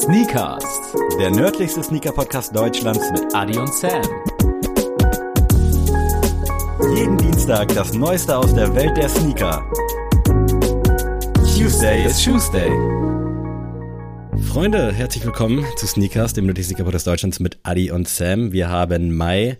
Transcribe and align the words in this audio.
Sneakers, 0.00 0.64
Der 1.18 1.30
nördlichste 1.30 1.82
Sneaker-Podcast 1.82 2.56
Deutschlands 2.56 3.10
mit 3.12 3.34
Adi 3.34 3.58
und 3.58 3.72
Sam. 3.74 4.00
jeden 6.94 7.18
Dienstag 7.18 7.68
das 7.74 7.92
Neueste 7.92 8.36
aus 8.36 8.54
der 8.54 8.74
Welt 8.74 8.96
der 8.96 9.08
Sneaker. 9.08 9.62
Tuesday 11.54 12.06
ist 12.06 12.24
Tuesday. 12.24 12.70
Freunde, 14.50 14.92
herzlich 14.92 15.24
willkommen 15.24 15.64
zu 15.76 15.86
Sneakers, 15.86 16.32
dem 16.32 16.46
nördlichsten 16.46 16.76
Sneaker-Podcast 16.76 17.06
Deutschlands 17.06 17.38
mit 17.40 17.58
Adi 17.62 17.90
und 17.90 18.08
Sam. 18.08 18.52
Wir 18.52 18.68
haben 18.70 19.14
Mai 19.14 19.58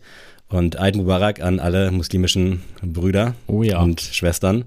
und 0.48 0.80
Eid 0.80 0.96
Mubarak 0.96 1.40
an 1.42 1.60
alle 1.60 1.90
muslimischen 1.90 2.62
Brüder 2.82 3.34
Oh 3.46 3.62
ja. 3.62 3.80
und 3.82 4.00
Schwestern. 4.00 4.64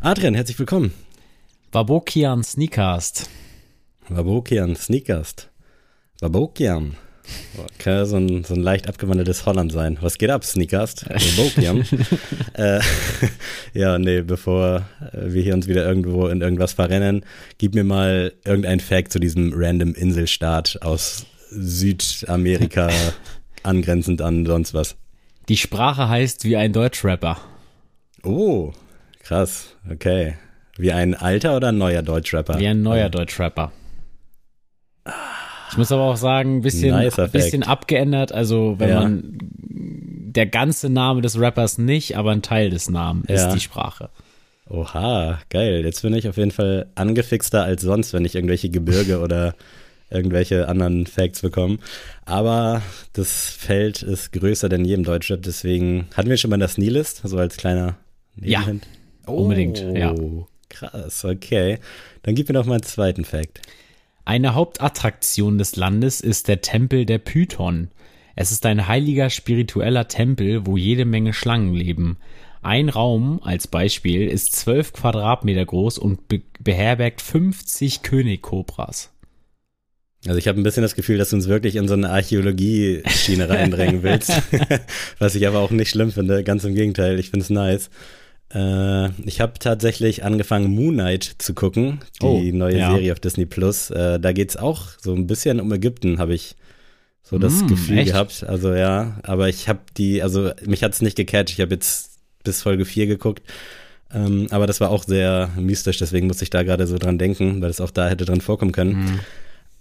Adrian, 0.00 0.34
herzlich 0.34 0.58
willkommen. 0.58 0.92
Babokian 1.72 2.44
Sneakers. 2.44 3.28
Wabokian, 4.10 4.74
Sneakers. 4.74 5.48
Wabokian. 6.20 6.96
Kann 7.78 7.92
ja 7.92 8.04
so 8.06 8.16
ein, 8.16 8.42
so 8.42 8.54
ein 8.54 8.60
leicht 8.60 8.88
abgewandeltes 8.88 9.46
Holland 9.46 9.70
sein. 9.70 9.98
Was 10.00 10.18
geht 10.18 10.30
ab, 10.30 10.44
Sneakers? 10.44 11.04
Wabokian. 11.08 11.84
äh, 12.54 12.80
ja, 13.72 13.98
nee, 13.98 14.22
bevor 14.22 14.82
äh, 15.12 15.32
wir 15.32 15.42
hier 15.42 15.54
uns 15.54 15.68
wieder 15.68 15.86
irgendwo 15.86 16.26
in 16.26 16.40
irgendwas 16.40 16.72
verrennen, 16.72 17.24
gib 17.58 17.74
mir 17.74 17.84
mal 17.84 18.32
irgendein 18.44 18.80
Fact 18.80 19.12
zu 19.12 19.20
diesem 19.20 19.52
random 19.54 19.94
Inselstaat 19.94 20.78
aus 20.82 21.26
Südamerika, 21.50 22.90
angrenzend 23.62 24.22
an 24.22 24.44
sonst 24.44 24.74
was. 24.74 24.96
Die 25.48 25.56
Sprache 25.56 26.08
heißt 26.08 26.44
wie 26.44 26.56
ein 26.56 26.72
Deutschrapper. 26.72 27.38
Oh, 28.24 28.72
krass, 29.20 29.76
okay. 29.88 30.34
Wie 30.76 30.92
ein 30.92 31.14
alter 31.14 31.56
oder 31.56 31.68
ein 31.68 31.78
neuer 31.78 32.02
Deutschrapper? 32.02 32.58
Wie 32.58 32.66
ein 32.66 32.82
neuer 32.82 33.08
Deutschrapper. 33.08 33.72
Ich 35.70 35.76
muss 35.78 35.92
aber 35.92 36.02
auch 36.02 36.16
sagen, 36.16 36.56
ein 36.58 36.60
bisschen, 36.62 37.10
Fact. 37.10 37.32
bisschen 37.32 37.62
abgeändert. 37.62 38.32
Also, 38.32 38.76
wenn 38.78 38.88
Ja. 38.88 39.00
man 39.00 39.38
der 40.32 40.46
ganze 40.46 40.88
Name 40.90 41.20
des 41.22 41.38
Rappers 41.38 41.78
nicht, 41.78 42.16
aber 42.16 42.30
ein 42.32 42.42
Teil 42.42 42.70
des 42.70 42.88
Namens 42.90 43.26
Ja. 43.28 43.46
ist 43.48 43.54
die 43.54 43.60
Sprache. 43.60 44.10
Oha, 44.68 45.40
geil. 45.48 45.84
Jetzt 45.84 46.02
bin 46.02 46.14
ich 46.14 46.28
auf 46.28 46.36
jeden 46.36 46.52
Fall 46.52 46.86
angefixter 46.94 47.64
als 47.64 47.82
sonst, 47.82 48.12
wenn 48.12 48.24
ich 48.24 48.34
irgendwelche 48.36 48.70
Gebirge 48.70 49.18
oder 49.22 49.54
irgendwelche 50.10 50.68
anderen 50.68 51.06
Facts 51.06 51.42
bekomme. 51.42 51.78
Aber 52.24 52.82
das 53.12 53.48
Feld 53.50 54.02
ist 54.02 54.32
größer 54.32 54.68
denn 54.68 54.84
je 54.84 54.94
im 54.94 55.04
Deutschrap, 55.04 55.42
deswegen 55.42 56.06
hatten 56.16 56.28
wir 56.30 56.36
schon 56.36 56.50
mal 56.50 56.58
das 56.58 56.74
Sneelist, 56.74 57.22
so 57.24 57.38
als 57.38 57.56
kleiner 57.56 57.96
Ja, 58.40 58.60
Nebenhint. 58.60 58.86
unbedingt, 59.26 59.84
oh, 59.88 59.96
ja. 59.96 60.14
Krass, 60.68 61.24
okay. 61.24 61.78
Dann 62.22 62.34
gib 62.36 62.48
mir 62.48 62.54
noch 62.54 62.66
mal 62.66 62.74
einen 62.74 62.82
zweiten 62.84 63.24
Fact. 63.24 63.60
Eine 64.30 64.54
Hauptattraktion 64.54 65.58
des 65.58 65.74
Landes 65.74 66.20
ist 66.20 66.46
der 66.46 66.60
Tempel 66.60 67.04
der 67.04 67.18
Python. 67.18 67.88
Es 68.36 68.52
ist 68.52 68.64
ein 68.64 68.86
heiliger 68.86 69.28
spiritueller 69.28 70.06
Tempel, 70.06 70.66
wo 70.66 70.76
jede 70.76 71.04
Menge 71.04 71.32
Schlangen 71.32 71.74
leben. 71.74 72.16
Ein 72.62 72.90
Raum, 72.90 73.40
als 73.42 73.66
Beispiel, 73.66 74.28
ist 74.28 74.54
12 74.54 74.92
Quadratmeter 74.92 75.66
groß 75.66 75.98
und 75.98 76.28
be 76.28 76.42
beherbergt 76.60 77.22
50 77.22 78.02
Königkobras. 78.02 79.10
Also 80.24 80.38
ich 80.38 80.46
habe 80.46 80.60
ein 80.60 80.62
bisschen 80.62 80.84
das 80.84 80.94
Gefühl, 80.94 81.18
dass 81.18 81.30
du 81.30 81.36
uns 81.36 81.48
wirklich 81.48 81.74
in 81.74 81.88
so 81.88 81.94
eine 81.94 82.10
Archäologie-Schiene 82.10 83.48
reindrängen 83.48 84.04
willst, 84.04 84.30
was 85.18 85.34
ich 85.34 85.48
aber 85.48 85.58
auch 85.58 85.72
nicht 85.72 85.90
schlimm 85.90 86.12
finde, 86.12 86.44
ganz 86.44 86.62
im 86.62 86.76
Gegenteil, 86.76 87.18
ich 87.18 87.30
finde 87.30 87.42
es 87.42 87.50
nice. 87.50 87.90
Äh, 88.52 89.10
ich 89.26 89.40
habe 89.40 89.54
tatsächlich 89.58 90.24
angefangen, 90.24 90.70
Moon 90.74 90.94
Knight 90.94 91.36
zu 91.38 91.54
gucken, 91.54 92.00
die 92.20 92.52
Oh, 92.52 92.56
neue 92.56 92.78
ja. 92.78 92.90
Serie 92.90 93.12
auf 93.12 93.20
Disney 93.20 93.46
Plus. 93.46 93.90
Äh, 93.90 94.18
da 94.20 94.32
geht's 94.32 94.56
auch 94.56 94.88
so 95.00 95.14
ein 95.14 95.26
bisschen 95.26 95.60
um 95.60 95.72
Ägypten, 95.72 96.18
habe 96.18 96.34
ich 96.34 96.56
so 97.22 97.38
das 97.38 97.62
Mm, 97.62 97.66
Gefühl 97.68 97.98
echt? 97.98 98.12
gehabt. 98.12 98.44
Also 98.44 98.72
ja, 98.74 99.18
aber 99.22 99.48
ich 99.48 99.68
habe 99.68 99.80
die, 99.96 100.22
also 100.22 100.50
mich 100.66 100.82
hat's 100.82 101.00
nicht 101.00 101.16
gecatcht, 101.16 101.50
ich 101.54 101.60
habe 101.60 101.74
jetzt 101.74 102.10
bis 102.42 102.62
Folge 102.62 102.84
4 102.84 103.06
geguckt. 103.06 103.42
Ähm, 104.12 104.48
aber 104.50 104.66
das 104.66 104.80
war 104.80 104.90
auch 104.90 105.04
sehr 105.04 105.50
mystisch, 105.56 105.98
deswegen 105.98 106.26
muss 106.26 106.42
ich 106.42 106.50
da 106.50 106.64
gerade 106.64 106.88
so 106.88 106.98
dran 106.98 107.18
denken, 107.18 107.62
weil 107.62 107.70
es 107.70 107.80
auch 107.80 107.92
da 107.92 108.08
hätte 108.08 108.24
drin 108.24 108.40
vorkommen 108.40 108.72
können. 108.72 108.98
Mhm. 109.04 109.20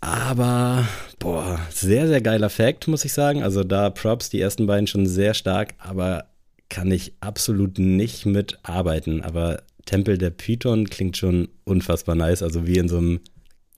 Aber, 0.02 0.88
boah, 1.18 1.59
sehr, 1.72 2.08
sehr 2.08 2.22
geiler 2.22 2.50
Fact, 2.50 2.88
muss 2.88 3.03
ich 3.03 3.12
sagen. 3.13 3.44
Also 3.44 3.63
da 3.63 3.90
Props, 3.90 4.29
die 4.29 4.40
ersten 4.40 4.66
beiden 4.68 4.88
schon 4.88 5.06
sehr 5.08 5.34
stark, 5.34 5.74
aber 5.79 6.25
kann 6.69 6.91
ich 6.91 7.13
absolut 7.19 7.80
nicht 7.80 8.25
mitarbeiten. 8.25 9.22
Aber 9.22 9.63
Tempel 9.85 10.18
der 10.18 10.30
Python 10.30 10.90
klingt 10.90 11.18
schon 11.18 11.50
unfassbar 11.63 12.16
nice. 12.16 12.44
Also 12.44 12.68
wie 12.68 12.78
in 12.78 12.88
so 12.88 12.97
einem, 12.97 13.19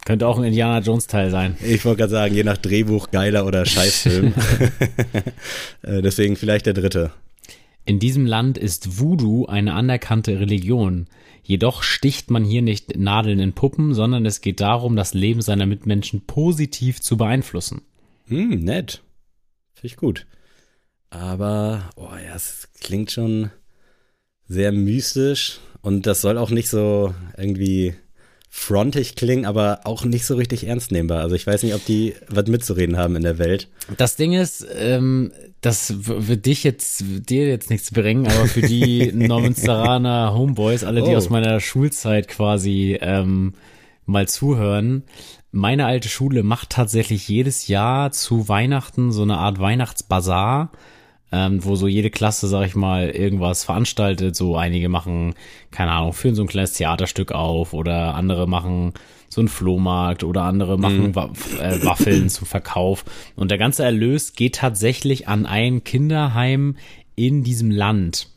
Könnte 0.06 0.28
auch 0.28 0.38
ein 0.38 0.44
Indiana 0.44 0.79
Jones 0.79 1.07
Teil 1.07 1.30
sein. 1.30 1.56
ich 1.63 1.85
wollte 1.85 2.00
gerade 2.00 2.12
sagen, 2.12 2.35
je 2.35 2.44
nach 2.44 2.57
Drehbuch 2.57 3.12
geiler 3.12 3.46
oder 3.46 3.66
Scheißfilm. 3.66 4.34
Äh, 5.84 6.01
Deswegen 6.01 6.35
vielleicht 6.35 6.68
der 6.68 6.74
dritte. 6.74 7.12
In 7.85 7.97
diesem 8.00 8.25
Land 8.28 8.57
ist 8.59 9.00
Voodoo 9.00 9.47
eine 9.47 9.74
anerkannte 9.74 10.40
Religion. 10.40 11.07
Jedoch 11.44 11.81
sticht 11.81 12.30
man 12.30 12.44
hier 12.44 12.62
nicht 12.62 12.97
Nadeln 12.97 13.40
in 13.40 13.53
Puppen, 13.53 13.96
sondern 13.96 14.25
es 14.25 14.41
geht 14.41 14.62
darum, 14.62 14.96
das 14.96 15.16
Leben 15.16 15.41
seiner 15.41 15.66
Mitmenschen 15.66 16.22
positiv 16.25 17.01
zu 17.01 17.18
beeinflussen. 17.18 17.81
Hm, 18.28 18.59
nett. 18.59 19.01
Finde 19.74 19.88
ich 19.88 19.97
gut. 19.97 20.28
Aber, 21.12 21.84
oh 21.98 22.10
ja, 22.14 22.36
es 22.36 22.70
klingt 22.80 23.12
schon 23.12 23.52
sehr 24.48 24.72
mystisch 24.72 25.60
und 25.82 26.08
das 26.08 26.22
soll 26.22 26.38
auch 26.38 26.50
nicht 26.50 26.70
so 26.70 27.14
irgendwie 27.38 27.94
frontig 28.50 29.16
klingen, 29.16 29.46
aber 29.46 29.82
auch 29.86 30.04
nicht 30.04 30.26
so 30.26 30.36
richtig 30.36 30.68
ernst 30.68 30.92
nehmbar. 30.92 31.22
Also 31.22 31.36
ich 31.36 31.48
weiß 31.48 31.64
nicht, 31.64 31.74
ob 31.74 31.86
die 31.86 32.16
was 32.28 32.48
mitzureden 32.48 32.98
haben 32.98 33.16
in 33.16 33.24
der 33.24 33.38
Welt. 33.38 33.70
Das 33.98 34.16
Ding 34.18 34.34
ist, 34.34 34.66
ähm, 34.76 35.32
das 35.62 35.94
wird 36.06 36.46
dich 36.46 36.64
jetzt, 36.66 37.04
dir 37.30 37.48
jetzt 37.48 37.70
nichts 37.70 37.92
bringen, 37.92 38.26
aber 38.28 38.48
für 38.48 38.62
die 38.62 39.12
Neumünsteraner 39.14 40.34
Homeboys, 40.34 40.84
alle, 40.84 41.02
die 41.02 41.12
Oh. 41.12 41.18
aus 41.18 41.30
meiner 41.30 41.60
Schulzeit 41.62 42.28
quasi 42.28 42.98
ähm, 43.02 43.54
mal 44.06 44.28
zuhören, 44.28 45.04
meine 45.52 45.86
alte 45.86 46.08
Schule 46.10 46.44
macht 46.44 46.70
tatsächlich 46.72 47.28
jedes 47.30 47.68
Jahr 47.68 48.12
zu 48.12 48.48
Weihnachten 48.50 49.12
so 49.14 49.22
eine 49.24 49.38
Art 49.38 49.60
Weihnachtsbazar, 49.60 50.72
ähm, 51.31 51.64
wo 51.64 51.75
so 51.75 51.88
jede 51.88 52.09
Klasse, 52.09 52.47
sag 52.47 52.66
ich 52.68 52.75
mal, 52.75 53.09
irgendwas 53.09 53.64
veranstaltet. 53.64 54.36
So 54.36 54.56
einige 54.58 54.90
machen, 54.90 55.34
keine 55.72 55.92
Ahnung, 55.92 56.14
führen 56.14 56.36
so 56.36 56.44
ein 56.44 56.47
kleines 56.47 56.74
Theaterstück 56.74 57.31
auf 57.31 57.74
oder 57.74 58.16
andere 58.16 58.47
machen 58.47 58.94
so 59.30 59.40
einen 59.40 59.47
Flohmarkt 59.47 60.25
oder 60.25 60.44
andere 60.44 60.78
machen 60.78 61.16
Wa 61.16 61.31
äh, 61.62 61.84
Waffeln 61.86 62.28
zum 62.30 62.46
Verkauf. 62.46 63.06
Und 63.38 63.50
der 63.50 63.58
ganze 63.58 63.84
Erlös 63.84 64.34
geht 64.34 64.56
tatsächlich 64.56 65.30
an 65.30 65.46
ein 65.46 65.86
Kinderheim 65.86 66.75
in 67.16 67.44
diesem 67.44 67.72
Land. 67.72 68.28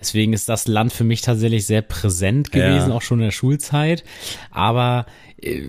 Deswegen 0.00 0.32
ist 0.32 0.48
das 0.48 0.66
Land 0.66 0.94
für 0.94 1.04
mich 1.04 1.20
tatsächlich 1.20 1.66
sehr 1.66 1.82
präsent 1.82 2.52
gewesen, 2.52 2.88
Ja. 2.88 2.94
auch 2.96 3.02
schon 3.02 3.18
in 3.18 3.26
der 3.26 3.32
Schulzeit. 3.32 4.02
Aber 4.50 5.04
äh, 5.42 5.60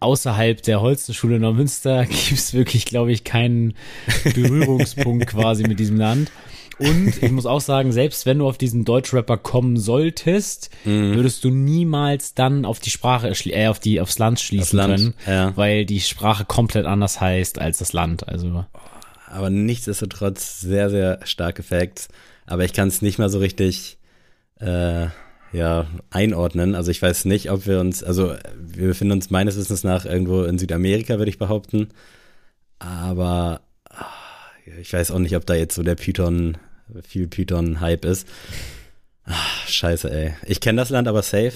außerhalb 0.00 0.62
der 0.62 0.80
Holstenschule 0.80 1.38
Neumünster 1.38 2.04
gibt's 2.28 2.54
wirklich, 2.54 2.84
glaube 2.84 3.12
ich, 3.12 3.24
keinen 3.24 3.74
Berührungspunkt 4.34 5.26
quasi 5.28 5.64
mit 5.64 5.78
diesem 5.78 5.96
Land. 5.96 6.30
Und 6.78 7.22
ich 7.22 7.30
muss 7.30 7.46
auch 7.46 7.62
sagen, 7.62 7.90
selbst 7.90 8.26
wenn 8.26 8.38
du 8.38 8.46
auf 8.46 8.58
diesen 8.58 8.84
Deutschrapper 8.84 9.38
kommen 9.38 9.78
solltest, 9.78 10.68
Mhm. 10.84 11.14
würdest 11.14 11.42
du 11.42 11.48
niemals 11.50 12.34
dann 12.34 12.66
auf 12.66 12.80
die 12.80 12.90
Sprache, 12.90 13.28
äh, 13.46 13.68
auf 13.68 13.78
die, 13.78 14.00
aufs 14.00 14.18
Land 14.18 14.40
schließen 14.40 14.76
Land, 14.76 14.96
können, 14.96 15.14
ja. 15.26 15.56
weil 15.56 15.86
die 15.86 16.00
Sprache 16.00 16.44
komplett 16.44 16.84
anders 16.84 17.20
heißt 17.20 17.58
als 17.58 17.78
das 17.78 17.94
Land. 17.94 18.28
Also 18.28 18.66
Aber 19.28 19.48
nichtsdestotrotz 19.48 20.60
sehr, 20.60 20.90
sehr 20.90 21.20
starke 21.24 21.62
Facts. 21.62 22.08
Aber 22.44 22.64
ich 22.64 22.74
kann 22.74 22.88
es 22.88 23.00
nicht 23.00 23.18
mal 23.18 23.30
so 23.30 23.38
richtig 23.38 23.96
äh, 24.60 25.06
ja, 25.56 25.86
einordnen. 26.10 26.74
Also 26.74 26.90
ich 26.90 27.00
weiß 27.00 27.24
nicht, 27.24 27.50
ob 27.50 27.66
wir 27.66 27.80
uns, 27.80 28.04
also 28.04 28.34
wir 28.58 28.88
befinden 28.88 29.12
uns 29.12 29.30
meines 29.30 29.56
Wissens 29.56 29.84
nach 29.84 30.04
irgendwo 30.04 30.42
in 30.44 30.58
Südamerika, 30.58 31.16
würde 31.18 31.30
ich 31.30 31.38
behaupten. 31.38 31.88
Aber 32.78 33.62
ah, 33.88 34.04
ich 34.80 34.92
weiß 34.92 35.10
auch 35.10 35.18
nicht, 35.18 35.34
ob 35.34 35.46
da 35.46 35.54
jetzt 35.54 35.74
so 35.74 35.82
der 35.82 35.94
Python, 35.94 36.58
viel 37.08 37.26
Python-Hype 37.26 38.04
ist. 38.04 38.28
Ah, 39.24 39.32
scheiße, 39.66 40.10
ey. 40.10 40.34
Ich 40.44 40.60
kenne 40.60 40.80
das 40.80 40.90
Land 40.90 41.08
aber 41.08 41.22
safe. 41.22 41.54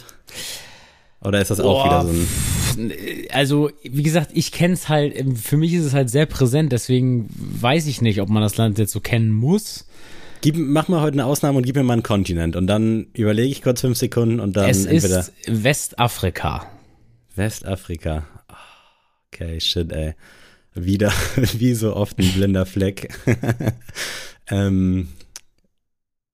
Oder 1.22 1.42
ist 1.42 1.50
das 1.50 1.60
auch 1.60 1.84
Boah, 1.84 1.84
wieder 1.84 2.02
so 2.06 2.80
ein. 2.80 2.92
also, 3.30 3.70
wie 3.82 4.02
gesagt, 4.02 4.30
ich 4.32 4.52
kenne 4.52 4.72
es 4.72 4.88
halt, 4.88 5.14
für 5.38 5.58
mich 5.58 5.74
ist 5.74 5.84
es 5.84 5.92
halt 5.92 6.08
sehr 6.08 6.24
präsent, 6.24 6.72
deswegen 6.72 7.28
weiß 7.36 7.86
ich 7.86 8.00
nicht, 8.00 8.22
ob 8.22 8.30
man 8.30 8.42
das 8.42 8.56
Land 8.56 8.78
jetzt 8.78 8.92
so 8.92 9.00
kennen 9.00 9.30
muss. 9.30 9.84
Gib, 10.42 10.56
mach 10.56 10.88
mal 10.88 11.00
heute 11.02 11.14
eine 11.14 11.26
Ausnahme 11.26 11.58
und 11.58 11.66
gib 11.66 11.76
mir 11.76 11.82
mal 11.82 11.94
einen 11.94 12.02
Kontinent. 12.02 12.56
Und 12.56 12.66
dann 12.66 13.08
überlege 13.12 13.48
ich 13.50 13.62
kurz 13.62 13.82
fünf 13.82 13.98
Sekunden 13.98 14.40
und 14.40 14.56
dann 14.56 14.70
es 14.70 14.86
entweder. 14.86 15.20
ist 15.20 15.32
Westafrika. 15.46 16.66
Westafrika. 17.34 18.24
Okay, 19.32 19.60
shit, 19.60 19.92
ey. 19.92 20.14
Wieder, 20.74 21.12
wie 21.58 21.74
so 21.74 21.94
oft 21.94 22.18
ein 22.18 22.32
blinder 22.32 22.64
Fleck. 22.64 23.12
ähm, 24.48 25.08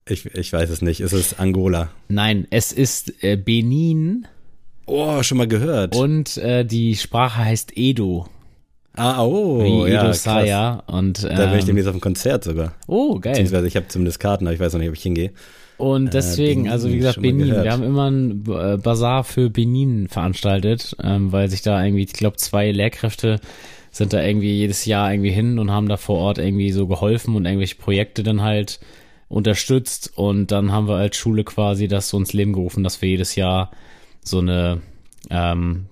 ich, 0.07 0.25
ich 0.27 0.53
weiß 0.53 0.69
es 0.69 0.81
nicht. 0.81 1.01
Ist 1.01 1.13
es 1.13 1.37
Angola? 1.37 1.89
Nein, 2.07 2.47
es 2.49 2.71
ist 2.71 3.23
äh, 3.23 3.35
Benin 3.35 4.27
Oh, 4.85 5.21
schon 5.21 5.37
mal 5.37 5.49
gehört. 5.49 5.95
und 5.97 6.37
äh, 6.37 6.63
die 6.63 6.95
Sprache 6.95 7.43
heißt 7.43 7.73
Edo. 7.75 8.29
Ah, 8.97 9.23
oh, 9.23 9.63
wie 9.63 9.91
ja, 9.91 10.03
Ido. 10.03 10.13
Saya. 10.13 10.83
Und, 10.87 11.23
ähm, 11.23 11.37
Da 11.37 11.45
bin 11.45 11.59
ich 11.59 11.65
demnächst 11.65 11.87
auf 11.87 11.95
dem 11.95 12.01
Konzert 12.01 12.43
sogar. 12.43 12.73
Oh, 12.87 13.19
geil. 13.19 13.33
Beziehungsweise 13.33 13.67
ich 13.67 13.75
habe 13.75 13.87
zumindest 13.87 14.19
Karten, 14.19 14.47
aber 14.47 14.53
ich 14.53 14.59
weiß 14.59 14.73
noch 14.73 14.79
nicht, 14.79 14.89
ob 14.89 14.95
ich 14.95 15.03
hingehe. 15.03 15.31
Und 15.77 16.13
deswegen, 16.15 16.63
Benin, 16.63 16.71
also 16.71 16.89
wie 16.89 16.97
gesagt, 16.97 17.21
Benin. 17.21 17.63
Wir 17.63 17.71
haben 17.71 17.83
immer 17.83 18.05
einen 18.05 18.43
äh, 18.47 18.77
Bazar 18.77 19.23
für 19.23 19.51
Benin 19.51 20.07
veranstaltet, 20.07 20.95
ähm, 21.03 21.31
weil 21.31 21.49
sich 21.49 21.61
da 21.61 21.83
irgendwie, 21.83 22.03
ich 22.03 22.13
glaube, 22.13 22.37
zwei 22.37 22.71
Lehrkräfte 22.71 23.39
sind 23.91 24.13
da 24.13 24.23
irgendwie 24.23 24.53
jedes 24.53 24.85
Jahr 24.85 25.11
irgendwie 25.13 25.31
hin 25.31 25.59
und 25.59 25.71
haben 25.71 25.87
da 25.87 25.97
vor 25.97 26.17
Ort 26.17 26.39
irgendwie 26.39 26.71
so 26.71 26.87
geholfen 26.87 27.35
und 27.35 27.45
irgendwelche 27.45 27.75
Projekte 27.75 28.23
dann 28.23 28.41
halt 28.41 28.79
unterstützt. 29.29 30.11
Und 30.15 30.51
dann 30.51 30.71
haben 30.71 30.87
wir 30.87 30.95
als 30.95 31.15
Schule 31.17 31.43
quasi 31.43 31.87
das 31.87 32.09
so 32.09 32.17
ins 32.17 32.33
Leben 32.33 32.53
gerufen, 32.53 32.83
dass 32.83 33.01
wir 33.01 33.09
jedes 33.09 33.35
Jahr 33.35 33.71
so 34.23 34.39
eine, 34.39 34.81
ähm, 35.29 35.85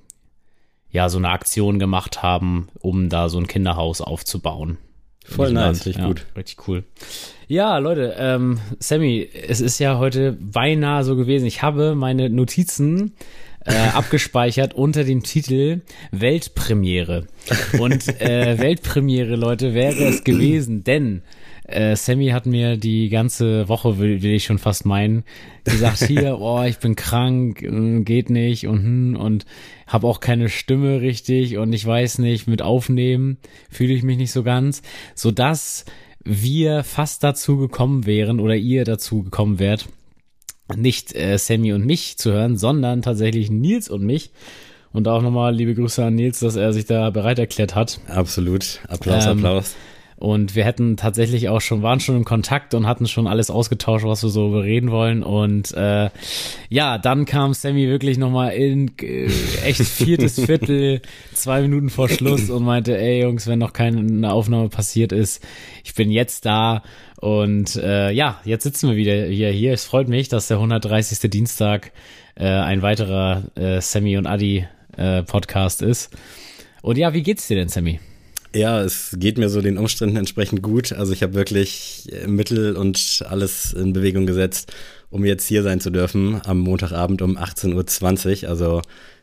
ja, 0.96 1.10
so 1.10 1.18
eine 1.18 1.30
Aktion 1.30 1.78
gemacht 1.78 2.24
haben, 2.24 2.70
um 2.80 3.10
da 3.10 3.28
so 3.28 3.38
ein 3.38 3.48
Kinderhaus 3.48 4.00
aufzubauen. 4.00 4.78
Voll 5.26 5.52
nice, 5.52 5.86
richtig 5.86 5.98
ja, 5.98 6.08
gut. 6.08 6.26
Richtig 6.38 6.68
cool. 6.70 6.86
Ja, 7.48 7.80
Leute, 7.80 8.16
ähm, 8.18 8.60
Sammy, 8.80 9.28
es 9.48 9.60
ist 9.60 9.78
ja 9.80 9.98
heute 9.98 10.32
beinahe 10.40 11.04
so 11.04 11.18
gewesen. 11.18 11.48
Ich 11.48 11.62
habe 11.62 11.96
meine 11.96 12.30
Notizen 12.30 13.14
äh, 13.66 13.74
abgespeichert 13.94 14.74
unter 14.74 15.04
dem 15.04 15.22
Titel 15.22 15.82
Weltpremiere. 16.12 17.28
Und 17.78 18.22
äh, 18.22 18.58
Weltpremiere, 18.58 19.36
Leute, 19.36 19.74
wäre 19.74 20.02
es 20.06 20.24
gewesen, 20.24 20.86
denn 20.86 21.24
äh, 21.68 21.96
Sammy 21.96 22.28
hat 22.28 22.46
mir 22.46 22.78
die 22.78 23.10
ganze 23.10 23.68
Woche, 23.68 23.98
will, 23.98 24.22
will 24.22 24.34
ich 24.34 24.46
schon 24.46 24.60
fast 24.60 24.86
meinen, 24.86 25.24
gesagt, 25.64 26.04
hier, 26.08 26.40
oh, 26.40 26.64
ich 26.64 26.78
bin 26.78 26.96
krank, 26.96 27.62
äh, 27.62 28.02
geht 28.02 28.30
nicht 28.30 28.68
und 28.68 28.84
hm, 28.84 29.16
und 29.16 29.46
habe 29.88 30.08
auch 30.08 30.20
keine 30.20 30.50
Stimme 30.50 31.02
richtig 31.02 31.58
und 31.58 31.74
ich 31.74 31.86
weiß 31.86 32.20
nicht, 32.20 32.48
mit 32.48 32.62
Aufnehmen 32.62 33.38
fühle 33.70 33.94
ich 33.94 34.04
mich 34.04 34.18
nicht 34.18 34.32
so 34.32 34.44
ganz, 34.44 34.82
so 35.14 35.32
dass 35.32 35.86
wir 36.24 36.84
fast 36.84 37.24
dazu 37.24 37.58
gekommen 37.58 38.06
wären 38.06 38.40
oder 38.40 38.56
ihr 38.56 38.84
dazu 38.84 39.24
gekommen 39.24 39.60
wärt, 39.60 39.88
nicht 40.76 41.16
äh, 41.16 41.38
Sammy 41.38 41.74
und 41.74 41.86
mich 41.86 42.18
zu 42.18 42.32
hören, 42.32 42.58
sondern 42.58 43.02
tatsächlich 43.02 43.52
Nils 43.52 43.90
und 43.90 44.04
mich. 44.04 44.32
Und 44.92 45.08
auch 45.10 45.22
nochmal 45.22 45.54
liebe 45.54 45.76
Grüße 45.76 46.04
an 46.04 46.16
Nils, 46.16 46.40
dass 46.40 46.56
er 46.56 46.72
sich 46.72 46.86
da 46.86 47.10
bereit 47.10 47.38
erklärt 47.38 47.76
hat. 47.76 48.00
Absolut. 48.08 48.80
Applaus, 48.88 49.26
Ähm, 49.26 49.40
Applaus. 49.40 49.76
Und 50.18 50.56
wir 50.56 50.64
hätten 50.64 50.96
tatsächlich 50.96 51.50
auch 51.50 51.60
schon, 51.60 51.82
waren 51.82 52.00
schon 52.00 52.16
im 52.16 52.24
Kontakt 52.24 52.74
und 52.74 52.88
hatten 52.88 53.06
schon 53.06 53.28
alles 53.28 53.50
ausgetauscht, 53.50 54.06
was 54.06 54.24
wir 54.24 54.30
so 54.30 54.50
bereden 54.50 54.90
wollen. 54.90 55.24
Und 55.24 55.74
äh, 55.74 56.10
ja, 56.70 56.98
dann 56.98 57.26
kam 57.26 57.54
Sammy 57.54 57.88
wirklich 57.88 58.18
nochmal 58.18 58.54
in 58.54 58.92
äh, 59.02 59.30
echt 59.66 59.82
viertes 59.82 60.40
Viertel, 60.46 61.02
zwei 61.34 61.62
Minuten 61.62 61.90
vor 61.90 62.08
Schluss 62.08 62.50
und 62.50 62.64
meinte, 62.64 62.98
ey 62.98 63.24
Jungs, 63.24 63.48
wenn 63.48 63.60
noch 63.60 63.74
keine 63.74 64.32
Aufnahme 64.32 64.70
passiert 64.70 65.12
ist, 65.12 65.46
ich 65.84 65.94
bin 65.96 66.10
jetzt 66.10 66.46
da. 66.46 66.84
Und 67.20 67.76
äh, 67.76 68.12
ja, 68.12 68.40
jetzt 68.46 68.64
sitzen 68.64 68.90
wir 68.90 68.96
wieder 68.96 69.26
hier. 69.26 69.50
hier. 69.50 69.74
Es 69.74 69.84
freut 69.84 70.08
mich, 70.08 70.30
dass 70.30 70.48
der 70.48 70.58
130. 70.58 71.30
Dienstag 71.30 71.92
äh, 72.36 72.46
ein 72.46 72.82
weiterer 72.82 73.44
äh, 73.56 73.82
Sammy 73.82 74.18
und 74.18 74.28
Adi 74.28 74.66
äh, 74.96 75.24
Podcast 75.24 75.82
ist. 75.82 76.16
Und 76.82 76.98
ja, 76.98 77.14
wie 77.14 77.24
geht's 77.24 77.48
dir 77.48 77.56
denn, 77.58 77.68
Sammy? 77.68 78.00
Ja, 78.56 78.82
es 78.82 79.14
geht 79.20 79.38
mir 79.38 79.50
so 79.50 79.60
den 79.60 79.78
Umständen 79.78 80.16
entsprechend 80.16 80.62
gut. 80.62 80.94
Also 80.94 81.12
ich 81.12 81.24
habe 81.24 81.34
wirklich 81.34 82.08
äh, 82.14 82.26
Mittel 82.26 82.78
und 82.78 83.22
alles 83.28 83.74
in 83.74 83.92
Bewegung 83.92 84.26
gesetzt, 84.26 84.72
um 85.10 85.26
jetzt 85.26 85.46
hier 85.46 85.62
sein 85.62 85.82
zu 85.82 85.90
dürfen 85.90 86.40
am 86.46 86.60
Montagabend 86.60 87.22
um 87.22 87.38
18.20 87.38 88.44
Uhr. 88.44 88.50
Also 88.50 88.82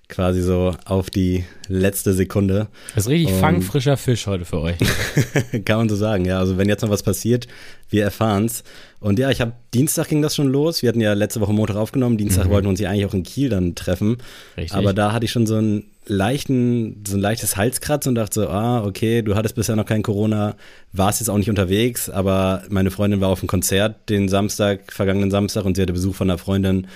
quasi 0.08 0.42
so 0.42 0.74
auf 0.84 1.08
die 1.08 1.44
letzte 1.68 2.12
Sekunde. 2.12 2.68
Das 2.94 3.04
ist 3.04 3.10
richtig 3.10 3.30
Ähm, 3.30 3.40
fangfrischer 3.40 3.96
Fisch 3.96 4.26
heute 4.26 4.44
für 4.44 4.60
euch. 4.60 4.76
Kann 5.64 5.78
man 5.78 5.88
so 5.88 5.96
sagen, 5.96 6.24
ja. 6.24 6.38
Also 6.38 6.58
wenn 6.58 6.68
jetzt 6.68 6.82
noch 6.82 6.90
was 6.90 7.02
passiert, 7.02 7.46
wir 7.88 8.04
erfahren's. 8.04 8.62
Und 9.00 9.18
ja, 9.18 9.30
ich 9.30 9.40
habe 9.40 9.52
Dienstag 9.74 10.08
ging 10.08 10.22
das 10.22 10.36
schon 10.36 10.48
los. 10.48 10.82
Wir 10.82 10.90
hatten 10.90 11.00
ja 11.00 11.14
letzte 11.14 11.40
Woche 11.40 11.52
Montag 11.52 11.76
aufgenommen. 11.76 12.18
Dienstag 12.18 12.48
wollten 12.50 12.66
wir 12.66 12.70
uns 12.70 12.80
ja 12.80 12.90
eigentlich 12.90 13.06
auch 13.06 13.14
in 13.14 13.22
Kiel 13.22 13.48
dann 13.48 13.74
treffen. 13.74 14.08
Mhm. 14.08 14.16
Richtig. 14.58 14.74
Aber 14.76 14.92
da 14.92 15.12
hatte 15.12 15.24
ich 15.24 15.32
schon 15.32 15.46
so 15.46 15.56
einen 15.56 15.84
leichten, 16.06 17.02
so 17.06 17.16
ein 17.16 17.20
leichtes 17.20 17.56
Halskratzen 17.56 18.10
und 18.10 18.14
dachte 18.16 18.40
so, 18.42 18.48
ah, 18.48 18.84
okay, 18.84 19.22
du 19.22 19.34
hattest 19.34 19.54
bisher 19.54 19.76
noch 19.76 19.86
kein 19.86 20.02
Corona, 20.02 20.56
warst 20.92 21.20
jetzt 21.20 21.28
auch 21.28 21.38
nicht 21.38 21.50
unterwegs, 21.50 22.10
aber 22.10 22.62
meine 22.68 22.90
Freundin 22.90 23.20
war 23.20 23.28
auf 23.28 23.40
einem 23.40 23.48
Konzert 23.48 24.08
den 24.08 24.28
Samstag, 24.28 24.92
vergangenen 24.92 25.30
Samstag 25.30 25.64
und 25.64 25.76
sie 25.76 25.82
hatte 25.82 25.92
Besuch 25.92 26.14
von 26.14 26.28
einer 26.28 26.38
Freundin 26.38 26.88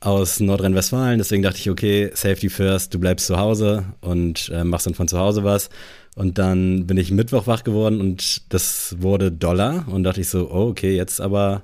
aus 0.00 0.40
Nordrhein-Westfalen. 0.40 1.18
Deswegen 1.18 1.42
dachte 1.42 1.58
ich, 1.58 1.70
okay, 1.70 2.10
Safety 2.14 2.48
first, 2.48 2.94
du 2.94 2.98
bleibst 2.98 3.26
zu 3.26 3.38
Hause 3.38 3.84
und 4.00 4.50
äh, 4.50 4.64
machst 4.64 4.86
dann 4.86 4.94
von 4.94 5.08
zu 5.08 5.18
Hause 5.18 5.44
was. 5.44 5.70
Und 6.14 6.38
dann 6.38 6.86
bin 6.86 6.96
ich 6.96 7.10
Mittwoch 7.10 7.46
wach 7.46 7.64
geworden 7.64 8.00
und 8.00 8.52
das 8.52 8.96
wurde 9.00 9.30
Dollar 9.30 9.86
und 9.88 10.02
dachte 10.04 10.22
ich 10.22 10.28
so, 10.28 10.50
oh, 10.50 10.68
okay, 10.68 10.96
jetzt 10.96 11.20
aber, 11.20 11.62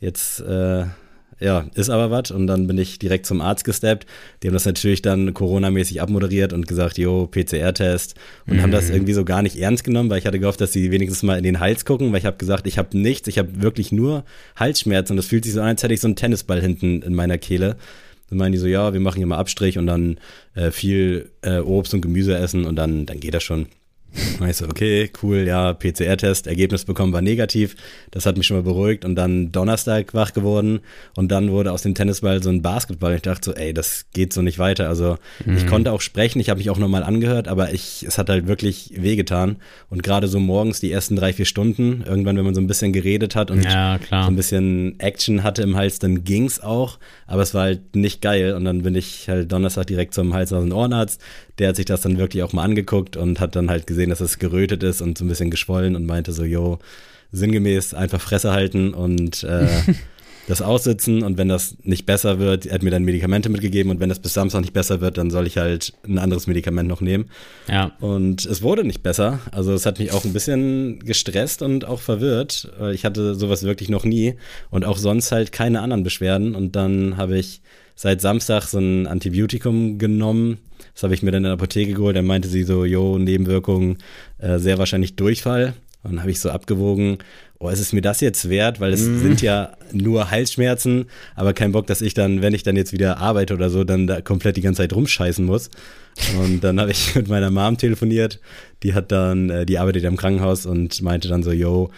jetzt, 0.00 0.40
äh, 0.40 0.84
ja, 1.42 1.66
ist 1.74 1.90
aber 1.90 2.10
was. 2.10 2.30
Und 2.30 2.46
dann 2.46 2.66
bin 2.66 2.78
ich 2.78 2.98
direkt 2.98 3.26
zum 3.26 3.40
Arzt 3.40 3.64
gesteppt. 3.64 4.06
Die 4.42 4.46
haben 4.46 4.54
das 4.54 4.64
natürlich 4.64 5.02
dann 5.02 5.34
Corona-mäßig 5.34 6.00
abmoderiert 6.00 6.52
und 6.52 6.68
gesagt, 6.68 6.98
jo, 6.98 7.26
PCR-Test. 7.26 8.14
Und 8.46 8.62
haben 8.62 8.70
das 8.70 8.90
irgendwie 8.90 9.12
so 9.12 9.24
gar 9.24 9.42
nicht 9.42 9.56
ernst 9.58 9.82
genommen, 9.82 10.08
weil 10.08 10.18
ich 10.18 10.26
hatte 10.26 10.38
gehofft, 10.38 10.60
dass 10.60 10.72
sie 10.72 10.90
wenigstens 10.90 11.22
mal 11.22 11.36
in 11.36 11.44
den 11.44 11.58
Hals 11.58 11.84
gucken, 11.84 12.12
weil 12.12 12.18
ich 12.18 12.26
habe 12.26 12.36
gesagt, 12.36 12.66
ich 12.66 12.78
habe 12.78 12.96
nichts, 12.96 13.26
ich 13.28 13.38
habe 13.38 13.60
wirklich 13.60 13.90
nur 13.90 14.24
Halsschmerzen 14.56 15.14
und 15.14 15.16
das 15.16 15.26
fühlt 15.26 15.44
sich 15.44 15.54
so 15.54 15.60
an, 15.60 15.68
als 15.68 15.82
hätte 15.82 15.94
ich 15.94 16.00
so 16.00 16.06
einen 16.06 16.16
Tennisball 16.16 16.60
hinten 16.60 17.02
in 17.02 17.14
meiner 17.14 17.38
Kehle. 17.38 17.76
Dann 18.28 18.38
meinen 18.38 18.52
die 18.52 18.58
so, 18.58 18.66
ja, 18.66 18.92
wir 18.92 19.00
machen 19.00 19.18
hier 19.18 19.26
mal 19.26 19.38
Abstrich 19.38 19.78
und 19.78 19.86
dann 19.86 20.18
äh, 20.54 20.70
viel 20.70 21.30
äh, 21.42 21.58
Obst 21.58 21.92
und 21.92 22.02
Gemüse 22.02 22.36
essen 22.36 22.64
und 22.64 22.76
dann, 22.76 23.04
dann 23.04 23.20
geht 23.20 23.34
das 23.34 23.42
schon. 23.42 23.66
Ich 24.48 24.56
so, 24.56 24.66
okay, 24.66 25.10
cool, 25.22 25.44
ja, 25.46 25.72
PCR-Test, 25.72 26.46
Ergebnis 26.46 26.84
bekommen 26.84 27.12
war 27.12 27.22
negativ. 27.22 27.76
Das 28.10 28.26
hat 28.26 28.36
mich 28.36 28.46
schon 28.46 28.56
mal 28.58 28.62
beruhigt 28.62 29.04
und 29.04 29.14
dann 29.14 29.52
Donnerstag 29.52 30.12
wach 30.14 30.32
geworden 30.32 30.80
und 31.16 31.30
dann 31.30 31.50
wurde 31.50 31.72
aus 31.72 31.82
dem 31.82 31.94
Tennisball 31.94 32.42
so 32.42 32.50
ein 32.50 32.60
Basketball. 32.60 33.14
Ich 33.14 33.22
dachte 33.22 33.50
so, 33.52 33.56
ey, 33.56 33.72
das 33.72 34.06
geht 34.12 34.32
so 34.32 34.42
nicht 34.42 34.58
weiter. 34.58 34.88
Also 34.88 35.16
ich 35.46 35.66
konnte 35.66 35.92
auch 35.92 36.00
sprechen, 36.00 36.40
ich 36.40 36.50
habe 36.50 36.58
mich 36.58 36.68
auch 36.70 36.78
nochmal 36.78 37.02
angehört, 37.04 37.48
aber 37.48 37.72
ich, 37.72 38.04
es 38.06 38.18
hat 38.18 38.28
halt 38.28 38.46
wirklich 38.46 38.92
wehgetan. 38.96 39.56
Und 39.88 40.02
gerade 40.02 40.28
so 40.28 40.38
morgens 40.40 40.80
die 40.80 40.92
ersten 40.92 41.16
drei, 41.16 41.32
vier 41.32 41.46
Stunden, 41.46 42.02
irgendwann, 42.06 42.36
wenn 42.36 42.44
man 42.44 42.54
so 42.54 42.60
ein 42.60 42.66
bisschen 42.66 42.92
geredet 42.92 43.34
hat 43.34 43.50
und 43.50 43.64
Ja, 43.64 43.98
klar. 43.98 44.24
so 44.24 44.30
ein 44.30 44.36
bisschen 44.36 44.98
Action 45.00 45.42
hatte 45.42 45.62
im 45.62 45.76
Hals, 45.76 45.98
dann 46.00 46.24
ging's 46.24 46.60
auch, 46.60 46.98
aber 47.26 47.42
es 47.42 47.54
war 47.54 47.62
halt 47.62 47.96
nicht 47.96 48.20
geil. 48.20 48.54
Und 48.54 48.64
dann 48.64 48.82
bin 48.82 48.94
ich 48.94 49.28
halt 49.28 49.50
Donnerstag 49.52 49.86
direkt 49.86 50.12
zum 50.14 50.34
Hals- 50.34 50.52
und 50.52 50.72
Ohrenarzt. 50.72 51.20
Der 51.58 51.68
hat 51.68 51.76
sich 51.76 51.84
das 51.84 52.00
dann 52.00 52.18
wirklich 52.18 52.42
auch 52.42 52.52
mal 52.52 52.64
angeguckt 52.64 53.16
und 53.16 53.40
hat 53.40 53.56
dann 53.56 53.70
halt 53.70 53.86
gesehen, 53.86 54.10
dass 54.10 54.20
es 54.20 54.38
gerötet 54.38 54.82
ist 54.82 55.02
und 55.02 55.18
so 55.18 55.24
ein 55.24 55.28
bisschen 55.28 55.50
geschwollen 55.50 55.96
und 55.96 56.06
meinte 56.06 56.32
so, 56.32 56.44
yo, 56.44 56.78
sinngemäß 57.32 57.94
einfach 57.94 58.20
Fresse 58.20 58.52
halten 58.52 58.94
und 58.94 59.42
äh, 59.44 59.66
das 60.48 60.60
aussitzen 60.60 61.22
und 61.22 61.38
wenn 61.38 61.48
das 61.48 61.76
nicht 61.82 62.04
besser 62.04 62.38
wird, 62.38 62.66
er 62.66 62.74
hat 62.74 62.82
mir 62.82 62.90
dann 62.90 63.04
Medikamente 63.04 63.48
mitgegeben 63.48 63.90
und 63.90 64.00
wenn 64.00 64.08
das 64.08 64.18
bis 64.18 64.34
Samstag 64.34 64.60
nicht 64.60 64.72
besser 64.72 65.00
wird, 65.00 65.18
dann 65.18 65.30
soll 65.30 65.46
ich 65.46 65.56
halt 65.56 65.92
ein 66.06 66.18
anderes 66.18 66.46
Medikament 66.46 66.88
noch 66.88 67.00
nehmen. 67.00 67.30
Ja. 67.68 67.92
Und 68.00 68.44
es 68.44 68.62
wurde 68.62 68.84
nicht 68.84 69.02
besser. 69.02 69.38
Also 69.52 69.72
es 69.72 69.86
hat 69.86 69.98
mich 69.98 70.12
auch 70.12 70.24
ein 70.24 70.32
bisschen 70.32 70.98
gestresst 71.00 71.62
und 71.62 71.84
auch 71.84 72.00
verwirrt. 72.00 72.72
Ich 72.92 73.04
hatte 73.04 73.34
sowas 73.34 73.62
wirklich 73.62 73.88
noch 73.88 74.04
nie 74.04 74.34
und 74.70 74.84
auch 74.84 74.98
sonst 74.98 75.32
halt 75.32 75.52
keine 75.52 75.80
anderen 75.80 76.02
Beschwerden. 76.02 76.54
Und 76.54 76.74
dann 76.74 77.16
habe 77.16 77.38
ich 77.38 77.62
seit 77.94 78.20
Samstag 78.20 78.64
so 78.64 78.78
ein 78.78 79.06
Antibiotikum 79.06 79.98
genommen. 79.98 80.58
Das 80.94 81.02
habe 81.02 81.14
ich 81.14 81.22
mir 81.22 81.30
dann 81.30 81.38
in 81.38 81.44
der 81.44 81.52
Apotheke 81.52 81.94
geholt. 81.94 82.16
Dann 82.16 82.26
meinte 82.26 82.48
sie 82.48 82.64
so, 82.64 82.84
jo, 82.84 83.18
Nebenwirkungen, 83.18 83.98
äh, 84.38 84.58
sehr 84.58 84.78
wahrscheinlich 84.78 85.16
Durchfall. 85.16 85.74
Und 86.02 86.12
dann 86.12 86.20
habe 86.20 86.30
ich 86.30 86.40
so 86.40 86.50
abgewogen, 86.50 87.18
oh, 87.62 87.68
ist 87.68 87.78
es 87.78 87.92
mir 87.92 88.02
das 88.02 88.20
jetzt 88.20 88.48
wert? 88.48 88.80
Weil 88.80 88.92
es 88.92 89.00
sind 89.00 89.40
ja 89.40 89.72
nur 89.92 90.30
Halsschmerzen, 90.30 91.06
aber 91.36 91.52
kein 91.52 91.72
Bock, 91.72 91.86
dass 91.86 92.02
ich 92.02 92.14
dann, 92.14 92.42
wenn 92.42 92.54
ich 92.54 92.62
dann 92.62 92.76
jetzt 92.76 92.92
wieder 92.92 93.18
arbeite 93.18 93.54
oder 93.54 93.70
so, 93.70 93.84
dann 93.84 94.06
da 94.06 94.20
komplett 94.20 94.56
die 94.56 94.62
ganze 94.62 94.82
Zeit 94.82 94.92
rumscheißen 94.92 95.44
muss. 95.44 95.70
Und 96.38 96.62
dann 96.62 96.80
habe 96.80 96.90
ich 96.90 97.14
mit 97.14 97.28
meiner 97.28 97.50
Mom 97.50 97.78
telefoniert. 97.78 98.40
Die 98.82 98.94
hat 98.94 99.12
dann, 99.12 99.48
äh, 99.48 99.66
die 99.66 99.78
arbeitet 99.78 100.04
im 100.04 100.16
Krankenhaus 100.16 100.66
und 100.66 101.00
meinte 101.02 101.28
dann 101.28 101.42
so, 101.42 101.52
yo, 101.52 101.90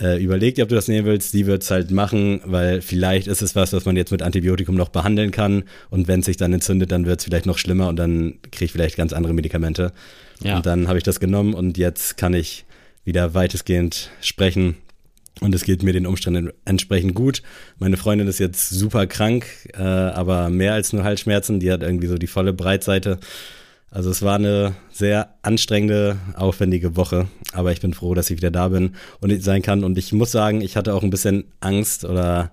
äh, 0.00 0.22
überleg 0.22 0.54
dir, 0.54 0.62
ob 0.62 0.70
du 0.70 0.74
das 0.74 0.88
nehmen 0.88 1.06
willst. 1.06 1.32
Sie 1.32 1.46
wird's 1.46 1.70
halt 1.70 1.90
machen, 1.90 2.40
weil 2.44 2.80
vielleicht 2.80 3.26
ist 3.26 3.42
es 3.42 3.54
was, 3.54 3.72
was 3.72 3.84
man 3.84 3.96
jetzt 3.96 4.10
mit 4.10 4.22
Antibiotikum 4.22 4.74
noch 4.74 4.88
behandeln 4.88 5.30
kann. 5.30 5.64
Und 5.90 6.08
wenn 6.08 6.20
es 6.20 6.26
sich 6.26 6.38
dann 6.38 6.52
entzündet, 6.52 6.90
dann 6.90 7.06
wird's 7.06 7.24
vielleicht 7.24 7.46
noch 7.46 7.58
schlimmer 7.58 7.88
und 7.88 7.96
dann 7.96 8.38
kriege 8.50 8.64
ich 8.64 8.72
vielleicht 8.72 8.96
ganz 8.96 9.12
andere 9.12 9.34
Medikamente. 9.34 9.92
Ja. 10.42 10.56
Und 10.56 10.66
dann 10.66 10.88
habe 10.88 10.96
ich 10.96 11.04
das 11.04 11.20
genommen 11.20 11.52
und 11.52 11.76
jetzt 11.76 12.16
kann 12.16 12.32
ich 12.32 12.64
wieder 13.04 13.34
weitestgehend 13.34 14.10
sprechen. 14.20 14.76
Und 15.40 15.54
es 15.54 15.64
geht 15.64 15.82
mir 15.82 15.92
den 15.92 16.06
Umständen 16.06 16.52
entsprechend 16.64 17.14
gut. 17.14 17.42
Meine 17.78 17.96
Freundin 17.96 18.28
ist 18.28 18.38
jetzt 18.38 18.68
super 18.70 19.06
krank, 19.06 19.46
äh, 19.72 19.78
aber 19.78 20.50
mehr 20.50 20.74
als 20.74 20.92
nur 20.92 21.02
Halsschmerzen. 21.02 21.60
Die 21.60 21.72
hat 21.72 21.82
irgendwie 21.82 22.08
so 22.08 22.16
die 22.16 22.26
volle 22.26 22.52
Breitseite. 22.52 23.18
Also 23.90 24.10
es 24.10 24.22
war 24.22 24.36
eine 24.36 24.74
sehr 24.92 25.34
anstrengende, 25.42 26.16
aufwendige 26.36 26.94
Woche, 26.94 27.26
aber 27.52 27.72
ich 27.72 27.80
bin 27.80 27.92
froh, 27.92 28.14
dass 28.14 28.30
ich 28.30 28.36
wieder 28.36 28.50
da 28.50 28.68
bin 28.68 28.94
und 29.20 29.42
sein 29.42 29.62
kann. 29.62 29.82
Und 29.82 29.98
ich 29.98 30.12
muss 30.12 30.30
sagen, 30.30 30.60
ich 30.60 30.76
hatte 30.76 30.94
auch 30.94 31.02
ein 31.02 31.10
bisschen 31.10 31.44
Angst 31.60 32.04
oder 32.04 32.52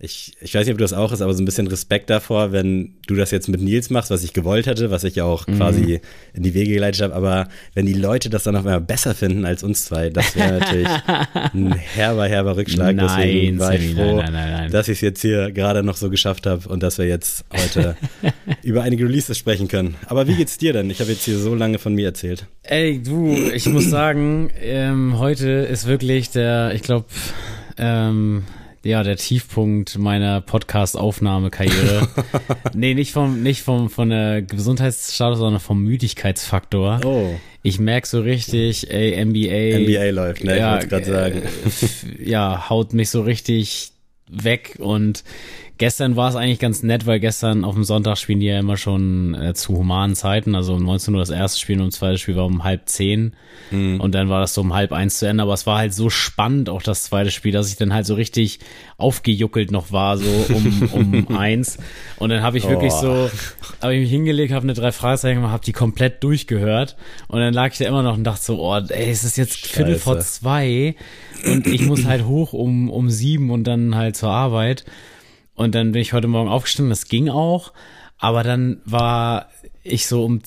ich, 0.00 0.34
ich 0.40 0.54
weiß 0.54 0.64
nicht, 0.64 0.72
ob 0.72 0.78
du 0.78 0.84
das 0.84 0.92
auch 0.92 1.10
hast, 1.10 1.22
aber 1.22 1.34
so 1.34 1.42
ein 1.42 1.44
bisschen 1.44 1.66
Respekt 1.66 2.08
davor, 2.08 2.52
wenn 2.52 2.94
du 3.08 3.16
das 3.16 3.32
jetzt 3.32 3.48
mit 3.48 3.60
Nils 3.60 3.90
machst, 3.90 4.12
was 4.12 4.22
ich 4.22 4.32
gewollt 4.32 4.68
hätte, 4.68 4.92
was 4.92 5.02
ich 5.02 5.16
ja 5.16 5.24
auch 5.24 5.48
mhm. 5.48 5.56
quasi 5.56 6.00
in 6.34 6.44
die 6.44 6.54
Wege 6.54 6.74
geleitet 6.74 7.02
habe, 7.02 7.16
aber 7.16 7.48
wenn 7.74 7.84
die 7.84 7.94
Leute 7.94 8.30
das 8.30 8.44
dann 8.44 8.54
auf 8.54 8.64
einmal 8.64 8.80
besser 8.80 9.12
finden 9.12 9.44
als 9.44 9.64
uns 9.64 9.86
zwei, 9.86 10.08
das 10.10 10.36
wäre 10.36 10.60
natürlich 10.60 10.88
ein 11.52 11.72
herber, 11.94 12.28
herber 12.28 12.56
Rückschlag. 12.56 12.94
Nein, 12.94 13.08
Deswegen 13.08 13.58
war 13.58 13.74
ich 13.74 13.94
froh, 13.94 14.18
nein, 14.18 14.32
nein, 14.32 14.52
nein, 14.52 14.70
dass 14.70 14.86
ich 14.86 14.98
es 14.98 15.00
jetzt 15.00 15.20
hier 15.20 15.50
gerade 15.50 15.82
noch 15.82 15.96
so 15.96 16.10
geschafft 16.10 16.46
habe 16.46 16.68
und 16.68 16.84
dass 16.84 16.98
wir 16.98 17.06
jetzt 17.06 17.44
heute 17.52 17.96
über 18.62 18.82
einige 18.82 19.04
Releases 19.04 19.36
sprechen 19.36 19.66
können. 19.66 19.96
Aber 20.06 20.28
wie 20.28 20.36
geht's 20.36 20.58
dir 20.58 20.72
denn? 20.72 20.90
Ich 20.90 21.00
habe 21.00 21.10
jetzt 21.10 21.24
hier 21.24 21.38
so 21.38 21.56
lange 21.56 21.80
von 21.80 21.94
mir 21.94 22.06
erzählt. 22.06 22.46
Ey, 22.62 23.02
du, 23.02 23.34
ich 23.52 23.66
muss 23.66 23.90
sagen, 23.90 24.50
ähm, 24.60 25.18
heute 25.18 25.48
ist 25.48 25.88
wirklich 25.88 26.30
der, 26.30 26.72
ich 26.72 26.82
glaube, 26.82 27.06
ähm, 27.78 28.44
ja, 28.88 29.02
der 29.02 29.16
Tiefpunkt 29.16 29.98
meiner 29.98 30.40
Podcast-Aufnahmekarriere. 30.40 32.08
nee, 32.74 32.94
nicht 32.94 33.12
vom, 33.12 33.42
nicht 33.42 33.62
vom, 33.62 33.90
von 33.90 34.08
der 34.08 34.40
Gesundheitsstatus, 34.42 35.38
sondern 35.38 35.60
vom 35.60 35.82
Müdigkeitsfaktor. 35.82 37.00
Oh. 37.04 37.34
Ich 37.62 37.78
merke 37.78 38.08
so 38.08 38.22
richtig, 38.22 38.90
ey, 38.90 39.22
NBA. 39.22 39.80
NBA 39.80 40.10
läuft, 40.10 40.42
ne? 40.42 40.56
Ja, 40.56 40.78
ich 40.78 40.82
wollte 40.82 40.88
gerade 40.88 41.04
sagen. 41.04 41.42
Äh, 42.18 42.30
ja, 42.30 42.70
haut 42.70 42.94
mich 42.94 43.10
so 43.10 43.20
richtig 43.20 43.92
weg 44.30 44.76
und 44.78 45.22
Gestern 45.78 46.16
war 46.16 46.28
es 46.28 46.34
eigentlich 46.34 46.58
ganz 46.58 46.82
nett, 46.82 47.06
weil 47.06 47.20
gestern 47.20 47.64
auf 47.64 47.74
dem 47.74 47.84
Sonntag 47.84 48.18
spielen 48.18 48.40
die 48.40 48.46
ja 48.46 48.58
immer 48.58 48.76
schon 48.76 49.34
äh, 49.34 49.54
zu 49.54 49.78
humanen 49.78 50.16
Zeiten. 50.16 50.56
Also 50.56 50.74
um 50.74 50.84
19 50.84 51.14
Uhr 51.14 51.20
das 51.20 51.30
erste 51.30 51.60
Spiel 51.60 51.80
und 51.80 51.92
das 51.92 52.00
zweite 52.00 52.18
Spiel 52.18 52.34
war 52.34 52.46
um 52.46 52.64
halb 52.64 52.88
zehn. 52.88 53.34
Mhm. 53.70 54.00
Und 54.00 54.12
dann 54.16 54.28
war 54.28 54.40
das 54.40 54.54
so 54.54 54.60
um 54.60 54.74
halb 54.74 54.90
eins 54.90 55.20
zu 55.20 55.28
Ende. 55.28 55.44
Aber 55.44 55.54
es 55.54 55.66
war 55.66 55.78
halt 55.78 55.94
so 55.94 56.10
spannend, 56.10 56.68
auch 56.68 56.82
das 56.82 57.04
zweite 57.04 57.30
Spiel, 57.30 57.52
dass 57.52 57.68
ich 57.68 57.76
dann 57.76 57.94
halt 57.94 58.06
so 58.06 58.14
richtig 58.14 58.58
aufgejuckelt 58.96 59.70
noch 59.70 59.92
war, 59.92 60.18
so 60.18 60.28
um, 60.52 60.88
um 61.28 61.36
eins. 61.36 61.78
Und 62.18 62.30
dann 62.30 62.42
habe 62.42 62.58
ich 62.58 62.68
wirklich 62.68 62.92
oh. 62.94 63.00
so, 63.00 63.30
habe 63.80 63.94
ich 63.94 64.00
mich 64.00 64.10
hingelegt, 64.10 64.52
habe 64.52 64.64
eine 64.64 64.74
drei 64.74 64.90
Fragezeichen 64.90 65.36
gemacht, 65.36 65.52
habe 65.52 65.64
die 65.64 65.72
komplett 65.72 66.24
durchgehört. 66.24 66.96
Und 67.28 67.38
dann 67.38 67.54
lag 67.54 67.70
ich 67.70 67.78
da 67.78 67.84
immer 67.84 68.02
noch 68.02 68.16
und 68.16 68.24
dachte 68.24 68.42
so, 68.42 68.60
oh, 68.60 68.76
ey, 68.76 69.10
es 69.10 69.22
ist 69.22 69.36
jetzt 69.36 69.58
Scheiße. 69.58 69.74
Viertel 69.74 69.98
vor 69.98 70.18
zwei 70.18 70.96
und 71.44 71.68
ich 71.68 71.86
muss 71.86 72.04
halt 72.04 72.24
hoch 72.26 72.52
um, 72.52 72.90
um 72.90 73.10
sieben 73.10 73.50
und 73.50 73.64
dann 73.64 73.94
halt 73.94 74.16
zur 74.16 74.30
Arbeit. 74.30 74.84
Und 75.58 75.74
dann 75.74 75.90
bin 75.90 76.00
ich 76.00 76.12
heute 76.12 76.28
Morgen 76.28 76.48
aufgestanden, 76.48 76.90
das 76.90 77.08
ging 77.08 77.28
auch. 77.28 77.72
Aber 78.16 78.44
dann 78.44 78.80
war 78.84 79.48
ich 79.82 80.06
so 80.06 80.24
um 80.24 80.40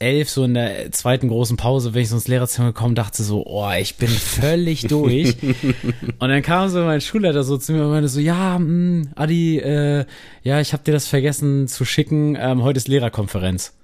elf, 0.00 0.28
so 0.28 0.42
in 0.42 0.54
der 0.54 0.90
zweiten 0.90 1.28
großen 1.28 1.56
Pause, 1.56 1.94
wenn 1.94 2.02
ich 2.02 2.08
so 2.08 2.16
ins 2.16 2.26
Lehrerzimmer 2.26 2.68
gekommen, 2.68 2.96
dachte 2.96 3.22
so, 3.22 3.46
oh, 3.46 3.70
ich 3.78 3.96
bin 3.96 4.08
völlig 4.08 4.82
durch. 4.82 5.36
und 6.18 6.28
dann 6.28 6.42
kam 6.42 6.68
so 6.68 6.82
mein 6.82 7.00
Schulleiter 7.00 7.44
so 7.44 7.58
zu 7.58 7.72
mir 7.72 7.84
und 7.84 7.90
meinte 7.90 8.08
so, 8.08 8.18
ja, 8.18 8.58
mh, 8.58 8.64
hm, 8.64 9.08
Adi, 9.14 9.58
äh, 9.58 10.04
ja, 10.42 10.60
ich 10.60 10.72
habe 10.72 10.82
dir 10.82 10.92
das 10.92 11.06
vergessen 11.06 11.68
zu 11.68 11.84
schicken, 11.84 12.36
ähm, 12.40 12.64
heute 12.64 12.78
ist 12.78 12.88
Lehrerkonferenz. 12.88 13.76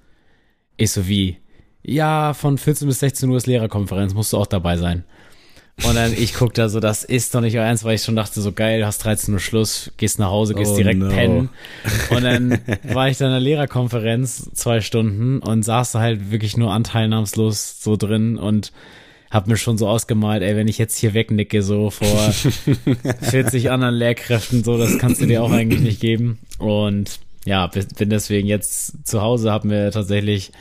Ich 0.75 0.91
so, 0.91 1.07
wie? 1.07 1.37
Ja, 1.81 2.33
von 2.33 2.57
14 2.57 2.89
bis 2.89 2.99
16 2.99 3.29
Uhr 3.29 3.37
ist 3.37 3.47
Lehrerkonferenz, 3.47 4.13
musst 4.13 4.33
du 4.33 4.37
auch 4.37 4.47
dabei 4.47 4.75
sein. 4.75 5.05
Und 5.83 5.95
dann 5.95 6.11
ich 6.11 6.33
guck 6.33 6.53
da 6.55 6.69
so, 6.69 6.79
das 6.79 7.03
ist 7.03 7.35
doch 7.35 7.41
nicht 7.41 7.55
euer 7.55 7.65
Ernst, 7.65 7.83
weil 7.83 7.95
ich 7.95 8.03
schon 8.03 8.15
dachte 8.15 8.41
so 8.41 8.51
geil, 8.51 8.85
hast 8.85 9.03
13 9.03 9.33
Uhr 9.33 9.39
Schluss, 9.39 9.91
gehst 9.97 10.17
nach 10.17 10.29
Hause, 10.29 10.55
gehst 10.55 10.71
oh 10.71 10.77
direkt 10.77 10.99
no. 10.99 11.09
pennen. 11.09 11.49
Und 12.09 12.23
dann 12.23 12.59
war 12.93 13.09
ich 13.09 13.17
da 13.17 13.25
in 13.25 13.31
der 13.31 13.39
Lehrerkonferenz 13.39 14.49
zwei 14.53 14.81
Stunden 14.81 15.39
und 15.39 15.63
saß 15.63 15.91
da 15.91 15.99
halt 15.99 16.31
wirklich 16.31 16.57
nur 16.57 16.73
anteilnahmslos 16.73 17.81
so 17.81 17.95
drin 17.95 18.37
und 18.37 18.71
hab 19.29 19.47
mir 19.47 19.57
schon 19.57 19.77
so 19.77 19.87
ausgemalt, 19.87 20.41
ey, 20.41 20.55
wenn 20.55 20.67
ich 20.67 20.77
jetzt 20.77 20.97
hier 20.97 21.13
wegnicke, 21.13 21.61
so 21.61 21.91
vor 21.91 22.31
40 23.21 23.69
anderen 23.69 23.95
Lehrkräften, 23.95 24.63
so, 24.63 24.77
das 24.77 24.97
kannst 24.97 25.21
du 25.21 25.25
dir 25.25 25.43
auch 25.43 25.51
eigentlich 25.51 25.81
nicht 25.81 25.99
geben. 25.99 26.39
Und 26.57 27.19
ja, 27.45 27.67
bin 27.67 28.09
deswegen 28.09 28.47
jetzt 28.47 29.07
zu 29.07 29.21
Hause, 29.21 29.51
hab 29.51 29.63
mir 29.63 29.91
tatsächlich 29.91 30.51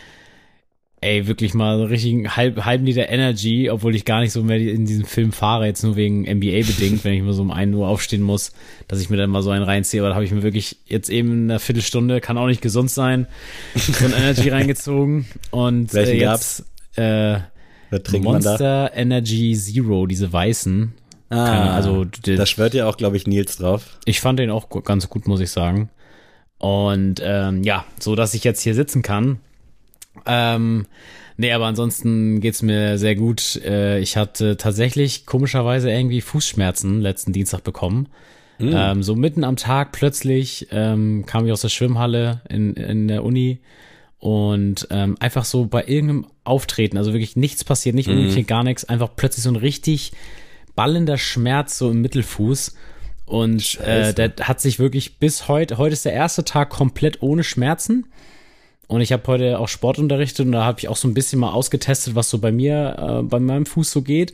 ey, 1.01 1.27
wirklich 1.27 1.53
mal 1.55 1.79
so 1.79 1.85
richtig 1.85 2.37
halb, 2.37 2.65
halben 2.65 2.87
Liter 2.87 3.09
Energy, 3.09 3.71
obwohl 3.71 3.95
ich 3.95 4.05
gar 4.05 4.21
nicht 4.21 4.33
so 4.33 4.43
mehr 4.43 4.59
in 4.59 4.87
diesem 4.87 5.05
Film 5.05 5.33
fahre, 5.33 5.67
jetzt 5.67 5.83
nur 5.83 5.95
wegen 5.97 6.23
NBA 6.23 6.67
bedingt, 6.67 7.05
wenn 7.05 7.13
ich 7.13 7.23
mal 7.23 7.35
so 7.35 7.43
um 7.43 7.51
einen 7.51 7.75
Uhr 7.75 7.87
aufstehen 7.87 8.23
muss, 8.23 8.53
dass 8.89 9.01
ich 9.01 9.11
mir 9.11 9.17
dann 9.17 9.31
mal 9.31 9.43
so 9.43 9.51
einen 9.51 9.65
reinziehe, 9.65 10.01
aber 10.01 10.09
da 10.09 10.15
habe 10.15 10.25
ich 10.25 10.33
mir 10.33 10.43
wirklich 10.43 10.79
jetzt 10.87 11.11
eben 11.11 11.33
in 11.33 11.51
einer 11.51 11.61
Viertelstunde, 11.61 12.21
kann 12.21 12.39
auch 12.39 12.47
nicht 12.47 12.63
gesund 12.63 12.91
sein, 12.91 13.27
so 13.75 14.07
ein 14.07 14.13
Energy 14.13 14.49
reingezogen 14.49 15.27
und 15.51 15.93
Welchen 15.93 16.17
äh, 16.17 16.31
jetzt 16.31 16.65
äh, 16.97 17.41
Monster 18.19 18.91
Energy 18.95 19.55
Zero, 19.55 20.07
diese 20.07 20.33
weißen. 20.33 20.93
Ah, 21.29 21.47
Keine, 21.47 21.71
also 21.73 22.05
da 22.05 22.47
schwört 22.47 22.75
ja 22.75 22.89
auch, 22.89 22.97
glaube 22.97 23.17
ich, 23.17 23.27
Nils 23.27 23.57
drauf. 23.57 23.99
Ich 24.05 24.21
fand 24.21 24.39
den 24.39 24.51
auch 24.51 24.69
ganz 24.85 25.09
gut, 25.09 25.27
muss 25.29 25.41
ich 25.41 25.51
sagen. 25.51 25.91
Und 26.59 27.21
ähm, 27.23 27.63
ja, 27.65 27.85
so 28.01 28.15
dass 28.15 28.33
ich 28.35 28.45
jetzt 28.45 28.63
hier 28.63 28.75
sitzen 28.75 29.03
kann 29.03 29.41
ähm, 30.27 30.87
nee, 31.37 31.53
aber 31.53 31.67
ansonsten 31.67 32.41
geht's 32.41 32.63
mir 32.63 32.99
sehr 32.99 33.15
gut. 33.15 33.61
Äh, 33.65 33.99
ich 34.01 34.17
hatte 34.17 34.57
tatsächlich 34.57 35.27
komischerweise 35.27 35.91
irgendwie 35.91 36.21
Fußschmerzen 36.21 37.01
letzten 37.01 37.33
Dienstag 37.33 37.65
bekommen. 37.65 38.09
Mhm. 38.59 38.73
Ähm, 38.75 39.03
so 39.03 39.15
mitten 39.15 39.45
am 39.45 39.57
Tag 39.57 39.93
plötzlich 39.93 40.69
ähm, 40.71 41.25
kam 41.27 41.47
ich 41.47 41.53
aus 41.53 41.61
der 41.61 41.69
Schwimmhalle 41.69 42.41
in, 42.49 42.75
in 42.75 43.07
der 43.09 43.23
Uni 43.23 43.61
und 44.19 44.89
ähm, 44.91 45.17
einfach 45.21 45.45
so 45.45 45.67
bei 45.67 45.85
irgendeinem 45.85 46.27
Auftreten, 46.45 46.97
also 46.97 47.13
wirklich 47.13 47.37
nichts 47.37 47.65
passiert, 47.65 47.95
nicht 47.95 48.09
mhm. 48.09 48.47
gar 48.47 48.65
nichts, 48.65 48.85
einfach 48.85 49.11
plötzlich 49.15 49.43
so 49.43 49.51
ein 49.51 49.57
richtig 49.57 50.13
ballender 50.75 51.19
Schmerz 51.19 51.79
so 51.79 51.91
im 51.91 52.01
Mittelfuß. 52.03 52.75
Und 53.27 53.81
äh, 53.81 54.15
der 54.15 54.33
hat 54.43 54.61
sich 54.61 54.79
wirklich 54.79 55.19
bis 55.19 55.49
heute, 55.49 55.79
heute 55.79 55.95
ist 55.95 56.05
der 56.05 56.13
erste 56.13 56.45
Tag 56.45 56.71
komplett 56.71 57.23
ohne 57.23 57.43
Schmerzen. 57.43 58.07
Und 58.89 59.01
ich 59.01 59.13
habe 59.13 59.25
heute 59.27 59.59
auch 59.59 59.69
Sport 59.69 59.99
unterrichtet 59.99 60.47
und 60.47 60.53
da 60.53 60.65
habe 60.65 60.79
ich 60.79 60.89
auch 60.89 60.97
so 60.97 61.09
ein 61.09 61.15
bisschen 61.15 61.41
mal 61.41 61.51
ausgetestet, 61.51 62.15
was 62.15 62.31
so 62.31 62.39
bei 62.39 62.53
mir, 62.53 63.21
äh, 63.21 63.23
bei 63.23 63.41
meinem 63.41 63.67
Fuß 63.67 63.91
so 63.91 64.03
geht. 64.03 64.33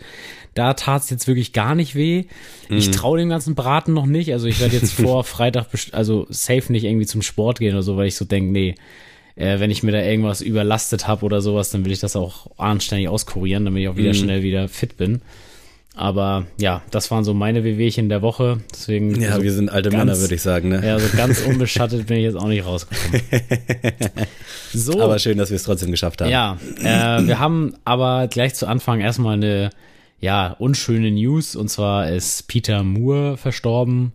Da 0.54 0.74
tat 0.74 1.02
es 1.02 1.10
jetzt 1.10 1.26
wirklich 1.26 1.54
gar 1.54 1.74
nicht 1.74 1.94
weh. 1.94 2.24
Mhm. 2.68 2.76
Ich 2.76 2.90
traue 2.90 3.18
dem 3.18 3.30
ganzen 3.30 3.54
Braten 3.54 3.94
noch 3.94 4.04
nicht. 4.04 4.32
Also 4.32 4.46
ich 4.46 4.60
werde 4.60 4.76
jetzt 4.76 4.92
vor 5.00 5.24
Freitag, 5.24 5.68
also 5.92 6.26
safe 6.28 6.70
nicht 6.70 6.84
irgendwie 6.84 7.06
zum 7.06 7.22
Sport 7.22 7.60
gehen 7.60 7.72
oder 7.72 7.82
so, 7.82 7.96
weil 7.96 8.08
ich 8.08 8.16
so 8.16 8.26
denke, 8.26 8.52
nee, 8.52 8.74
äh, 9.36 9.58
wenn 9.58 9.70
ich 9.70 9.82
mir 9.82 9.92
da 9.92 10.02
irgendwas 10.02 10.42
überlastet 10.42 11.08
habe 11.08 11.24
oder 11.24 11.40
sowas, 11.40 11.70
dann 11.70 11.86
will 11.86 11.92
ich 11.92 12.00
das 12.00 12.14
auch 12.14 12.50
anständig 12.58 13.08
auskurieren, 13.08 13.64
damit 13.64 13.82
ich 13.82 13.88
auch 13.88 13.96
wieder 13.96 14.10
mhm. 14.10 14.16
schnell 14.16 14.42
wieder 14.42 14.68
fit 14.68 14.98
bin. 14.98 15.22
Aber 15.94 16.46
ja, 16.58 16.82
das 16.90 17.10
waren 17.10 17.22
so 17.22 17.34
meine 17.34 17.64
Wehwehchen 17.64 18.08
der 18.08 18.22
Woche. 18.22 18.60
Deswegen 18.72 19.20
ja, 19.20 19.36
so 19.36 19.42
wir 19.42 19.52
sind 19.52 19.70
alte 19.70 19.90
ganz, 19.90 20.04
Männer, 20.04 20.18
würde 20.18 20.34
ich 20.34 20.42
sagen. 20.42 20.70
Ne? 20.70 20.82
Ja, 20.84 20.98
so 20.98 21.16
ganz 21.16 21.40
unbeschattet 21.46 22.06
bin 22.06 22.16
ich 22.16 22.24
jetzt 22.24 22.36
auch 22.36 22.48
nicht 22.48 22.64
rausgekommen. 22.64 23.20
So. 24.74 25.02
Aber 25.02 25.18
schön, 25.18 25.36
dass 25.36 25.50
wir 25.50 25.56
es 25.56 25.64
trotzdem 25.64 25.90
geschafft 25.90 26.22
haben. 26.22 26.30
Ja, 26.30 26.56
äh, 26.78 27.26
wir 27.26 27.38
haben 27.38 27.74
aber 27.84 28.26
gleich 28.28 28.54
zu 28.54 28.66
Anfang 28.66 29.00
erstmal 29.00 29.34
eine 29.34 29.68
ja 30.18 30.56
unschöne 30.58 31.10
News. 31.10 31.56
Und 31.56 31.68
zwar 31.68 32.08
ist 32.08 32.48
Peter 32.48 32.82
Moore 32.82 33.36
verstorben. 33.36 34.12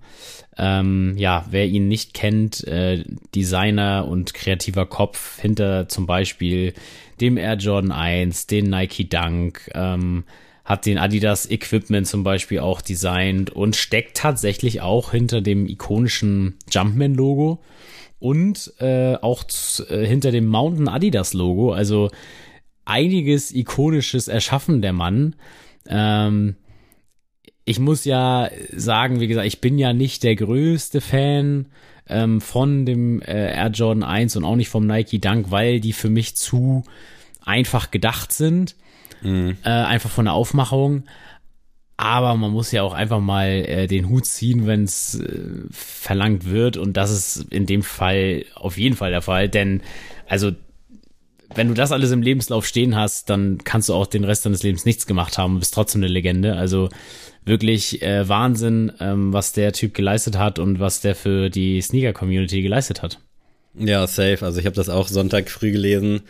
Ähm, 0.58 1.14
ja, 1.18 1.46
wer 1.52 1.68
ihn 1.68 1.88
nicht 1.88 2.16
kennt, 2.16 2.66
äh, 2.66 3.04
Designer 3.36 4.08
und 4.08 4.34
kreativer 4.34 4.88
Kopf 4.88 5.40
hinter 5.40 5.88
zum 5.88 6.08
Beispiel 6.08 6.74
dem 7.22 7.38
Air 7.38 7.58
Jordan 7.58 7.92
1, 7.92 8.48
den 8.48 8.72
Nike 8.72 9.08
Dunk, 9.08 9.70
ähm, 9.76 10.24
hat 10.68 10.86
den 10.86 10.98
Adidas 10.98 11.50
Equipment 11.50 12.08
zum 12.08 12.24
Beispiel 12.24 12.60
auch 12.60 12.82
designt 12.82 13.52
und 13.52 13.78
steckt 13.78 14.18
tatsächlich 14.18 14.82
auch 14.82 15.12
hinter 15.12 15.40
dem 15.40 15.66
ikonischen 15.66 16.56
Jumpman-Logo 16.70 17.62
und 18.20 18.74
äh, 18.80 19.16
auch 19.16 19.46
äh, 19.90 20.06
hinter 20.06 20.32
dem 20.32 20.46
Mountain 20.48 20.90
Adidas 20.90 21.34
Logo. 21.34 21.72
Also 21.72 22.12
einiges 22.84 23.56
ikonisches 23.56 24.28
erschaffen 24.28 24.82
der 24.82 24.92
Mann. 24.92 25.38
Ähm, 25.88 26.58
ich 27.64 27.80
muss 27.80 28.04
ja 28.04 28.50
sagen, 28.76 29.22
wie 29.22 29.28
gesagt, 29.28 29.48
ich 29.48 29.62
bin 29.62 29.80
ja 29.80 29.94
nicht 29.94 30.24
der 30.24 30.36
größte 30.36 31.00
Fan 31.00 31.68
ähm, 32.10 32.42
von 32.42 32.86
dem 32.86 33.22
äh, 33.22 33.54
Air 33.56 33.70
Jordan 33.70 34.04
1 34.04 34.36
und 34.36 34.44
auch 34.44 34.58
nicht 34.58 34.70
vom 34.70 34.86
Nike 34.86 35.22
Dunk, 35.22 35.50
weil 35.50 35.80
die 35.80 35.94
für 35.94 36.10
mich 36.10 36.36
zu 36.36 36.84
einfach 37.46 37.90
gedacht 37.90 38.34
sind. 38.34 38.76
Mhm. 39.22 39.58
Äh, 39.64 39.70
einfach 39.70 40.10
von 40.10 40.26
der 40.26 40.34
Aufmachung. 40.34 41.04
Aber 41.98 42.36
man 42.36 42.52
muss 42.52 42.72
ja 42.72 42.84
auch 42.84 42.94
einfach 42.94 43.20
mal 43.20 43.48
äh, 43.48 43.88
den 43.88 44.08
Hut 44.08 44.28
ziehen, 44.28 44.68
wenn 44.68 44.84
es 44.84 45.20
äh, 45.20 45.64
verlangt 45.72 46.46
wird. 46.50 46.78
Und 46.78 46.96
das 46.96 47.12
ist 47.12 47.52
in 47.52 47.66
dem 47.66 47.82
Fall 47.82 48.46
auf 48.54 48.78
jeden 48.78 48.96
Fall 48.96 49.10
der 49.10 49.24
Fall. 49.24 49.50
Denn, 49.50 49.82
also, 50.28 50.52
wenn 51.56 51.70
du 51.70 51.74
das 51.74 51.92
alles 51.92 52.12
im 52.12 52.22
Lebenslauf 52.22 52.68
stehen 52.68 52.96
hast, 52.96 53.32
dann 53.32 53.58
kannst 53.64 53.90
du 53.90 53.96
auch 53.96 54.06
den 54.06 54.26
Rest 54.26 54.46
deines 54.46 54.62
Lebens 54.62 54.86
nichts 54.86 55.08
gemacht 55.08 55.40
haben 55.40 55.54
und 55.54 55.60
bist 55.60 55.74
trotzdem 55.74 56.04
eine 56.04 56.12
Legende. 56.12 56.56
Also 56.56 56.90
wirklich 57.46 58.04
äh, 58.04 58.30
Wahnsinn, 58.30 58.92
ähm, 59.00 59.34
was 59.34 59.54
der 59.54 59.74
Typ 59.74 59.96
geleistet 59.96 60.38
hat 60.38 60.60
und 60.60 60.80
was 60.80 61.02
der 61.02 61.16
für 61.16 61.50
die 61.50 61.82
Sneaker-Community 61.82 62.62
geleistet 62.62 63.02
hat. 63.02 63.20
Ja, 63.74 64.06
safe. 64.06 64.40
Also 64.42 64.60
ich 64.60 64.68
habe 64.68 64.76
das 64.76 64.90
auch 64.90 65.08
Sonntag 65.08 65.50
früh 65.50 65.72
gelesen 65.72 66.22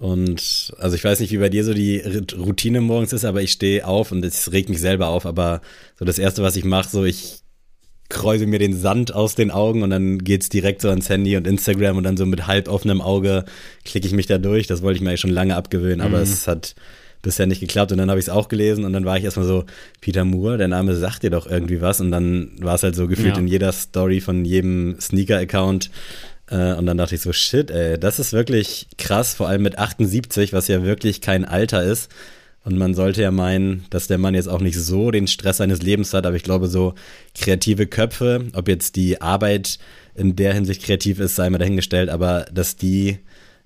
und 0.00 0.72
also 0.78 0.96
ich 0.96 1.04
weiß 1.04 1.20
nicht, 1.20 1.30
wie 1.30 1.36
bei 1.36 1.50
dir 1.50 1.62
so 1.62 1.74
die 1.74 2.02
Routine 2.34 2.80
morgens 2.80 3.12
ist, 3.12 3.26
aber 3.26 3.42
ich 3.42 3.52
stehe 3.52 3.86
auf 3.86 4.12
und 4.12 4.24
es 4.24 4.50
regt 4.50 4.70
mich 4.70 4.80
selber 4.80 5.08
auf. 5.08 5.26
Aber 5.26 5.60
so 5.98 6.06
das 6.06 6.18
Erste, 6.18 6.42
was 6.42 6.56
ich 6.56 6.64
mache, 6.64 6.88
so 6.88 7.04
ich 7.04 7.40
kräuse 8.08 8.46
mir 8.46 8.58
den 8.58 8.74
Sand 8.74 9.14
aus 9.14 9.34
den 9.34 9.50
Augen 9.50 9.82
und 9.82 9.90
dann 9.90 10.18
geht's 10.20 10.48
direkt 10.48 10.80
so 10.80 10.88
ans 10.88 11.10
Handy 11.10 11.36
und 11.36 11.46
Instagram 11.46 11.98
und 11.98 12.04
dann 12.04 12.16
so 12.16 12.24
mit 12.24 12.46
halb 12.46 12.68
offenem 12.68 13.02
Auge 13.02 13.44
klicke 13.84 14.06
ich 14.06 14.14
mich 14.14 14.24
da 14.24 14.38
durch. 14.38 14.66
Das 14.66 14.80
wollte 14.80 14.96
ich 14.96 15.02
mir 15.02 15.10
eigentlich 15.10 15.20
schon 15.20 15.30
lange 15.30 15.54
abgewöhnen, 15.54 16.00
aber 16.00 16.16
mhm. 16.16 16.22
es 16.22 16.48
hat 16.48 16.74
bisher 17.20 17.46
nicht 17.46 17.60
geklappt. 17.60 17.92
Und 17.92 17.98
dann 17.98 18.08
habe 18.08 18.18
ich 18.18 18.24
es 18.24 18.30
auch 18.30 18.48
gelesen 18.48 18.86
und 18.86 18.94
dann 18.94 19.04
war 19.04 19.18
ich 19.18 19.24
erstmal 19.24 19.46
so, 19.46 19.64
Peter 20.00 20.24
Moore, 20.24 20.56
der 20.56 20.68
Name 20.68 20.96
sagt 20.96 21.24
dir 21.24 21.30
doch 21.30 21.46
irgendwie 21.46 21.82
was. 21.82 22.00
Und 22.00 22.10
dann 22.10 22.52
war 22.58 22.76
es 22.76 22.82
halt 22.82 22.96
so 22.96 23.06
gefühlt 23.06 23.34
ja. 23.34 23.38
in 23.38 23.46
jeder 23.46 23.72
Story 23.72 24.22
von 24.22 24.46
jedem 24.46 24.98
Sneaker-Account. 24.98 25.90
Äh, 26.50 26.74
und 26.74 26.86
dann 26.86 26.98
dachte 26.98 27.14
ich 27.14 27.20
so, 27.20 27.32
shit, 27.32 27.70
ey, 27.70 27.98
das 27.98 28.18
ist 28.18 28.32
wirklich 28.32 28.88
krass, 28.98 29.34
vor 29.34 29.48
allem 29.48 29.62
mit 29.62 29.78
78, 29.78 30.52
was 30.52 30.68
ja 30.68 30.82
wirklich 30.82 31.20
kein 31.20 31.44
Alter 31.44 31.82
ist. 31.82 32.10
Und 32.62 32.76
man 32.76 32.94
sollte 32.94 33.22
ja 33.22 33.30
meinen, 33.30 33.86
dass 33.88 34.06
der 34.06 34.18
Mann 34.18 34.34
jetzt 34.34 34.48
auch 34.48 34.60
nicht 34.60 34.78
so 34.78 35.10
den 35.10 35.26
Stress 35.26 35.58
seines 35.58 35.80
Lebens 35.80 36.12
hat, 36.12 36.26
aber 36.26 36.36
ich 36.36 36.42
glaube, 36.42 36.68
so 36.68 36.94
kreative 37.34 37.86
Köpfe, 37.86 38.44
ob 38.52 38.68
jetzt 38.68 38.96
die 38.96 39.22
Arbeit 39.22 39.78
in 40.14 40.36
der 40.36 40.52
Hinsicht 40.52 40.82
kreativ 40.82 41.20
ist, 41.20 41.36
sei 41.36 41.48
mal 41.48 41.58
dahingestellt, 41.58 42.10
aber 42.10 42.44
dass 42.52 42.76
die, 42.76 43.18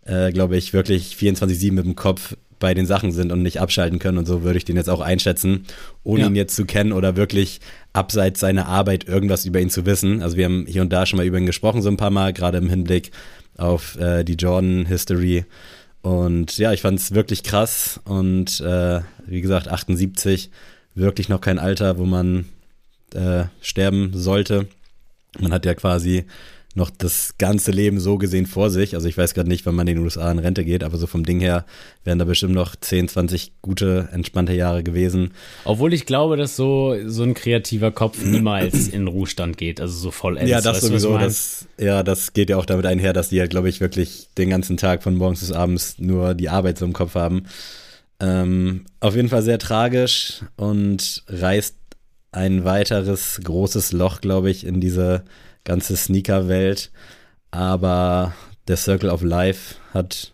äh, 0.05 0.31
glaube 0.31 0.57
ich, 0.57 0.73
wirklich 0.73 1.17
24-7 1.19 1.73
mit 1.73 1.85
dem 1.85 1.97
Kopf 1.97 2.37
bei 2.61 2.73
den 2.73 2.87
Sachen 2.87 3.11
sind 3.11 3.33
und 3.33 3.43
nicht 3.43 3.61
abschalten 3.61 3.99
können 3.99 4.19
und 4.19 4.27
so 4.27 4.45
würde 4.45 4.59
ich 4.59 4.65
den 4.65 4.77
jetzt 4.77 4.89
auch 4.89 5.01
einschätzen, 5.01 5.67
ohne 6.05 6.23
ja. 6.23 6.27
ihn 6.29 6.37
jetzt 6.37 6.55
zu 6.55 6.65
kennen 6.65 6.93
oder 6.93 7.17
wirklich 7.17 7.61
abseits 7.95 8.41
seiner 8.41 8.67
Arbeit 8.67 9.09
irgendwas 9.09 9.47
über 9.47 9.61
ihn 9.61 9.71
zu 9.71 9.87
wissen. 9.87 10.23
Also 10.23 10.37
wir 10.37 10.45
haben 10.45 10.67
hier 10.67 10.83
und 10.83 10.93
da 10.93 11.07
schon 11.07 11.17
mal 11.17 11.27
über 11.27 11.39
ihn 11.39 11.47
gesprochen, 11.47 11.81
so 11.81 11.89
ein 11.89 11.97
paar 11.97 12.11
Mal, 12.11 12.33
gerade 12.33 12.59
im 12.59 12.69
Hinblick 12.69 13.13
auf 13.57 13.97
äh, 13.99 14.25
die 14.25 14.35
Jordan-History. 14.35 15.45
Und 16.03 16.59
ja, 16.59 16.73
ich 16.73 16.83
fand 16.83 16.99
es 16.99 17.15
wirklich 17.15 17.45
krass 17.45 18.01
und 18.05 18.61
äh, 18.61 19.01
wie 19.27 19.41
gesagt, 19.41 19.69
78, 19.69 20.51
wirklich 20.95 21.29
noch 21.29 21.41
kein 21.41 21.59
Alter, 21.59 21.97
wo 21.97 22.05
man 22.05 22.47
äh, 23.15 23.45
sterben 23.63 24.11
sollte. 24.13 24.69
Man 25.39 25.53
hat 25.53 25.65
ja 25.65 25.75
quasi 25.75 26.27
noch 26.75 26.91
das 26.91 27.35
ganze 27.39 27.71
Leben 27.71 28.01
so 28.01 28.19
gesehen 28.19 28.47
vor 28.47 28.69
sich. 28.69 28.95
Also 28.95 29.09
ich 29.09 29.17
weiß 29.17 29.35
gerade 29.35 29.49
nicht, 29.49 29.65
wann 29.65 29.75
man 29.75 29.87
in 29.87 29.97
den 29.97 30.05
USA 30.05 30.31
in 30.31 30.39
Rente 30.39 30.65
geht, 30.65 30.83
aber 30.83 30.99
so 30.99 31.07
vom 31.07 31.25
Ding 31.25 31.41
her 31.41 31.65
wären 32.03 32.19
da 32.19 32.25
bestimmt 32.25 32.55
noch 32.55 32.75
10, 32.75 33.09
20 33.09 33.53
gute, 33.63 34.09
entspannte 34.13 34.55
Jahre 34.55 34.83
gewesen. 34.83 35.33
Obwohl 35.65 35.95
ich 35.95 36.05
glaube, 36.05 36.37
dass 36.37 36.57
so, 36.57 36.97
so 37.07 37.23
ein 37.23 37.35
kreativer 37.35 37.93
Kopf 37.93 38.19
niemals 38.25 38.89
in 38.89 39.07
Ruhestand 39.07 39.57
geht, 39.57 39.81
also 39.81 39.97
so 39.97 40.11
vollends. 40.11 40.51
Ja, 40.51 40.61
das 40.61 40.81
sowieso, 40.81 41.17
das, 41.17 41.67
ja, 41.79 42.03
das 42.03 42.33
geht 42.33 42.51
ja 42.51 42.57
auch 42.57 42.67
damit 42.67 42.87
einher, 42.87 43.13
dass 43.13 43.29
die 43.29 43.37
ja, 43.37 43.47
glaube 43.47 43.69
ich, 43.69 43.81
wirklich 43.81 44.29
den 44.37 44.51
ganzen 44.51 44.77
Tag 44.77 45.03
von 45.03 45.15
morgens 45.15 45.41
bis 45.41 45.53
abends 45.53 45.97
nur 45.99 46.35
die 46.35 46.49
Arbeit 46.49 46.79
so 46.79 46.85
im 46.85 46.93
Kopf 46.93 47.15
haben. 47.15 47.45
Ähm, 48.21 48.87
auf 49.01 49.15
jeden 49.15 49.29
Fall 49.29 49.43
sehr 49.43 49.59
tragisch 49.59 50.41
und 50.57 51.23
reißt 51.29 51.77
ein 52.33 52.65
weiteres 52.65 53.41
großes 53.45 53.93
Loch, 53.93 54.21
glaube 54.21 54.51
ich, 54.51 54.67
in 54.67 54.81
diese 54.81 55.25
ganze 55.65 55.97
Sneaker-Welt. 55.97 56.91
Aber 57.51 58.35
der 58.69 58.77
Circle 58.77 59.11
of 59.11 59.23
Life 59.23 59.77
hat 59.93 60.33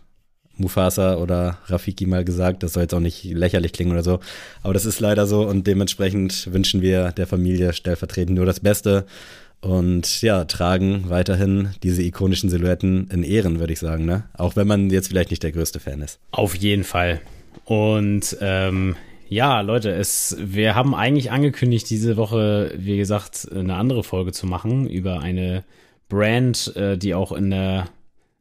Mufasa 0.57 1.15
oder 1.15 1.57
Rafiki 1.65 2.05
mal 2.05 2.23
gesagt. 2.23 2.63
Das 2.63 2.73
soll 2.73 2.83
jetzt 2.83 2.93
auch 2.93 2.99
nicht 2.99 3.23
lächerlich 3.23 3.73
klingen 3.73 3.91
oder 3.91 4.03
so. 4.03 4.19
Aber 4.63 4.73
das 4.73 4.85
ist 4.85 4.99
leider 4.99 5.27
so 5.27 5.47
und 5.47 5.67
dementsprechend 5.67 6.51
wünschen 6.53 6.81
wir 6.81 7.11
der 7.11 7.27
Familie 7.27 7.73
stellvertretend 7.73 8.37
nur 8.37 8.45
das 8.45 8.59
Beste. 8.59 9.05
Und 9.59 10.23
ja, 10.23 10.45
tragen 10.45 11.09
weiterhin 11.09 11.69
diese 11.83 12.01
ikonischen 12.01 12.49
Silhouetten 12.49 13.09
in 13.11 13.23
Ehren, 13.23 13.59
würde 13.59 13.73
ich 13.73 13.79
sagen, 13.79 14.05
ne? 14.05 14.23
Auch 14.33 14.55
wenn 14.55 14.65
man 14.65 14.89
jetzt 14.89 15.09
vielleicht 15.09 15.29
nicht 15.29 15.43
der 15.43 15.51
größte 15.51 15.79
Fan 15.79 16.01
ist. 16.01 16.19
Auf 16.31 16.55
jeden 16.55 16.83
Fall. 16.83 17.21
Und 17.65 18.37
ähm, 18.41 18.95
ja, 19.31 19.61
Leute, 19.61 19.91
es, 19.91 20.35
wir 20.41 20.75
haben 20.75 20.93
eigentlich 20.93 21.31
angekündigt, 21.31 21.89
diese 21.89 22.17
Woche, 22.17 22.73
wie 22.77 22.97
gesagt, 22.97 23.47
eine 23.49 23.75
andere 23.75 24.03
Folge 24.03 24.33
zu 24.33 24.45
machen 24.45 24.89
über 24.89 25.21
eine 25.21 25.63
Brand, 26.09 26.75
äh, 26.75 26.97
die 26.97 27.15
auch 27.15 27.31
in 27.31 27.49
der 27.49 27.87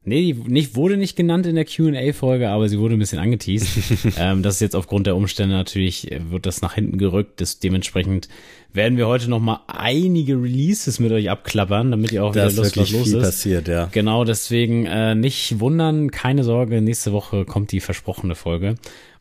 Nee, 0.02 0.32
die 0.32 0.50
nicht, 0.50 0.76
wurde 0.76 0.96
nicht 0.96 1.14
genannt 1.14 1.46
in 1.46 1.56
der 1.56 1.66
QA-Folge, 1.66 2.48
aber 2.48 2.70
sie 2.70 2.78
wurde 2.78 2.94
ein 2.94 2.98
bisschen 2.98 3.18
angeteased. 3.18 4.14
ähm, 4.18 4.42
das 4.42 4.54
ist 4.54 4.60
jetzt 4.60 4.74
aufgrund 4.74 5.06
der 5.06 5.14
Umstände 5.14 5.54
natürlich, 5.54 6.10
äh, 6.10 6.30
wird 6.30 6.46
das 6.46 6.62
nach 6.62 6.74
hinten 6.74 6.96
gerückt. 6.96 7.40
Das, 7.42 7.58
dementsprechend 7.58 8.28
werden 8.72 8.96
wir 8.96 9.06
heute 9.06 9.28
noch 9.28 9.40
mal 9.40 9.60
einige 9.66 10.42
Releases 10.42 11.00
mit 11.00 11.12
euch 11.12 11.28
abklappern, 11.28 11.90
damit 11.90 12.12
ihr 12.12 12.24
auch 12.24 12.32
das 12.32 12.54
wieder 12.54 12.62
Lust, 12.62 12.76
was 12.78 12.90
los 12.92 13.08
ist. 13.08 13.22
passiert, 13.22 13.68
ja. 13.68 13.90
Genau, 13.92 14.24
deswegen 14.24 14.86
äh, 14.86 15.14
nicht 15.14 15.60
wundern, 15.60 16.10
keine 16.10 16.44
Sorge, 16.44 16.80
nächste 16.80 17.12
Woche 17.12 17.44
kommt 17.44 17.70
die 17.70 17.80
versprochene 17.80 18.34
Folge. 18.34 18.76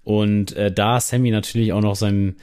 Und 0.10 0.56
äh, 0.56 0.72
da 0.72 1.00
Sammy 1.00 1.30
natürlich 1.30 1.72
auch 1.72 1.84
noch 1.84 1.96
seinen, 1.96 2.38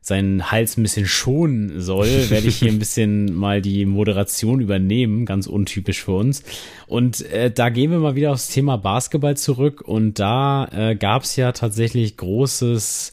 seinen 0.00 0.50
Hals 0.50 0.78
ein 0.78 0.82
bisschen 0.82 1.04
schonen 1.04 1.78
soll, 1.78 2.08
werde 2.30 2.48
ich 2.48 2.56
hier 2.56 2.72
ein 2.72 2.78
bisschen 2.78 3.34
mal 3.34 3.60
die 3.60 3.84
Moderation 3.84 4.60
übernehmen, 4.60 5.26
ganz 5.26 5.46
untypisch 5.46 6.02
für 6.02 6.12
uns. 6.12 6.42
Und 6.86 7.20
äh, 7.30 7.50
da 7.50 7.68
gehen 7.68 7.90
wir 7.90 7.98
mal 7.98 8.14
wieder 8.14 8.32
aufs 8.32 8.48
Thema 8.48 8.78
Basketball 8.78 9.36
zurück. 9.36 9.82
Und 9.82 10.18
da 10.18 10.66
äh, 10.72 10.96
gab 10.96 11.24
es 11.24 11.36
ja 11.36 11.52
tatsächlich 11.52 12.16
großes 12.16 13.12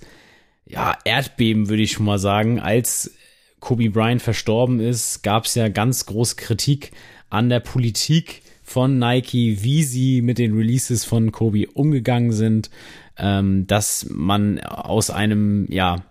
ja, 0.66 0.98
Erdbeben, 1.04 1.68
würde 1.68 1.84
ich 1.84 1.92
schon 1.92 2.06
mal 2.06 2.18
sagen. 2.18 2.62
Als 2.62 3.14
Kobe 3.60 3.90
Bryant 3.90 4.22
verstorben 4.22 4.80
ist, 4.80 5.22
gab 5.22 5.48
es 5.48 5.56
ja 5.56 5.68
ganz 5.68 6.06
große 6.06 6.38
Kritik 6.38 6.94
an 7.30 7.50
der 7.50 7.60
Politik 7.60 8.42
von 8.64 9.00
Nike, 9.00 9.64
wie 9.64 9.84
sie 9.84 10.22
mit 10.22 10.38
den 10.38 10.56
Releases 10.56 11.04
von 11.04 11.34
Kobe 11.34 11.68
umgegangen 11.74 12.32
sind 12.32 12.70
ähm, 13.18 13.68
dass 13.68 14.08
man 14.10 14.60
aus 14.60 15.10
einem, 15.10 15.68
ja, 15.70 16.04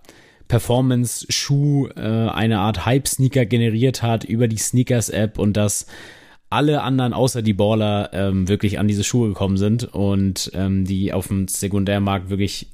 Performance-Schuh 0.48 1.88
äh, 1.96 2.28
eine 2.28 2.60
Art 2.60 2.86
Hype-Sneaker 2.86 3.46
generiert 3.46 4.02
hat 4.02 4.24
über 4.24 4.48
die 4.48 4.58
Sneakers-App 4.58 5.38
und 5.38 5.56
dass 5.56 5.86
alle 6.50 6.82
anderen 6.82 7.12
außer 7.12 7.42
die 7.42 7.54
Baller 7.54 8.10
ähm, 8.12 8.48
wirklich 8.48 8.78
an 8.78 8.86
diese 8.86 9.02
Schuhe 9.02 9.28
gekommen 9.28 9.56
sind 9.56 9.84
und 9.84 10.50
ähm, 10.54 10.84
die 10.84 11.12
auf 11.12 11.26
dem 11.28 11.48
Sekundärmarkt 11.48 12.30
wirklich 12.30 12.68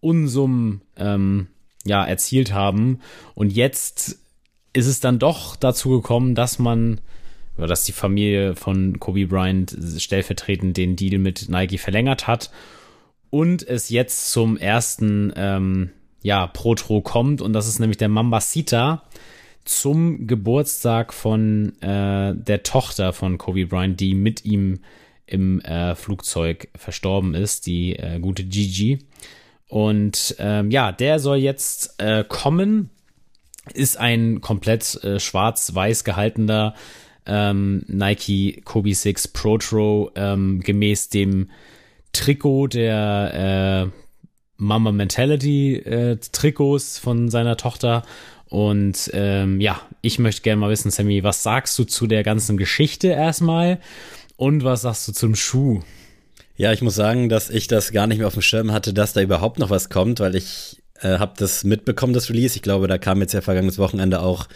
Unsummen 0.00 0.82
ähm, 0.98 1.46
ja, 1.86 2.04
erzielt 2.04 2.52
haben. 2.52 3.00
Und 3.34 3.52
jetzt 3.52 4.18
ist 4.74 4.86
es 4.86 5.00
dann 5.00 5.18
doch 5.18 5.56
dazu 5.56 5.90
gekommen, 5.90 6.34
dass 6.34 6.58
man, 6.58 7.00
oder 7.56 7.68
dass 7.68 7.84
die 7.84 7.92
Familie 7.92 8.54
von 8.54 9.00
Kobe 9.00 9.26
Bryant 9.26 9.74
stellvertretend 9.96 10.76
den 10.76 10.96
Deal 10.96 11.18
mit 11.18 11.48
Nike 11.48 11.78
verlängert 11.78 12.26
hat 12.26 12.50
und 13.34 13.66
es 13.66 13.88
jetzt 13.88 14.30
zum 14.30 14.56
ersten 14.56 15.32
ähm, 15.34 15.90
ja, 16.22 16.46
Protro 16.46 17.00
kommt 17.00 17.40
und 17.40 17.52
das 17.52 17.66
ist 17.66 17.80
nämlich 17.80 17.96
der 17.96 18.08
Mambasita 18.08 19.02
zum 19.64 20.28
Geburtstag 20.28 21.12
von 21.12 21.72
äh, 21.82 22.32
der 22.36 22.62
Tochter 22.62 23.12
von 23.12 23.36
Kobe 23.36 23.66
Bryant, 23.66 23.98
die 23.98 24.14
mit 24.14 24.44
ihm 24.44 24.78
im 25.26 25.60
äh, 25.62 25.96
Flugzeug 25.96 26.68
verstorben 26.76 27.34
ist, 27.34 27.66
die 27.66 27.96
äh, 27.96 28.20
gute 28.20 28.44
Gigi. 28.44 29.00
Und 29.66 30.36
ähm, 30.38 30.70
ja, 30.70 30.92
der 30.92 31.18
soll 31.18 31.38
jetzt 31.38 31.96
äh, 31.98 32.22
kommen, 32.22 32.90
ist 33.72 33.98
ein 33.98 34.42
komplett 34.42 35.02
äh, 35.02 35.18
schwarz-weiß 35.18 36.04
gehaltener 36.04 36.74
ähm, 37.26 37.82
Nike 37.88 38.62
Kobe 38.64 38.94
6 38.94 39.26
Protro 39.28 40.12
ähm, 40.14 40.60
gemäß 40.60 41.08
dem 41.08 41.48
Trikot 42.14 42.68
der 42.68 43.90
äh, 43.92 44.00
Mama 44.56 44.92
Mentality 44.92 45.76
äh, 45.76 46.16
Trikots 46.32 46.98
von 46.98 47.28
seiner 47.28 47.56
Tochter. 47.56 48.02
Und 48.48 49.10
ähm, 49.12 49.60
ja, 49.60 49.80
ich 50.00 50.18
möchte 50.18 50.42
gerne 50.42 50.60
mal 50.60 50.70
wissen, 50.70 50.90
Sammy, 50.90 51.24
was 51.24 51.42
sagst 51.42 51.78
du 51.78 51.84
zu 51.84 52.06
der 52.06 52.22
ganzen 52.22 52.56
Geschichte 52.56 53.08
erstmal 53.08 53.80
und 54.36 54.64
was 54.64 54.82
sagst 54.82 55.08
du 55.08 55.12
zum 55.12 55.34
Schuh? 55.34 55.82
Ja, 56.56 56.72
ich 56.72 56.82
muss 56.82 56.94
sagen, 56.94 57.28
dass 57.28 57.50
ich 57.50 57.66
das 57.66 57.90
gar 57.90 58.06
nicht 58.06 58.18
mehr 58.18 58.28
auf 58.28 58.34
dem 58.34 58.42
Schirm 58.42 58.70
hatte, 58.70 58.94
dass 58.94 59.12
da 59.12 59.20
überhaupt 59.20 59.58
noch 59.58 59.70
was 59.70 59.90
kommt, 59.90 60.20
weil 60.20 60.36
ich 60.36 60.82
äh, 61.00 61.18
habe 61.18 61.34
das 61.36 61.64
mitbekommen, 61.64 62.12
das 62.12 62.30
Release. 62.30 62.54
Ich 62.54 62.62
glaube, 62.62 62.86
da 62.86 62.96
kam 62.96 63.20
jetzt 63.20 63.34
ja 63.34 63.40
vergangenes 63.40 63.78
Wochenende 63.78 64.20
auch 64.20 64.46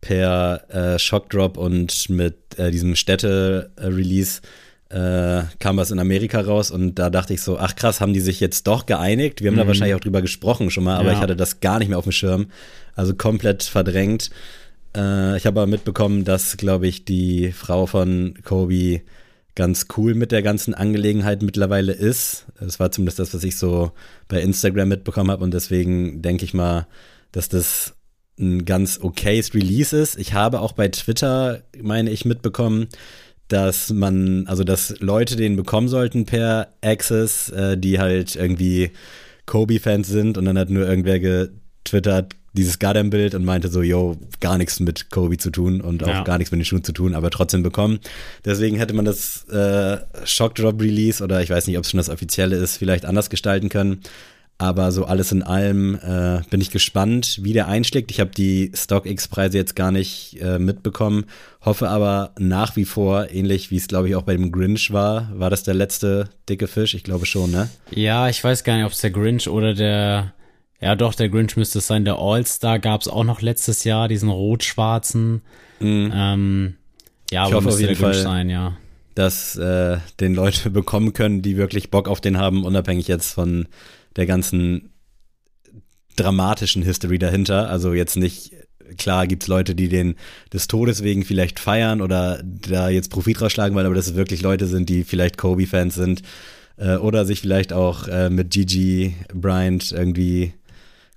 per 0.00 0.62
äh, 0.68 0.98
Shockdrop 0.98 1.56
und 1.56 2.08
mit 2.10 2.36
äh, 2.58 2.70
diesem 2.70 2.94
Städte-Release 2.94 4.40
äh, 4.90 5.42
kam 5.58 5.76
was 5.76 5.90
in 5.90 5.98
Amerika 5.98 6.40
raus 6.40 6.70
und 6.70 6.94
da 6.94 7.10
dachte 7.10 7.34
ich 7.34 7.42
so, 7.42 7.58
ach 7.58 7.76
krass, 7.76 8.00
haben 8.00 8.14
die 8.14 8.20
sich 8.20 8.40
jetzt 8.40 8.66
doch 8.66 8.86
geeinigt? 8.86 9.42
Wir 9.42 9.48
haben 9.48 9.56
mhm. 9.56 9.60
da 9.60 9.66
wahrscheinlich 9.66 9.94
auch 9.94 10.00
drüber 10.00 10.22
gesprochen 10.22 10.70
schon 10.70 10.84
mal, 10.84 10.96
aber 10.96 11.08
ja. 11.08 11.14
ich 11.14 11.20
hatte 11.20 11.36
das 11.36 11.60
gar 11.60 11.78
nicht 11.78 11.88
mehr 11.88 11.98
auf 11.98 12.04
dem 12.04 12.12
Schirm. 12.12 12.46
Also 12.94 13.14
komplett 13.14 13.62
verdrängt. 13.62 14.30
Äh, 14.96 15.36
ich 15.36 15.46
habe 15.46 15.60
aber 15.60 15.66
mitbekommen, 15.66 16.24
dass, 16.24 16.56
glaube 16.56 16.88
ich, 16.88 17.04
die 17.04 17.52
Frau 17.52 17.86
von 17.86 18.34
Kobe 18.44 19.02
ganz 19.54 19.88
cool 19.96 20.14
mit 20.14 20.32
der 20.32 20.42
ganzen 20.42 20.72
Angelegenheit 20.72 21.42
mittlerweile 21.42 21.92
ist. 21.92 22.46
Das 22.60 22.80
war 22.80 22.90
zumindest 22.90 23.18
das, 23.18 23.34
was 23.34 23.44
ich 23.44 23.58
so 23.58 23.90
bei 24.28 24.40
Instagram 24.40 24.88
mitbekommen 24.88 25.30
habe 25.30 25.44
und 25.44 25.52
deswegen 25.52 26.22
denke 26.22 26.44
ich 26.44 26.54
mal, 26.54 26.86
dass 27.32 27.48
das 27.48 27.94
ein 28.38 28.64
ganz 28.64 29.00
okayes 29.02 29.54
Release 29.54 29.96
ist. 29.96 30.16
Ich 30.16 30.32
habe 30.32 30.60
auch 30.60 30.72
bei 30.72 30.88
Twitter, 30.88 31.62
meine 31.82 32.10
ich, 32.10 32.24
mitbekommen, 32.24 32.86
dass 33.48 33.90
man, 33.90 34.46
also 34.46 34.62
dass 34.64 34.94
Leute 35.00 35.36
den 35.36 35.56
bekommen 35.56 35.88
sollten 35.88 36.26
per 36.26 36.68
Access, 36.82 37.48
äh, 37.50 37.76
die 37.78 37.98
halt 37.98 38.36
irgendwie 38.36 38.90
Kobe-Fans 39.46 40.06
sind 40.08 40.36
und 40.38 40.44
dann 40.44 40.58
hat 40.58 40.70
nur 40.70 40.86
irgendwer 40.86 41.18
getwittert, 41.20 42.34
dieses 42.54 42.78
Goddamn-Bild 42.78 43.34
und 43.34 43.44
meinte 43.44 43.68
so, 43.68 43.82
yo, 43.82 44.16
gar 44.40 44.58
nichts 44.58 44.80
mit 44.80 45.10
Kobe 45.10 45.36
zu 45.36 45.50
tun 45.50 45.80
und 45.80 46.02
auch 46.02 46.08
Ja. 46.08 46.22
gar 46.24 46.38
nichts 46.38 46.50
mit 46.50 46.60
den 46.60 46.64
Schuhen 46.64 46.82
zu 46.82 46.92
tun, 46.92 47.14
aber 47.14 47.30
trotzdem 47.30 47.62
bekommen. 47.62 48.00
Deswegen 48.44 48.76
hätte 48.78 48.94
man 48.94 49.04
das 49.04 49.44
äh, 49.48 49.98
Shock 50.24 50.54
Drop 50.56 50.80
Release 50.80 51.22
oder 51.22 51.40
ich 51.42 51.50
weiß 51.50 51.66
nicht, 51.66 51.78
ob 51.78 51.84
es 51.84 51.90
schon 51.90 51.98
das 51.98 52.08
offizielle 52.10 52.56
ist, 52.56 52.76
vielleicht 52.76 53.04
anders 53.04 53.30
gestalten 53.30 53.68
können. 53.68 54.00
Aber 54.60 54.90
so 54.90 55.04
alles 55.04 55.30
in 55.30 55.44
allem 55.44 55.94
äh, 55.94 56.40
bin 56.50 56.60
ich 56.60 56.72
gespannt, 56.72 57.38
wie 57.42 57.52
der 57.52 57.68
einschlägt. 57.68 58.10
Ich 58.10 58.18
habe 58.18 58.30
die 58.36 58.72
StockX-Preise 58.74 59.56
jetzt 59.56 59.76
gar 59.76 59.92
nicht 59.92 60.36
äh, 60.40 60.58
mitbekommen, 60.58 61.26
hoffe 61.64 61.88
aber 61.88 62.32
nach 62.40 62.74
wie 62.74 62.84
vor, 62.84 63.30
ähnlich 63.30 63.70
wie 63.70 63.76
es 63.76 63.86
glaube 63.86 64.08
ich 64.08 64.16
auch 64.16 64.22
bei 64.22 64.34
dem 64.34 64.50
Grinch 64.50 64.92
war, 64.92 65.30
war 65.32 65.48
das 65.48 65.62
der 65.62 65.74
letzte 65.74 66.28
dicke 66.48 66.66
Fisch? 66.66 66.94
Ich 66.94 67.04
glaube 67.04 67.24
schon, 67.24 67.52
ne? 67.52 67.68
Ja, 67.92 68.28
ich 68.28 68.42
weiß 68.42 68.64
gar 68.64 68.74
nicht, 68.76 68.84
ob 68.86 68.90
es 68.92 69.00
der 69.00 69.12
Grinch 69.12 69.48
oder 69.48 69.74
der, 69.74 70.32
ja 70.80 70.96
doch, 70.96 71.14
der 71.14 71.28
Grinch 71.28 71.56
müsste 71.56 71.78
es 71.78 71.86
sein. 71.86 72.04
Der 72.04 72.16
All-Star 72.18 72.80
gab 72.80 73.00
es 73.02 73.06
auch 73.06 73.22
noch 73.24 73.40
letztes 73.40 73.84
Jahr, 73.84 74.08
diesen 74.08 74.28
rot-schwarzen. 74.28 75.42
Ähm, 75.80 76.74
ja, 77.30 77.42
Ich 77.46 77.46
aber 77.46 77.56
hoffe 77.56 77.56
auf 77.58 77.64
müsste 77.74 77.82
der 77.82 77.90
jeden 77.90 78.02
Grinch 78.02 78.16
Fall- 78.16 78.24
sein, 78.24 78.50
ja. 78.50 78.76
dass 79.14 79.54
äh, 79.54 79.98
den 80.18 80.34
Leute 80.34 80.70
bekommen 80.70 81.12
können, 81.12 81.42
die 81.42 81.56
wirklich 81.56 81.92
Bock 81.92 82.08
auf 82.08 82.20
den 82.20 82.38
haben, 82.38 82.64
unabhängig 82.64 83.06
jetzt 83.06 83.32
von 83.34 83.68
der 84.16 84.26
ganzen 84.26 84.90
dramatischen 86.16 86.82
History 86.82 87.18
dahinter. 87.18 87.70
Also 87.70 87.94
jetzt 87.94 88.16
nicht, 88.16 88.52
klar 88.96 89.26
gibt's 89.26 89.46
Leute, 89.46 89.74
die 89.74 89.88
den 89.88 90.16
des 90.52 90.66
Todes 90.66 91.02
wegen 91.02 91.24
vielleicht 91.24 91.60
feiern 91.60 92.00
oder 92.00 92.42
da 92.42 92.88
jetzt 92.88 93.10
Profit 93.10 93.40
rausschlagen 93.40 93.74
wollen, 93.74 93.86
aber 93.86 93.94
dass 93.94 94.08
es 94.08 94.16
wirklich 94.16 94.42
Leute 94.42 94.66
sind, 94.66 94.88
die 94.88 95.04
vielleicht 95.04 95.38
Kobe-Fans 95.38 95.94
sind 95.94 96.22
äh, 96.76 96.96
oder 96.96 97.24
sich 97.24 97.40
vielleicht 97.40 97.72
auch 97.72 98.08
äh, 98.08 98.30
mit 98.30 98.50
Gigi 98.50 99.14
Bryant 99.32 99.92
irgendwie 99.92 100.54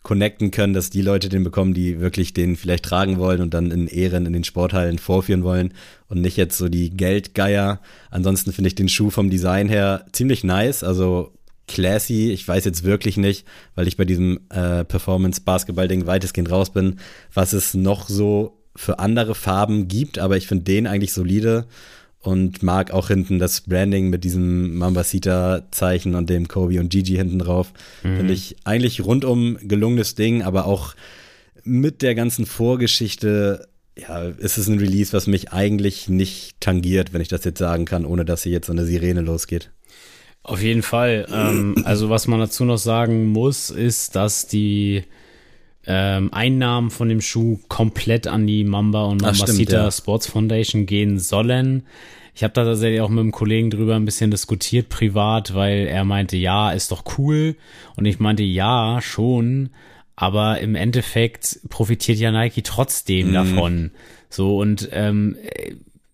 connecten 0.04 0.50
können, 0.50 0.74
dass 0.74 0.90
die 0.90 1.04
Leute 1.04 1.30
den 1.30 1.44
bekommen, 1.44 1.76
die 1.76 2.00
wirklich 2.00 2.34
den 2.34 2.56
vielleicht 2.56 2.86
tragen 2.86 3.20
wollen 3.20 3.42
und 3.42 3.54
dann 3.54 3.70
in 3.70 3.88
Ehren 3.88 4.26
in 4.26 4.34
den 4.34 4.44
Sporthallen 4.44 4.98
vorführen 4.98 5.44
wollen 5.44 5.74
und 6.08 6.22
nicht 6.22 6.38
jetzt 6.38 6.58
so 6.58 6.70
die 6.70 6.90
Geldgeier. 6.90 7.82
Ansonsten 8.10 8.52
finde 8.52 8.70
ich 8.70 8.76
den 8.76 8.90
Schuh 8.90 9.12
vom 9.12 9.30
Design 9.30 9.70
her 9.70 10.06
ziemlich 10.12 10.44
nice, 10.44 10.84
also 10.84 11.34
classy. 11.74 12.32
Ich 12.32 12.48
weiß 12.48 12.66
jetzt 12.66 12.84
wirklich 12.84 13.18
nicht, 13.18 13.46
weil 13.76 13.88
ich 13.88 13.98
bei 13.98 14.06
diesem 14.06 14.42
äh, 14.50 14.84
Performance-Basketball-Ding 14.84 16.06
weitestgehend 16.06 16.52
raus 16.52 16.72
bin, 16.72 17.00
was 17.34 17.54
es 17.54 17.74
noch 17.74 18.08
so 18.10 18.58
für 18.76 19.00
andere 19.00 19.36
Farben 19.36 19.88
gibt, 19.88 20.20
aber 20.20 20.38
ich 20.38 20.48
finde 20.48 20.64
den 20.64 20.88
eigentlich 20.88 21.14
solide 21.14 21.66
und 22.22 22.62
mag 22.62 22.92
auch 22.92 23.08
hinten 23.08 23.40
das 23.40 23.62
Branding 23.62 24.10
mit 24.10 24.24
diesem 24.24 24.78
Mambasita-Zeichen 24.78 26.16
und 26.16 26.30
dem 26.30 26.48
Kobe 26.48 26.80
und 26.80 26.90
Gigi 26.90 27.16
hinten 27.16 27.40
drauf. 27.40 27.74
Finde 28.18 28.34
ich 28.34 28.58
eigentlich 28.64 29.04
rundum 29.04 29.58
gelungenes 29.62 30.16
Ding, 30.16 30.44
aber 30.44 30.66
auch 30.66 30.94
mit 31.64 32.02
der 32.02 32.16
ganzen 32.16 32.46
Vorgeschichte, 32.46 33.68
ja, 33.98 34.24
ist 34.24 34.58
es 34.58 34.68
ein 34.68 34.80
Release, 34.80 35.14
was 35.14 35.28
mich 35.28 35.52
eigentlich 35.52 36.10
nicht 36.10 36.60
tangiert, 36.60 37.14
wenn 37.14 37.22
ich 37.22 37.28
das 37.28 37.44
jetzt 37.44 37.60
sagen 37.60 37.86
kann, 37.86 38.06
ohne 38.06 38.24
dass 38.24 38.44
hier 38.44 38.52
jetzt 38.52 38.68
so 38.68 38.74
eine 38.74 38.86
Sirene 38.86 39.22
losgeht. 39.22 39.72
Auf 40.44 40.62
jeden 40.62 40.82
Fall. 40.82 41.28
Ähm, 41.32 41.76
also 41.86 42.10
was 42.10 42.28
man 42.28 42.40
dazu 42.40 42.66
noch 42.66 42.78
sagen 42.78 43.30
muss, 43.30 43.70
ist, 43.70 44.16
dass 44.16 44.48
die 44.48 45.04
ähm, 45.86 46.34
Einnahmen 46.34 46.90
von 46.90 47.10
dem 47.10 47.22
Schuh 47.22 47.60
komplett 47.68 48.28
an 48.28 48.48
die 48.48 48.64
Mamba 48.64 49.04
und 49.06 49.22
Mambasita 49.22 49.84
ja. 49.84 49.92
Sports 49.92 50.28
Foundation 50.28 50.86
gehen 50.86 51.20
sollen. 51.20 51.84
Ich 52.34 52.44
habe 52.44 52.54
da 52.54 52.64
tatsächlich 52.64 53.02
auch 53.02 53.10
mit 53.10 53.20
einem 53.20 53.32
Kollegen 53.32 53.70
drüber 53.70 53.96
ein 53.96 54.06
bisschen 54.06 54.32
diskutiert 54.32 54.90
privat, 54.90 55.54
weil 55.54 55.88
er 55.88 56.06
meinte, 56.06 56.38
ja, 56.38 56.72
ist 56.72 56.92
doch 56.92 57.04
cool. 57.18 57.56
Und 57.98 58.06
ich 58.06 58.20
meinte, 58.20 58.44
ja, 58.44 59.00
schon. 59.02 59.70
Aber 60.16 60.60
im 60.60 60.76
Endeffekt 60.76 61.60
profitiert 61.70 62.20
ja 62.20 62.32
Nike 62.32 62.62
trotzdem 62.64 63.30
Mhm. 63.30 63.34
davon. 63.34 63.92
So 64.30 64.58
und 64.60 64.90
ähm, 64.92 65.36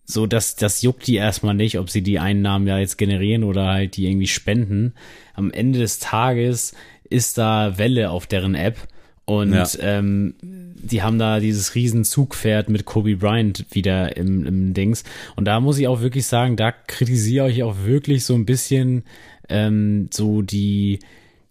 so, 0.09 0.25
dass 0.25 0.55
das 0.55 0.81
juckt 0.81 1.05
die 1.05 1.15
erstmal 1.15 1.53
nicht, 1.53 1.77
ob 1.77 1.89
sie 1.89 2.01
die 2.01 2.17
Einnahmen 2.17 2.65
ja 2.65 2.79
jetzt 2.79 2.97
generieren 2.97 3.43
oder 3.43 3.67
halt 3.67 3.97
die 3.97 4.07
irgendwie 4.09 4.27
spenden. 4.27 4.93
Am 5.33 5.51
Ende 5.51 5.79
des 5.79 5.99
Tages 5.99 6.73
ist 7.09 7.37
da 7.37 7.77
Welle 7.77 8.09
auf 8.09 8.25
deren 8.25 8.55
App 8.55 8.77
und 9.25 9.53
Ja. 9.53 9.67
ähm, 9.81 10.35
die 10.41 11.01
haben 11.03 11.19
da 11.19 11.41
dieses 11.41 11.75
riesen 11.75 12.05
Zugpferd 12.05 12.69
mit 12.69 12.85
Kobe 12.85 13.17
Bryant 13.17 13.65
wieder 13.71 14.15
im, 14.15 14.45
im 14.45 14.73
Dings. 14.73 15.03
Und 15.35 15.43
da 15.45 15.59
muss 15.59 15.77
ich 15.77 15.87
auch 15.89 15.99
wirklich 15.99 16.25
sagen, 16.25 16.55
da 16.55 16.71
kritisiere 16.71 17.49
ich 17.51 17.63
auch 17.63 17.75
wirklich 17.83 18.23
so 18.23 18.35
ein 18.35 18.45
bisschen 18.45 19.03
ähm, 19.49 20.07
so 20.13 20.41
die 20.41 20.99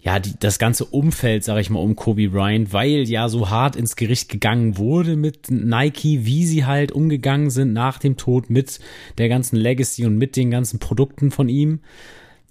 ja, 0.06 0.20
die, 0.20 0.34
das 0.38 0.60
ganze 0.60 0.84
Umfeld, 0.84 1.42
sag 1.42 1.58
ich 1.58 1.68
mal, 1.68 1.80
um 1.80 1.96
Kobe 1.96 2.28
Bryant, 2.28 2.72
weil 2.72 3.08
ja 3.08 3.28
so 3.28 3.50
hart 3.50 3.74
ins 3.74 3.96
Gericht 3.96 4.28
gegangen 4.28 4.78
wurde 4.78 5.16
mit 5.16 5.50
Nike, 5.50 6.24
wie 6.24 6.46
sie 6.46 6.64
halt 6.64 6.92
umgegangen 6.92 7.50
sind 7.50 7.72
nach 7.72 7.98
dem 7.98 8.16
Tod 8.16 8.48
mit 8.48 8.78
der 9.18 9.28
ganzen 9.28 9.56
Legacy 9.56 10.06
und 10.06 10.16
mit 10.16 10.36
den 10.36 10.52
ganzen 10.52 10.78
Produkten 10.78 11.32
von 11.32 11.48
ihm. 11.48 11.80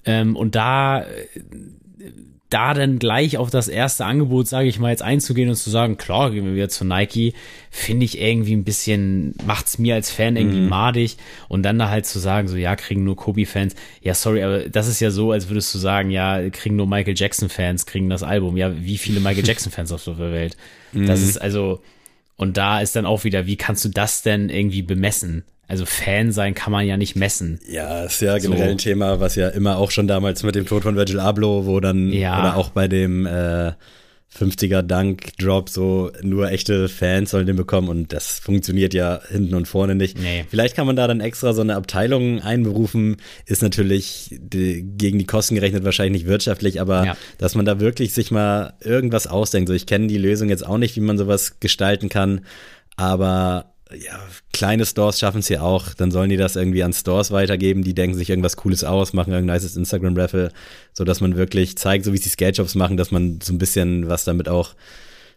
Ähm, 0.03 0.35
und 0.35 0.55
da, 0.55 1.03
äh, 1.03 1.05
da 2.55 2.73
dann 2.73 2.99
gleich 2.99 3.37
auf 3.37 3.49
das 3.49 3.67
erste 3.67 4.05
Angebot, 4.05 4.47
sage 4.47 4.69
ich 4.69 4.79
mal, 4.79 4.89
jetzt 4.89 5.01
einzugehen 5.01 5.49
und 5.49 5.55
zu 5.55 5.69
sagen, 5.69 5.97
klar, 5.97 6.31
gehen 6.31 6.45
wir 6.45 6.55
wieder 6.55 6.69
zu 6.69 6.85
Nike, 6.85 7.33
finde 7.69 8.05
ich 8.05 8.21
irgendwie 8.21 8.55
ein 8.55 8.63
bisschen, 8.63 9.35
macht's 9.45 9.77
mir 9.77 9.95
als 9.95 10.09
Fan 10.09 10.37
irgendwie 10.37 10.61
madig. 10.61 11.17
Und 11.49 11.63
dann 11.63 11.77
da 11.77 11.89
halt 11.89 12.05
zu 12.05 12.17
sagen, 12.17 12.47
so, 12.47 12.55
ja, 12.55 12.77
kriegen 12.77 13.03
nur 13.03 13.17
Kobe-Fans. 13.17 13.75
Ja, 14.01 14.13
sorry, 14.13 14.41
aber 14.41 14.69
das 14.69 14.87
ist 14.87 15.01
ja 15.01 15.11
so, 15.11 15.33
als 15.33 15.49
würdest 15.49 15.75
du 15.75 15.79
sagen, 15.79 16.11
ja, 16.11 16.49
kriegen 16.49 16.77
nur 16.77 16.87
Michael 16.87 17.15
Jackson-Fans, 17.17 17.85
kriegen 17.87 18.09
das 18.09 18.23
Album. 18.23 18.55
Ja, 18.55 18.71
wie 18.73 18.97
viele 18.97 19.19
Michael 19.19 19.45
Jackson-Fans 19.45 19.91
auf 19.91 20.05
der 20.05 20.17
Welt? 20.31 20.55
Das 20.93 21.21
ist 21.21 21.37
also, 21.37 21.81
und 22.37 22.55
da 22.55 22.79
ist 22.79 22.95
dann 22.95 23.05
auch 23.05 23.25
wieder, 23.25 23.47
wie 23.47 23.57
kannst 23.57 23.83
du 23.83 23.89
das 23.89 24.21
denn 24.21 24.47
irgendwie 24.47 24.81
bemessen? 24.81 25.43
Also 25.67 25.86
Fan 25.86 26.32
sein 26.32 26.54
kann 26.54 26.71
man 26.71 26.86
ja 26.86 26.97
nicht 26.97 27.15
messen. 27.15 27.60
Ja, 27.69 28.04
ist 28.04 28.21
ja 28.21 28.38
generell 28.38 28.65
So. 28.65 28.71
ein 28.71 28.78
Thema, 28.78 29.19
was 29.19 29.36
ja 29.36 29.49
immer 29.49 29.78
auch 29.78 29.91
schon 29.91 30.08
damals 30.08 30.43
mit 30.43 30.56
dem 30.56 30.65
Tod 30.65 30.84
von 30.84 30.95
Virgil 30.95 31.19
Abloh, 31.19 31.65
wo 31.65 31.80
dann, 31.80 32.10
Ja. 32.12 32.39
oder 32.39 32.56
auch 32.58 32.69
bei 32.69 32.88
dem 32.88 33.25
äh, 33.25 33.71
50er 34.38 34.82
Dunk 34.82 35.38
Drop 35.38 35.69
so 35.69 36.12
nur 36.21 36.51
echte 36.51 36.89
Fans 36.89 37.32
sollen 37.32 37.45
den 37.47 37.56
bekommen 37.56 37.88
und 37.88 38.12
das 38.12 38.38
funktioniert 38.39 38.93
ja 38.93 39.21
hinten 39.30 39.56
und 39.56 39.65
vorne 39.65 39.95
nicht. 39.95 40.19
Nee. 40.19 40.43
Vielleicht 40.49 40.75
kann 40.75 40.86
man 40.86 40.97
da 40.97 41.08
dann 41.08 41.21
extra 41.21 41.54
so 41.54 41.62
eine 41.62 41.75
Abteilung 41.75 42.41
einberufen, 42.41 43.15
ist 43.45 43.62
natürlich 43.62 44.36
die, 44.38 44.84
gegen 44.97 45.19
die 45.19 45.25
Kosten 45.25 45.56
gerechnet 45.56 45.86
wahrscheinlich 45.86 46.23
nicht 46.23 46.30
wirtschaftlich, 46.30 46.82
aber 46.82 47.06
Ja. 47.06 47.17
dass 47.38 47.56
man 47.56 47.65
da 47.65 47.80
wirklich 47.80 48.13
sich 48.13 48.30
mal 48.30 48.73
irgendwas 48.84 49.25
ausdenkt. 49.28 49.69
So, 49.69 49.73
ich 49.73 49.86
kenne 49.86 50.08
die 50.08 50.17
Lösung 50.17 50.49
jetzt 50.49 50.65
auch 50.67 50.78
nicht, 50.78 50.95
wie 50.97 51.01
man 51.01 51.17
sowas 51.17 51.60
gestalten 51.62 52.10
kann, 52.10 52.41
aber 52.97 53.73
ja, 53.95 54.19
kleine 54.53 54.86
Stores 54.86 55.19
schaffen 55.19 55.39
es 55.39 55.49
ja 55.49 55.62
auch. 55.62 55.93
Dann 55.93 56.12
sollen 56.12 56.29
die 56.29 56.38
das 56.38 56.55
irgendwie 56.55 56.84
an 56.84 56.93
Stores 56.93 57.31
weitergeben. 57.31 57.84
Die 57.84 57.93
denken 57.93 58.17
sich 58.17 58.29
irgendwas 58.29 58.58
Cooles 58.58 58.84
aus, 58.84 59.13
machen 59.13 59.31
irgendein 59.34 59.55
nices 59.55 59.75
Instagram-Raffle, 59.75 60.51
sodass 60.93 61.21
man 61.21 61.36
wirklich 61.36 61.77
zeigt, 61.77 62.05
so 62.05 62.12
wie 62.12 62.17
es 62.17 62.23
die 62.23 62.29
Skate-Shops 62.29 62.75
machen, 62.75 62.97
dass 62.97 63.12
man 63.12 63.39
so 63.41 63.53
ein 63.53 63.58
bisschen 63.58 64.08
was 64.08 64.23
damit 64.23 64.49
auch 64.49 64.75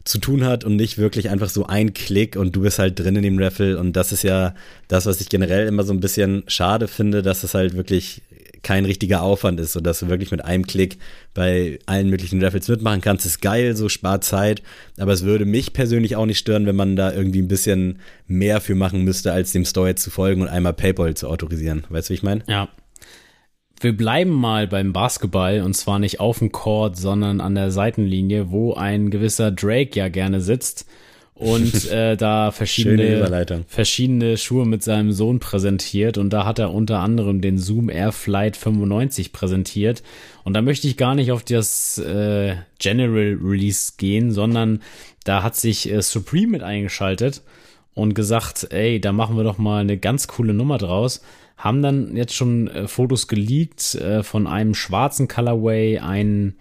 zu 0.05 0.18
tun 0.18 0.44
hat 0.44 0.64
und 0.64 0.77
nicht 0.77 0.97
wirklich 0.97 1.29
einfach 1.29 1.51
so 1.51 1.66
ein 1.66 1.92
Klick 1.92 2.37
und 2.37 2.57
du 2.57 2.62
bist 2.62 2.79
halt 2.79 2.99
drin 2.99 3.16
in 3.16 3.23
dem 3.23 3.38
Raffle. 3.38 3.79
Und 3.79 3.94
das 3.94 4.12
ist 4.12 4.23
ja 4.23 4.55
das, 4.88 5.07
was 5.07 5.21
ich 5.21 5.29
generell 5.29 5.66
immer 5.66 5.83
so 5.83 5.92
ein 5.92 6.01
bisschen 6.01 6.44
schade 6.47 6.88
finde, 6.88 7.23
dass 7.23 7.42
es 7.44 7.55
halt 7.55 7.75
wirklich 7.77 8.23
kein 8.62 8.85
richtiger 8.85 9.23
Aufwand 9.23 9.61
ist, 9.61 9.73
sodass 9.73 10.01
du 10.01 10.09
wirklich 10.09 10.31
mit 10.31 10.44
einem 10.44 10.66
Klick 10.66 10.99
bei 11.35 11.79
allen 11.87 12.11
möglichen 12.11 12.42
Raffles 12.42 12.68
mitmachen 12.68 13.01
kannst. 13.01 13.27
ist 13.27 13.40
geil, 13.40 13.77
so 13.77 13.88
spart 13.88 14.25
Zeit, 14.25 14.62
aber 14.99 15.12
es 15.12 15.25
würde 15.25 15.44
mich 15.44 15.73
persönlich 15.73 16.16
auch 16.16 16.27
nicht 16.27 16.38
stören, 16.38 16.66
wenn 16.66 16.77
man 16.77 16.97
da 16.97 17.12
irgendwie 17.12 17.42
ein 17.42 17.49
bisschen 17.49 17.99
mehr 18.27 18.61
für 18.61 18.75
machen 18.75 19.05
müsste, 19.05 19.33
als 19.33 19.53
dem 19.53 19.64
Store 19.64 19.94
zu 19.94 20.11
folgen 20.11 20.42
und 20.42 20.49
einmal 20.49 20.73
PayPal 20.73 21.14
zu 21.14 21.29
autorisieren. 21.29 21.85
Weißt 21.88 22.09
du, 22.09 22.12
wie 22.12 22.16
ich 22.16 22.23
meine? 22.23 22.42
Ja. 22.47 22.68
Wir 23.81 23.97
bleiben 23.97 24.33
mal 24.33 24.66
beim 24.66 24.92
Basketball 24.92 25.62
und 25.62 25.75
zwar 25.75 26.01
nicht 26.01 26.18
auf 26.18 26.40
dem 26.40 26.51
Court, 26.51 26.97
sondern 26.97 27.40
an 27.40 27.55
der 27.55 27.71
Seitenlinie, 27.71 28.51
wo 28.51 28.75
ein 28.75 29.11
gewisser 29.11 29.53
Drake 29.53 29.97
ja 29.97 30.09
gerne 30.09 30.40
sitzt 30.40 30.85
und 31.38 31.88
äh, 31.90 32.16
da 32.16 32.51
verschiedene, 32.51 33.64
verschiedene 33.68 34.37
Schuhe 34.37 34.66
mit 34.66 34.83
seinem 34.83 35.12
Sohn 35.12 35.38
präsentiert. 35.38 36.18
Und 36.18 36.31
da 36.31 36.44
hat 36.44 36.59
er 36.59 36.74
unter 36.74 36.98
anderem 36.98 37.40
den 37.40 37.59
Zoom 37.59 37.88
Air 37.88 38.12
Flight 38.12 38.57
95 38.57 39.33
präsentiert. 39.33 40.03
Und 40.42 40.55
da 40.55 40.62
möchte 40.62 40.88
ich 40.88 40.96
gar 40.96 41.14
nicht 41.14 41.31
auf 41.31 41.44
das 41.44 41.98
äh, 41.98 42.57
General 42.81 43.38
Release 43.40 43.92
gehen, 43.96 44.33
sondern 44.33 44.83
da 45.24 45.44
hat 45.44 45.55
sich 45.55 45.90
äh, 45.90 46.03
Supreme 46.03 46.51
mit 46.51 46.62
eingeschaltet 46.62 47.42
und 47.94 48.14
gesagt, 48.14 48.68
ey, 48.70 49.01
da 49.01 49.12
machen 49.12 49.37
wir 49.37 49.44
doch 49.44 49.59
mal 49.59 49.81
eine 49.81 49.96
ganz 49.96 50.27
coole 50.27 50.55
Nummer 50.55 50.79
draus. 50.79 51.22
Haben 51.57 51.83
dann 51.83 52.16
jetzt 52.16 52.35
schon 52.35 52.66
äh, 52.68 52.88
Fotos 52.88 53.29
geleakt 53.29 53.94
äh, 53.94 54.24
von 54.24 54.48
einem 54.48 54.74
schwarzen 54.74 55.29
Colorway, 55.29 55.98
einem 55.98 56.55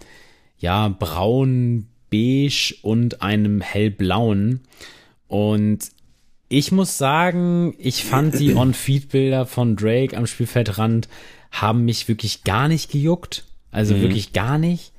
ja 0.60 0.88
braun 0.88 1.88
beige 2.12 2.76
und 2.82 3.22
einem 3.22 3.62
hellblauen 3.62 4.62
und 5.28 5.92
ich 6.50 6.72
muss 6.72 6.98
sagen, 6.98 7.76
ich 7.78 8.04
fand 8.04 8.40
die 8.40 8.56
On-Feed-Bilder 8.56 9.46
von 9.46 9.76
Drake 9.76 10.16
am 10.16 10.28
Spielfeldrand 10.28 11.10
haben 11.52 11.86
mich 11.86 12.08
wirklich 12.08 12.44
gar 12.44 12.68
nicht 12.68 12.92
gejuckt. 12.92 13.46
Also 13.72 14.00
wirklich 14.02 14.34
gar 14.34 14.58
nicht. 14.58 14.94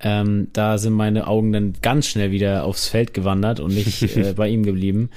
Ähm, 0.00 0.48
da 0.52 0.78
sind 0.78 0.92
meine 0.92 1.26
Augen 1.26 1.52
dann 1.52 1.74
ganz 1.82 2.06
schnell 2.06 2.30
wieder 2.30 2.64
aufs 2.64 2.88
Feld 2.88 3.14
gewandert 3.14 3.60
und 3.60 3.74
nicht 3.74 4.02
äh, 4.16 4.32
bei 4.34 4.48
ihm 4.48 4.62
geblieben. 4.62 5.10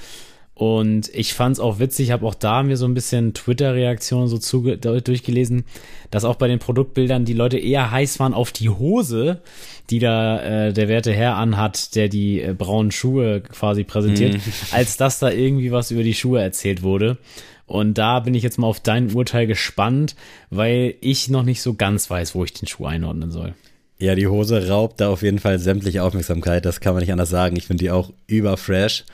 Und 0.58 1.08
ich 1.14 1.34
fand's 1.34 1.60
auch 1.60 1.78
witzig, 1.78 2.10
habe 2.10 2.26
auch 2.26 2.34
da 2.34 2.64
mir 2.64 2.76
so 2.76 2.84
ein 2.84 2.92
bisschen 2.92 3.32
Twitter-Reaktionen 3.32 4.26
so 4.26 4.38
zuge 4.38 4.76
durchgelesen, 4.76 5.64
dass 6.10 6.24
auch 6.24 6.34
bei 6.34 6.48
den 6.48 6.58
Produktbildern 6.58 7.24
die 7.24 7.32
Leute 7.32 7.58
eher 7.58 7.92
heiß 7.92 8.18
waren 8.18 8.34
auf 8.34 8.50
die 8.50 8.68
Hose, 8.68 9.40
die 9.88 10.00
da 10.00 10.40
äh, 10.66 10.72
der 10.72 10.88
werte 10.88 11.12
Herr 11.12 11.36
anhat, 11.36 11.94
der 11.94 12.08
die 12.08 12.42
äh, 12.42 12.54
braunen 12.58 12.90
Schuhe 12.90 13.40
quasi 13.40 13.84
präsentiert, 13.84 14.34
mhm. 14.34 14.40
als 14.72 14.96
dass 14.96 15.20
da 15.20 15.30
irgendwie 15.30 15.70
was 15.70 15.92
über 15.92 16.02
die 16.02 16.14
Schuhe 16.14 16.42
erzählt 16.42 16.82
wurde. 16.82 17.18
Und 17.66 17.96
da 17.96 18.18
bin 18.18 18.34
ich 18.34 18.42
jetzt 18.42 18.58
mal 18.58 18.66
auf 18.66 18.80
dein 18.80 19.14
Urteil 19.14 19.46
gespannt, 19.46 20.16
weil 20.50 20.96
ich 21.00 21.28
noch 21.28 21.44
nicht 21.44 21.62
so 21.62 21.74
ganz 21.74 22.10
weiß, 22.10 22.34
wo 22.34 22.42
ich 22.42 22.52
den 22.52 22.66
Schuh 22.66 22.86
einordnen 22.86 23.30
soll. 23.30 23.54
Ja, 24.00 24.16
die 24.16 24.26
Hose 24.26 24.66
raubt 24.66 25.00
da 25.00 25.08
auf 25.08 25.22
jeden 25.22 25.38
Fall 25.38 25.60
sämtliche 25.60 26.02
Aufmerksamkeit, 26.02 26.64
das 26.64 26.80
kann 26.80 26.94
man 26.94 27.02
nicht 27.02 27.12
anders 27.12 27.30
sagen. 27.30 27.54
Ich 27.54 27.66
finde 27.66 27.84
die 27.84 27.92
auch 27.92 28.12
überfresh. 28.26 29.04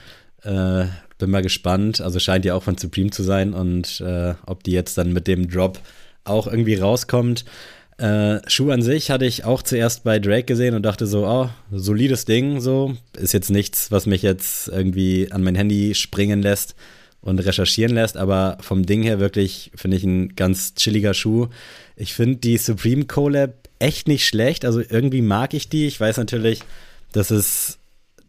Äh, 0.42 0.86
bin 1.24 1.30
mal 1.30 1.42
gespannt. 1.42 2.02
Also 2.02 2.18
scheint 2.18 2.44
ja 2.44 2.54
auch 2.54 2.62
von 2.62 2.76
Supreme 2.76 3.10
zu 3.10 3.22
sein 3.22 3.54
und 3.54 4.02
äh, 4.02 4.34
ob 4.44 4.62
die 4.62 4.72
jetzt 4.72 4.98
dann 4.98 5.12
mit 5.14 5.26
dem 5.26 5.48
Drop 5.48 5.80
auch 6.24 6.46
irgendwie 6.46 6.74
rauskommt. 6.74 7.46
Äh, 7.96 8.40
Schuh 8.46 8.70
an 8.70 8.82
sich 8.82 9.10
hatte 9.10 9.24
ich 9.24 9.44
auch 9.44 9.62
zuerst 9.62 10.04
bei 10.04 10.18
Drake 10.18 10.44
gesehen 10.44 10.74
und 10.74 10.82
dachte 10.82 11.06
so, 11.06 11.26
oh, 11.26 11.48
solides 11.72 12.26
Ding, 12.26 12.60
so. 12.60 12.94
Ist 13.16 13.32
jetzt 13.32 13.50
nichts, 13.50 13.90
was 13.90 14.04
mich 14.04 14.20
jetzt 14.20 14.68
irgendwie 14.68 15.32
an 15.32 15.42
mein 15.42 15.54
Handy 15.54 15.94
springen 15.94 16.42
lässt 16.42 16.74
und 17.22 17.38
recherchieren 17.38 17.94
lässt, 17.94 18.18
aber 18.18 18.58
vom 18.60 18.84
Ding 18.84 19.02
her 19.02 19.18
wirklich 19.18 19.70
finde 19.74 19.96
ich 19.96 20.04
ein 20.04 20.36
ganz 20.36 20.74
chilliger 20.74 21.14
Schuh. 21.14 21.46
Ich 21.96 22.12
finde 22.12 22.36
die 22.36 22.58
Supreme 22.58 23.06
Collab 23.06 23.54
echt 23.78 24.08
nicht 24.08 24.26
schlecht, 24.26 24.66
also 24.66 24.80
irgendwie 24.80 25.22
mag 25.22 25.54
ich 25.54 25.70
die. 25.70 25.86
Ich 25.86 25.98
weiß 25.98 26.18
natürlich, 26.18 26.60
dass 27.12 27.30
es 27.30 27.78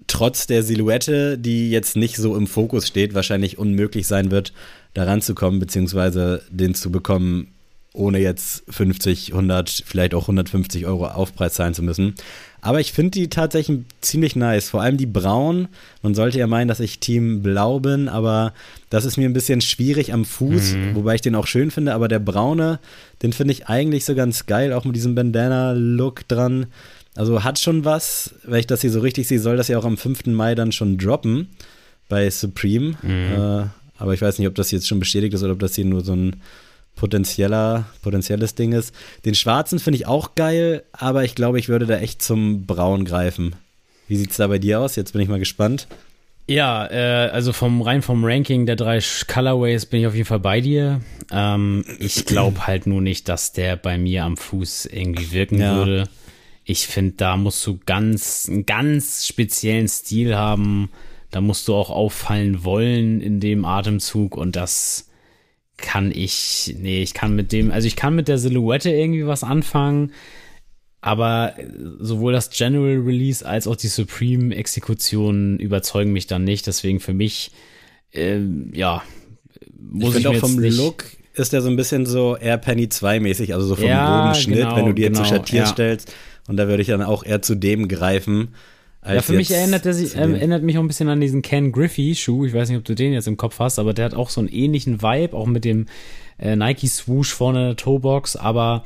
trotz 0.07 0.47
der 0.47 0.63
Silhouette, 0.63 1.37
die 1.37 1.69
jetzt 1.69 1.95
nicht 1.95 2.17
so 2.17 2.35
im 2.35 2.47
Fokus 2.47 2.87
steht, 2.87 3.13
wahrscheinlich 3.13 3.57
unmöglich 3.57 4.07
sein 4.07 4.31
wird, 4.31 4.53
da 4.93 5.03
ranzukommen, 5.03 5.59
beziehungsweise 5.59 6.41
den 6.49 6.75
zu 6.75 6.91
bekommen, 6.91 7.47
ohne 7.93 8.19
jetzt 8.19 8.63
50, 8.69 9.31
100, 9.31 9.83
vielleicht 9.85 10.13
auch 10.13 10.23
150 10.23 10.85
Euro 10.85 11.07
Aufpreis 11.07 11.53
zahlen 11.53 11.73
zu 11.73 11.83
müssen. 11.83 12.15
Aber 12.65 12.79
ich 12.79 12.93
finde 12.93 13.11
die 13.11 13.29
tatsächlich 13.29 13.81
ziemlich 14.01 14.35
nice. 14.35 14.69
Vor 14.69 14.81
allem 14.81 14.97
die 14.97 15.05
braun. 15.05 15.67
Man 16.01 16.15
sollte 16.15 16.39
ja 16.39 16.47
meinen, 16.47 16.67
dass 16.67 16.79
ich 16.79 16.99
Team 16.99 17.43
Blau 17.43 17.79
bin, 17.79 18.09
aber 18.09 18.53
das 18.89 19.05
ist 19.05 19.17
mir 19.17 19.29
ein 19.29 19.33
bisschen 19.33 19.61
schwierig 19.61 20.11
am 20.11 20.25
Fuß, 20.25 20.73
mhm. 20.73 20.95
wobei 20.95 21.13
ich 21.13 21.21
den 21.21 21.35
auch 21.35 21.45
schön 21.45 21.69
finde. 21.69 21.93
Aber 21.93 22.07
der 22.07 22.17
braune, 22.17 22.79
den 23.21 23.33
finde 23.33 23.53
ich 23.53 23.67
eigentlich 23.67 24.03
so 24.03 24.15
ganz 24.15 24.47
geil, 24.47 24.73
auch 24.73 24.83
mit 24.83 24.95
diesem 24.95 25.13
Bandana-Look 25.13 26.27
dran. 26.27 26.65
Also 27.15 27.43
hat 27.43 27.59
schon 27.59 27.85
was, 27.85 28.35
wenn 28.43 28.59
ich 28.59 28.67
das 28.67 28.81
hier 28.81 28.91
so 28.91 28.99
richtig 28.99 29.27
sehe, 29.27 29.39
soll 29.39 29.57
das 29.57 29.69
ja 29.69 29.77
auch 29.77 29.85
am 29.85 29.97
5. 29.97 30.27
Mai 30.27 30.53
dann 30.53 30.71
schon 30.71 30.97
droppen 30.97 31.49
bei 32.09 32.29
Supreme. 32.29 32.95
Mhm. 33.01 33.09
Äh, 33.09 33.65
aber 33.97 34.13
ich 34.13 34.21
weiß 34.21 34.37
nicht, 34.37 34.47
ob 34.47 34.55
das 34.55 34.71
jetzt 34.71 34.87
schon 34.87 34.99
bestätigt 34.99 35.33
ist 35.33 35.43
oder 35.43 35.53
ob 35.53 35.59
das 35.59 35.75
hier 35.75 35.85
nur 35.85 36.03
so 36.03 36.13
ein 36.13 36.41
potenzieller, 36.95 37.85
potenzielles 38.01 38.55
Ding 38.55 38.73
ist. 38.73 38.93
Den 39.23 39.35
schwarzen 39.35 39.79
finde 39.79 39.97
ich 39.97 40.07
auch 40.07 40.35
geil, 40.35 40.83
aber 40.91 41.23
ich 41.23 41.35
glaube, 41.35 41.59
ich 41.59 41.69
würde 41.69 41.85
da 41.85 41.97
echt 41.97 42.21
zum 42.21 42.65
Braun 42.65 43.05
greifen. 43.05 43.55
Wie 44.07 44.17
sieht 44.17 44.31
es 44.31 44.37
da 44.37 44.47
bei 44.47 44.59
dir 44.59 44.81
aus? 44.81 44.95
Jetzt 44.95 45.13
bin 45.13 45.21
ich 45.21 45.29
mal 45.29 45.39
gespannt. 45.39 45.87
Ja, 46.47 46.85
äh, 46.91 47.29
also 47.29 47.53
vom 47.53 47.81
rein 47.81 48.01
vom 48.01 48.23
Ranking 48.23 48.65
der 48.65 48.75
drei 48.75 48.99
Colorways 49.27 49.87
bin 49.87 50.01
ich 50.01 50.07
auf 50.07 50.13
jeden 50.13 50.27
Fall 50.27 50.39
bei 50.39 50.61
dir. 50.61 51.01
Ähm, 51.31 51.83
ich 51.97 52.25
glaube 52.25 52.67
halt 52.67 52.85
nur 52.85 53.01
nicht, 53.01 53.27
dass 53.29 53.51
der 53.51 53.77
bei 53.77 53.97
mir 53.97 54.25
am 54.25 54.37
Fuß 54.37 54.85
irgendwie 54.85 55.31
wirken 55.31 55.59
ja. 55.59 55.75
würde 55.75 56.07
ich 56.65 56.87
finde, 56.87 57.13
da 57.17 57.37
musst 57.37 57.65
du 57.65 57.79
ganz, 57.85 58.47
einen 58.49 58.65
ganz 58.65 59.27
speziellen 59.27 59.87
Stil 59.87 60.35
haben. 60.35 60.89
Da 61.29 61.39
musst 61.39 61.67
du 61.67 61.75
auch 61.75 61.91
auffallen 61.91 62.63
wollen 62.63 63.21
in 63.21 63.39
dem 63.39 63.65
Atemzug 63.65 64.35
und 64.35 64.55
das 64.55 65.09
kann 65.77 66.11
ich, 66.11 66.75
nee, 66.79 67.03
ich 67.03 67.13
kann 67.13 67.35
mit 67.35 67.51
dem, 67.51 67.69
also 67.69 67.87
ich 67.87 67.95
kann 67.95 68.15
mit 68.15 68.27
der 68.27 68.37
Silhouette 68.37 68.89
irgendwie 68.89 69.27
was 69.27 69.43
anfangen, 69.43 70.13
aber 71.01 71.53
sowohl 71.99 72.33
das 72.33 72.49
General 72.49 72.97
Release 72.97 73.45
als 73.45 73.67
auch 73.67 73.75
die 73.75 73.89
Supreme 73.89 74.55
Exekution 74.55 75.59
überzeugen 75.59 76.13
mich 76.13 76.25
dann 76.25 76.45
nicht. 76.45 76.65
Deswegen 76.65 76.99
für 76.99 77.13
mich, 77.13 77.51
äh, 78.11 78.39
ja, 78.73 79.03
muss 79.77 80.15
ich, 80.15 80.21
ich 80.21 80.27
auch 80.27 80.35
vom 80.35 80.57
Look 80.57 81.05
ist 81.35 81.53
der 81.53 81.61
so 81.61 81.69
ein 81.69 81.75
bisschen 81.75 82.05
so 82.05 82.37
Air 82.37 82.57
Penny 82.57 82.89
2 82.89 83.19
mäßig, 83.19 83.53
also 83.53 83.67
so 83.67 83.75
vom 83.75 83.85
ja, 83.85 84.33
Schnitt, 84.33 84.59
genau, 84.59 84.75
wenn 84.77 84.85
du 84.85 84.93
dir 84.93 85.09
genau, 85.09 85.21
zu 85.21 85.25
Schattier 85.25 85.59
ja. 85.59 85.65
stellst. 85.65 86.13
Und 86.47 86.57
da 86.57 86.67
würde 86.67 86.81
ich 86.81 86.89
dann 86.89 87.01
auch 87.01 87.23
eher 87.23 87.41
zu 87.41 87.55
dem 87.55 87.87
greifen. 87.87 88.55
ja, 89.05 89.21
für 89.21 89.33
mich 89.33 89.51
erinnert, 89.51 89.85
der 89.85 89.93
sich, 89.93 90.15
äh, 90.15 90.19
erinnert 90.19 90.63
mich 90.63 90.77
auch 90.77 90.81
ein 90.81 90.87
bisschen 90.87 91.09
an 91.09 91.21
diesen 91.21 91.41
Ken 91.41 91.71
Griffey-Schuh. 91.71 92.45
Ich 92.45 92.53
weiß 92.53 92.69
nicht, 92.69 92.77
ob 92.77 92.85
du 92.85 92.95
den 92.95 93.13
jetzt 93.13 93.27
im 93.27 93.37
Kopf 93.37 93.59
hast, 93.59 93.79
aber 93.79 93.93
der 93.93 94.05
hat 94.05 94.13
auch 94.13 94.29
so 94.29 94.41
einen 94.41 94.49
ähnlichen 94.49 95.01
Vibe, 95.01 95.35
auch 95.35 95.47
mit 95.47 95.65
dem 95.65 95.87
äh, 96.37 96.55
Nike 96.55 96.87
Swoosh 96.87 97.33
vorne 97.33 97.59
in 97.59 97.65
der 97.67 97.75
Toebox. 97.75 98.35
Aber 98.35 98.83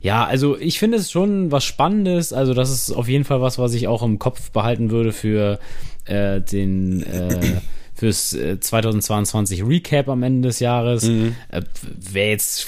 ja, 0.00 0.24
also 0.24 0.58
ich 0.58 0.78
finde 0.78 0.98
es 0.98 1.10
schon 1.10 1.52
was 1.52 1.64
Spannendes. 1.64 2.32
Also 2.32 2.54
das 2.54 2.70
ist 2.70 2.90
auf 2.90 3.08
jeden 3.08 3.24
Fall 3.24 3.40
was, 3.40 3.58
was 3.58 3.74
ich 3.74 3.88
auch 3.88 4.02
im 4.02 4.18
Kopf 4.18 4.50
behalten 4.50 4.90
würde 4.90 5.12
für 5.12 5.58
äh, 6.06 6.40
den 6.40 7.02
äh, 7.02 7.60
fürs 7.94 8.32
äh, 8.32 8.58
2022 8.58 9.64
Recap 9.64 10.08
am 10.08 10.22
Ende 10.22 10.48
des 10.48 10.60
Jahres. 10.60 11.04
Mhm. 11.04 11.36
Äh, 11.50 11.62
Wäre 11.82 12.30
jetzt 12.30 12.66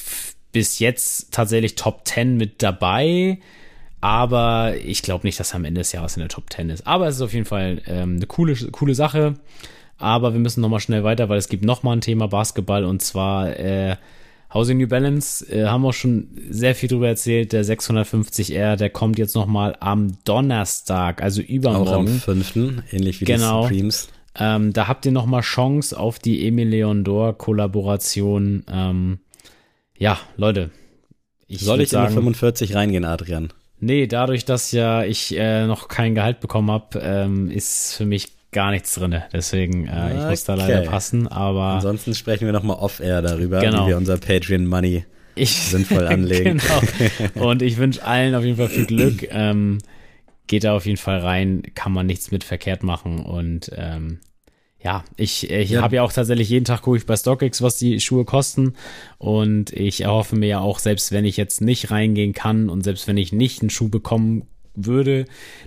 bis 0.52 0.78
jetzt 0.78 1.32
tatsächlich 1.32 1.74
Top 1.74 2.06
10 2.06 2.36
mit 2.36 2.62
dabei. 2.62 3.38
Aber 4.02 4.74
ich 4.84 5.02
glaube 5.02 5.24
nicht, 5.24 5.38
dass 5.38 5.52
er 5.52 5.56
am 5.56 5.64
Ende 5.64 5.80
des 5.80 5.92
Jahres 5.92 6.16
in 6.16 6.20
der 6.20 6.28
Top 6.28 6.52
10 6.52 6.70
ist. 6.70 6.88
Aber 6.88 7.06
es 7.06 7.14
ist 7.14 7.22
auf 7.22 7.32
jeden 7.32 7.44
Fall 7.44 7.80
ähm, 7.86 8.16
eine 8.16 8.26
coole, 8.26 8.56
coole 8.72 8.96
Sache. 8.96 9.34
Aber 9.96 10.32
wir 10.32 10.40
müssen 10.40 10.60
nochmal 10.60 10.80
schnell 10.80 11.04
weiter, 11.04 11.28
weil 11.28 11.38
es 11.38 11.48
gibt 11.48 11.64
nochmal 11.64 11.96
ein 11.96 12.00
Thema 12.00 12.26
Basketball 12.26 12.84
und 12.84 13.00
zwar 13.00 13.56
äh, 13.56 13.94
Housing 14.52 14.78
New 14.78 14.88
Balance. 14.88 15.48
Äh, 15.48 15.66
haben 15.66 15.82
wir 15.82 15.92
schon 15.92 16.30
sehr 16.50 16.74
viel 16.74 16.88
drüber 16.88 17.06
erzählt. 17.06 17.52
Der 17.52 17.64
650R, 17.64 18.74
der 18.74 18.90
kommt 18.90 19.20
jetzt 19.20 19.36
nochmal 19.36 19.76
am 19.78 20.18
Donnerstag, 20.24 21.22
also 21.22 21.40
übermorgen. 21.40 21.88
Auch 21.88 22.28
am 22.28 22.42
5., 22.42 22.56
ähnlich 22.90 23.20
wie 23.20 23.24
genau. 23.24 23.68
die 23.68 23.74
Supremes. 23.76 24.08
Ähm, 24.34 24.72
da 24.72 24.88
habt 24.88 25.06
ihr 25.06 25.12
nochmal 25.12 25.42
Chance 25.42 25.96
auf 25.96 26.18
die 26.18 26.44
Emil 26.44 26.66
Leon 26.66 27.04
Dor 27.04 27.38
Kollaboration. 27.38 28.64
Ähm, 28.68 29.20
ja, 29.96 30.18
Leute. 30.36 30.70
Ich 31.46 31.60
Soll 31.60 31.82
ich 31.82 31.90
sagen, 31.90 32.06
in 32.06 32.10
die 32.10 32.16
45 32.16 32.74
reingehen, 32.74 33.04
Adrian? 33.04 33.52
Nee, 33.84 34.06
dadurch, 34.06 34.44
dass 34.44 34.70
ja 34.70 35.02
ich 35.02 35.36
äh, 35.36 35.66
noch 35.66 35.88
kein 35.88 36.14
Gehalt 36.14 36.38
bekommen 36.38 36.70
habe, 36.70 37.00
ähm, 37.00 37.50
ist 37.50 37.96
für 37.96 38.06
mich 38.06 38.28
gar 38.52 38.70
nichts 38.70 38.94
drin. 38.94 39.20
Deswegen, 39.32 39.88
äh, 39.88 39.90
okay. 39.90 40.18
ich 40.18 40.30
muss 40.30 40.44
da 40.44 40.54
leider 40.54 40.82
passen. 40.82 41.26
Aber 41.26 41.64
ansonsten 41.64 42.14
sprechen 42.14 42.46
wir 42.46 42.52
nochmal 42.52 42.76
off-air 42.76 43.22
darüber, 43.22 43.60
genau. 43.60 43.84
wie 43.84 43.88
wir 43.88 43.96
unser 43.96 44.18
Patreon 44.18 44.66
Money 44.66 45.04
ich, 45.34 45.50
sinnvoll 45.50 46.06
anlegen. 46.06 46.60
genau. 47.34 47.50
Und 47.50 47.60
ich 47.60 47.76
wünsche 47.76 48.04
allen 48.04 48.36
auf 48.36 48.44
jeden 48.44 48.56
Fall 48.56 48.68
viel 48.68 48.86
Glück. 48.86 49.26
Ähm, 49.32 49.78
geht 50.46 50.62
da 50.62 50.76
auf 50.76 50.86
jeden 50.86 50.98
Fall 50.98 51.18
rein, 51.18 51.62
kann 51.74 51.90
man 51.90 52.06
nichts 52.06 52.30
mit 52.30 52.44
verkehrt 52.44 52.84
machen 52.84 53.18
und 53.18 53.72
ähm, 53.74 54.20
ja, 54.84 55.04
ich, 55.16 55.48
ich 55.50 55.70
ja. 55.70 55.82
habe 55.82 55.96
ja 55.96 56.02
auch 56.02 56.12
tatsächlich 56.12 56.48
jeden 56.48 56.64
Tag 56.64 56.82
gucke 56.82 56.96
ich 56.96 57.06
bei 57.06 57.16
StockX, 57.16 57.62
was 57.62 57.78
die 57.78 58.00
Schuhe 58.00 58.24
kosten. 58.24 58.74
Und 59.18 59.72
ich 59.72 60.02
erhoffe 60.02 60.34
mir 60.36 60.48
ja 60.48 60.60
auch, 60.60 60.78
selbst 60.80 61.12
wenn 61.12 61.24
ich 61.24 61.36
jetzt 61.36 61.60
nicht 61.60 61.90
reingehen 61.90 62.32
kann 62.32 62.68
und 62.68 62.82
selbst 62.82 63.06
wenn 63.06 63.16
ich 63.16 63.32
nicht 63.32 63.60
einen 63.60 63.70
Schuh 63.70 63.88
bekommen 63.88 64.48
würde, 64.74 65.26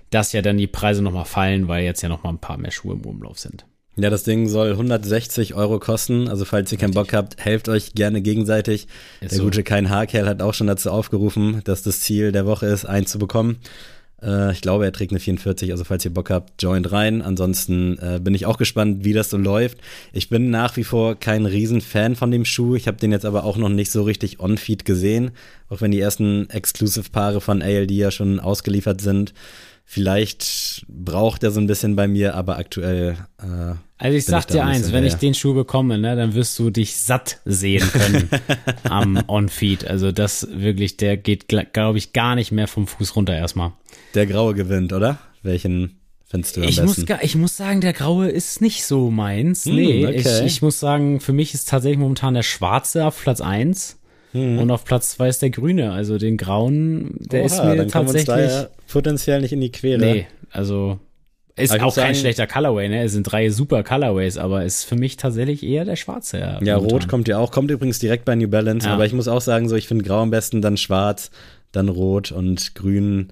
dass 0.10 0.34
ja 0.34 0.42
dann 0.42 0.58
die 0.58 0.68
Preise 0.68 1.02
nochmal 1.02 1.26
fallen, 1.26 1.68
weil 1.68 1.86
jetzt 1.86 2.02
ja 2.02 2.10
nochmal 2.10 2.34
ein 2.34 2.40
paar 2.40 2.58
mehr 2.58 2.72
Schuhe 2.72 2.94
im 2.94 3.06
Umlauf 3.06 3.40
sind. 3.40 3.66
Ja, 3.98 4.10
das 4.10 4.24
Ding 4.24 4.50
soll 4.50 4.72
160 4.72 5.54
Euro 5.54 5.80
kosten. 5.80 6.28
Also 6.28 6.44
falls 6.44 6.70
ihr 6.72 6.78
keinen 6.78 6.94
Bock 6.94 7.14
habt, 7.14 7.38
helft 7.38 7.70
euch 7.70 7.94
gerne 7.94 8.22
gegenseitig. 8.22 8.88
Ist 9.22 9.32
der 9.32 9.38
so. 9.38 9.44
gute 9.46 9.64
Kein 9.64 9.90
Haarkerl 9.90 10.28
hat 10.28 10.42
auch 10.42 10.54
schon 10.54 10.68
dazu 10.68 10.92
aufgerufen, 10.92 11.62
dass 11.64 11.84
das 11.84 12.02
Ziel 12.02 12.34
der 12.34 12.46
Woche 12.46 12.66
ist, 12.66 12.84
einen 12.84 13.06
zu 13.06 13.20
bekommen. 13.20 13.60
Äh, 14.26 14.52
ich 14.52 14.62
glaube, 14.62 14.86
er 14.86 14.92
trägt 14.92 15.12
eine 15.12 15.20
44, 15.20 15.72
also 15.72 15.84
falls 15.84 16.04
ihr 16.04 16.14
Bock 16.14 16.30
habt, 16.30 16.62
joint 16.62 16.92
rein. 16.92 17.22
Ansonsten 17.22 17.98
äh, 18.00 18.20
bin 18.22 18.34
ich 18.34 18.46
auch 18.46 18.58
gespannt, 18.58 19.06
wie 19.06 19.14
das 19.14 19.30
so 19.30 19.38
läuft. 19.38 19.78
Ich 20.12 20.30
bin 20.30 20.50
nach 20.50 20.76
wie 20.78 20.84
vor 20.84 21.16
kein 21.16 21.46
Riesenfan 21.46 22.16
von 22.16 22.32
dem 22.32 22.46
Schuh. 22.46 22.76
Ich 22.76 22.88
habe 22.88 22.98
den 22.98 23.12
jetzt 23.12 23.26
aber 23.26 23.44
auch 23.44 23.58
noch 23.58 23.70
nicht 23.70 23.92
so 23.92 24.04
richtig 24.04 24.40
on-feed 24.40 24.86
gesehen, 24.86 25.32
auch 25.70 25.82
wenn 25.82 25.92
die 25.92 26.00
ersten 26.00 26.50
Exclusive-Paare 26.50 27.42
von 27.42 27.62
ALD 27.62 27.92
ja 27.92 28.12
schon 28.12 28.40
ausgeliefert 28.40 29.02
sind. 29.02 29.34
Vielleicht 29.86 30.86
braucht 30.90 31.44
er 31.44 31.52
so 31.52 31.60
ein 31.60 31.68
bisschen 31.68 31.96
bei 31.96 32.08
mir, 32.08 32.34
aber 32.36 32.58
aktuell. 32.58 33.18
Äh, 33.38 33.76
also 33.98 34.18
ich 34.18 34.26
sag 34.26 34.42
ich 34.42 34.46
dir 34.48 34.66
eins, 34.66 34.92
wenn 34.92 35.06
ich 35.06 35.16
den 35.16 35.34
Schuh 35.34 35.54
bekomme, 35.54 35.98
ne, 35.98 36.16
dann 36.16 36.34
wirst 36.34 36.60
du 36.60 36.70
dich 36.70 36.98
satt 36.98 37.40
sehen 37.46 37.88
können 37.92 38.30
am 38.84 39.24
On-Feed. 39.28 39.88
Also 39.88 40.12
das 40.12 40.48
wirklich, 40.52 40.98
der 40.98 41.16
geht, 41.16 41.48
glaube 41.48 41.98
ich, 41.98 42.12
gar 42.12 42.36
nicht 42.36 42.52
mehr 42.52 42.68
vom 42.68 42.88
Fuß 42.88 43.16
runter 43.16 43.36
erstmal. 43.36 43.72
Der 44.14 44.26
Graue 44.26 44.54
gewinnt, 44.54 44.92
oder? 44.92 45.20
Welchen 45.44 46.00
findest 46.26 46.58
du 46.58 46.62
am 46.62 46.68
ich 46.68 46.76
besten? 46.76 47.06
Muss, 47.08 47.20
ich 47.22 47.36
muss 47.36 47.56
sagen, 47.56 47.80
der 47.80 47.94
Graue 47.94 48.28
ist 48.28 48.60
nicht 48.60 48.84
so 48.84 49.12
meins. 49.12 49.66
Hm, 49.66 49.76
nee, 49.76 50.06
okay. 50.06 50.16
ich, 50.18 50.42
ich 50.46 50.62
muss 50.62 50.80
sagen, 50.80 51.22
für 51.22 51.34
mich 51.34 51.54
ist 51.54 51.70
tatsächlich 51.70 52.00
momentan 52.00 52.34
der 52.34 52.44
Schwarze 52.44 53.06
auf 53.06 53.22
Platz 53.22 53.40
1. 53.40 53.98
Hm. 54.34 54.60
Und 54.60 54.70
auf 54.70 54.84
Platz 54.84 55.12
zwei 55.12 55.30
ist 55.30 55.42
der 55.42 55.50
grüne. 55.50 55.94
Also 55.94 56.18
den 56.18 56.36
grauen, 56.36 57.16
der 57.20 57.40
Oha, 57.40 57.46
ist 57.46 57.64
mir 57.64 57.76
dann 57.78 57.88
tatsächlich. 57.88 58.28
Uns 58.28 58.54
da 58.54 58.62
ja 58.62 58.68
potenziell 58.90 59.40
nicht 59.40 59.54
in 59.54 59.62
die 59.62 59.72
Quere. 59.72 60.02
Nee, 60.02 60.28
also 60.52 61.00
ist 61.58 61.72
auch 61.72 61.96
kein 61.96 62.14
sagen, 62.14 62.16
schlechter 62.16 62.48
Colorway, 62.48 62.90
ne? 62.90 63.04
Es 63.04 63.14
sind 63.14 63.24
drei 63.24 63.50
super 63.50 63.84
Colorways, 63.84 64.38
aber 64.38 64.66
ist 64.66 64.84
für 64.84 64.96
mich 64.96 65.16
tatsächlich 65.16 65.64
eher 65.64 65.86
der 65.86 65.96
schwarze. 65.96 66.38
Ja, 66.38 66.62
ja 66.62 66.76
rot 66.76 67.08
kommt 67.08 67.28
ja 67.30 67.38
auch, 67.38 67.52
kommt 67.52 67.72
übrigens 67.72 68.00
direkt 68.00 68.26
bei 68.26 68.36
New 68.36 68.50
Balance, 68.50 68.88
ja. 68.88 68.94
aber 68.94 69.06
ich 69.06 69.14
muss 69.14 69.30
auch 69.30 69.40
sagen, 69.40 69.70
so 69.70 69.76
ich 69.76 69.88
finde 69.88 70.04
grau 70.04 70.22
am 70.22 70.32
besten, 70.32 70.62
dann 70.62 70.76
schwarz, 70.76 71.32
dann 71.72 71.88
rot 71.88 72.32
und 72.32 72.76
grün. 72.76 73.30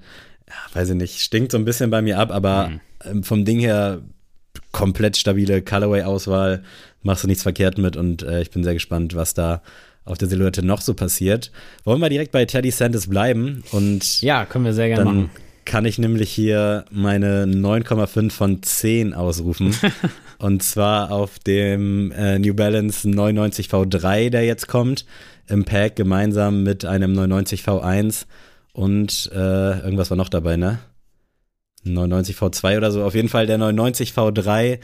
Ja, 0.48 0.80
weiß 0.80 0.90
ich 0.92 0.96
nicht, 0.96 1.20
stinkt 1.20 1.52
so 1.52 1.58
ein 1.58 1.66
bisschen 1.66 1.90
bei 1.90 2.02
mir 2.02 2.18
ab, 2.18 2.32
aber 2.32 2.72
mhm. 3.12 3.24
vom 3.24 3.44
Ding 3.44 3.60
her 3.60 4.02
komplett 4.72 5.18
stabile 5.18 5.62
Colorway-Auswahl, 5.62 6.64
machst 7.02 7.24
du 7.24 7.28
nichts 7.28 7.44
verkehrt 7.44 7.78
mit 7.78 7.98
und 7.98 8.24
äh, 8.24 8.42
ich 8.42 8.52
bin 8.52 8.64
sehr 8.64 8.74
gespannt, 8.74 9.16
was 9.16 9.34
da 9.34 9.62
auf 10.06 10.18
der 10.18 10.30
Silhouette 10.30 10.64
noch 10.64 10.82
so 10.82 10.94
passiert. 10.94 11.52
Wollen 11.84 12.00
wir 12.00 12.10
direkt 12.10 12.32
bei 12.32 12.46
Teddy 12.46 12.72
Sanders 12.72 13.08
bleiben 13.08 13.64
und 13.72 14.22
ja, 14.22 14.46
können 14.46 14.64
wir 14.64 14.74
sehr 14.74 14.88
gerne 14.88 15.06
machen 15.06 15.30
kann 15.66 15.86
ich 15.86 15.98
nämlich 15.98 16.32
hier 16.32 16.86
meine 16.92 17.46
9,5 17.46 18.32
von 18.32 18.64
10 18.64 19.14
ausrufen. 19.14 19.76
und 20.38 20.64
zwar 20.64 21.12
auf 21.12 21.40
dem 21.40 22.12
äh, 22.12 22.40
New 22.40 22.54
Balance 22.54 23.10
99 23.10 23.68
V3, 23.68 24.30
der 24.30 24.46
jetzt 24.46 24.68
kommt, 24.68 25.06
im 25.48 25.66
Pack 25.66 25.96
gemeinsam 25.96 26.64
mit 26.64 26.86
einem 26.86 27.14
99 27.14 27.62
V1 27.62 28.26
und 28.74 29.30
äh, 29.34 29.80
irgendwas 29.80 30.10
war 30.10 30.18
noch 30.18 30.30
dabei, 30.30 30.58
ne? 30.58 30.80
99 31.84 32.38
V2 32.38 32.78
oder 32.78 32.92
so. 32.92 33.04
Auf 33.04 33.14
jeden 33.14 33.30
Fall 33.30 33.46
der 33.46 33.58
99 33.58 34.12
V3, 34.12 34.80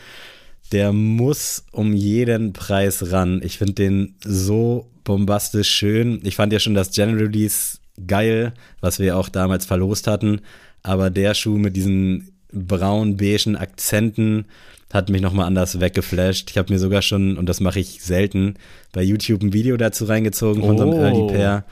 der 0.71 0.91
muss 0.91 1.65
um 1.71 1.93
jeden 1.93 2.53
Preis 2.53 3.11
ran. 3.11 3.41
Ich 3.43 3.57
finde 3.57 3.73
den 3.73 4.15
so 4.23 4.91
bombastisch 5.03 5.69
schön. 5.69 6.19
Ich 6.23 6.35
fand 6.35 6.53
ja 6.53 6.59
schon 6.59 6.75
das 6.75 6.91
General 6.91 7.23
Release 7.23 7.79
geil, 8.05 8.53
was 8.81 8.99
wir 8.99 9.17
auch 9.17 9.29
damals 9.29 9.65
verlost 9.65 10.07
hatten 10.07 10.41
aber 10.83 11.09
der 11.09 11.33
Schuh 11.33 11.57
mit 11.57 11.75
diesen 11.75 12.31
braun-beigen 12.51 13.55
Akzenten 13.55 14.45
hat 14.91 15.09
mich 15.09 15.21
nochmal 15.21 15.45
anders 15.45 15.79
weggeflasht. 15.79 16.49
Ich 16.49 16.57
habe 16.57 16.73
mir 16.73 16.79
sogar 16.79 17.01
schon, 17.01 17.37
und 17.37 17.47
das 17.47 17.59
mache 17.59 17.79
ich 17.79 18.01
selten, 18.01 18.55
bei 18.91 19.03
YouTube 19.03 19.43
ein 19.43 19.53
Video 19.53 19.77
dazu 19.77 20.05
reingezogen 20.05 20.63
von 20.63 20.75
oh. 20.75 20.77
so 20.77 20.83
einem 20.83 20.99
Early 20.99 21.19
oh. 21.19 21.27
Pair. 21.27 21.65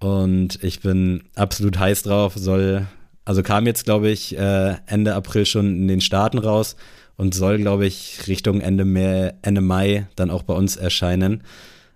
Und 0.00 0.62
ich 0.62 0.80
bin 0.80 1.22
absolut 1.34 1.78
heiß 1.78 2.02
drauf. 2.02 2.34
Soll, 2.36 2.86
also 3.24 3.42
kam 3.42 3.66
jetzt, 3.66 3.84
glaube 3.84 4.10
ich, 4.10 4.36
äh, 4.36 4.74
Ende 4.86 5.14
April 5.14 5.46
schon 5.46 5.76
in 5.76 5.88
den 5.88 6.00
Staaten 6.00 6.38
raus 6.38 6.76
und 7.16 7.34
soll, 7.34 7.58
glaube 7.58 7.86
ich, 7.86 8.26
Richtung 8.26 8.60
Ende, 8.60 8.84
Mai, 8.84 9.32
Ende 9.42 9.60
Mai 9.60 10.06
dann 10.16 10.30
auch 10.30 10.42
bei 10.42 10.54
uns 10.54 10.76
erscheinen. 10.76 11.42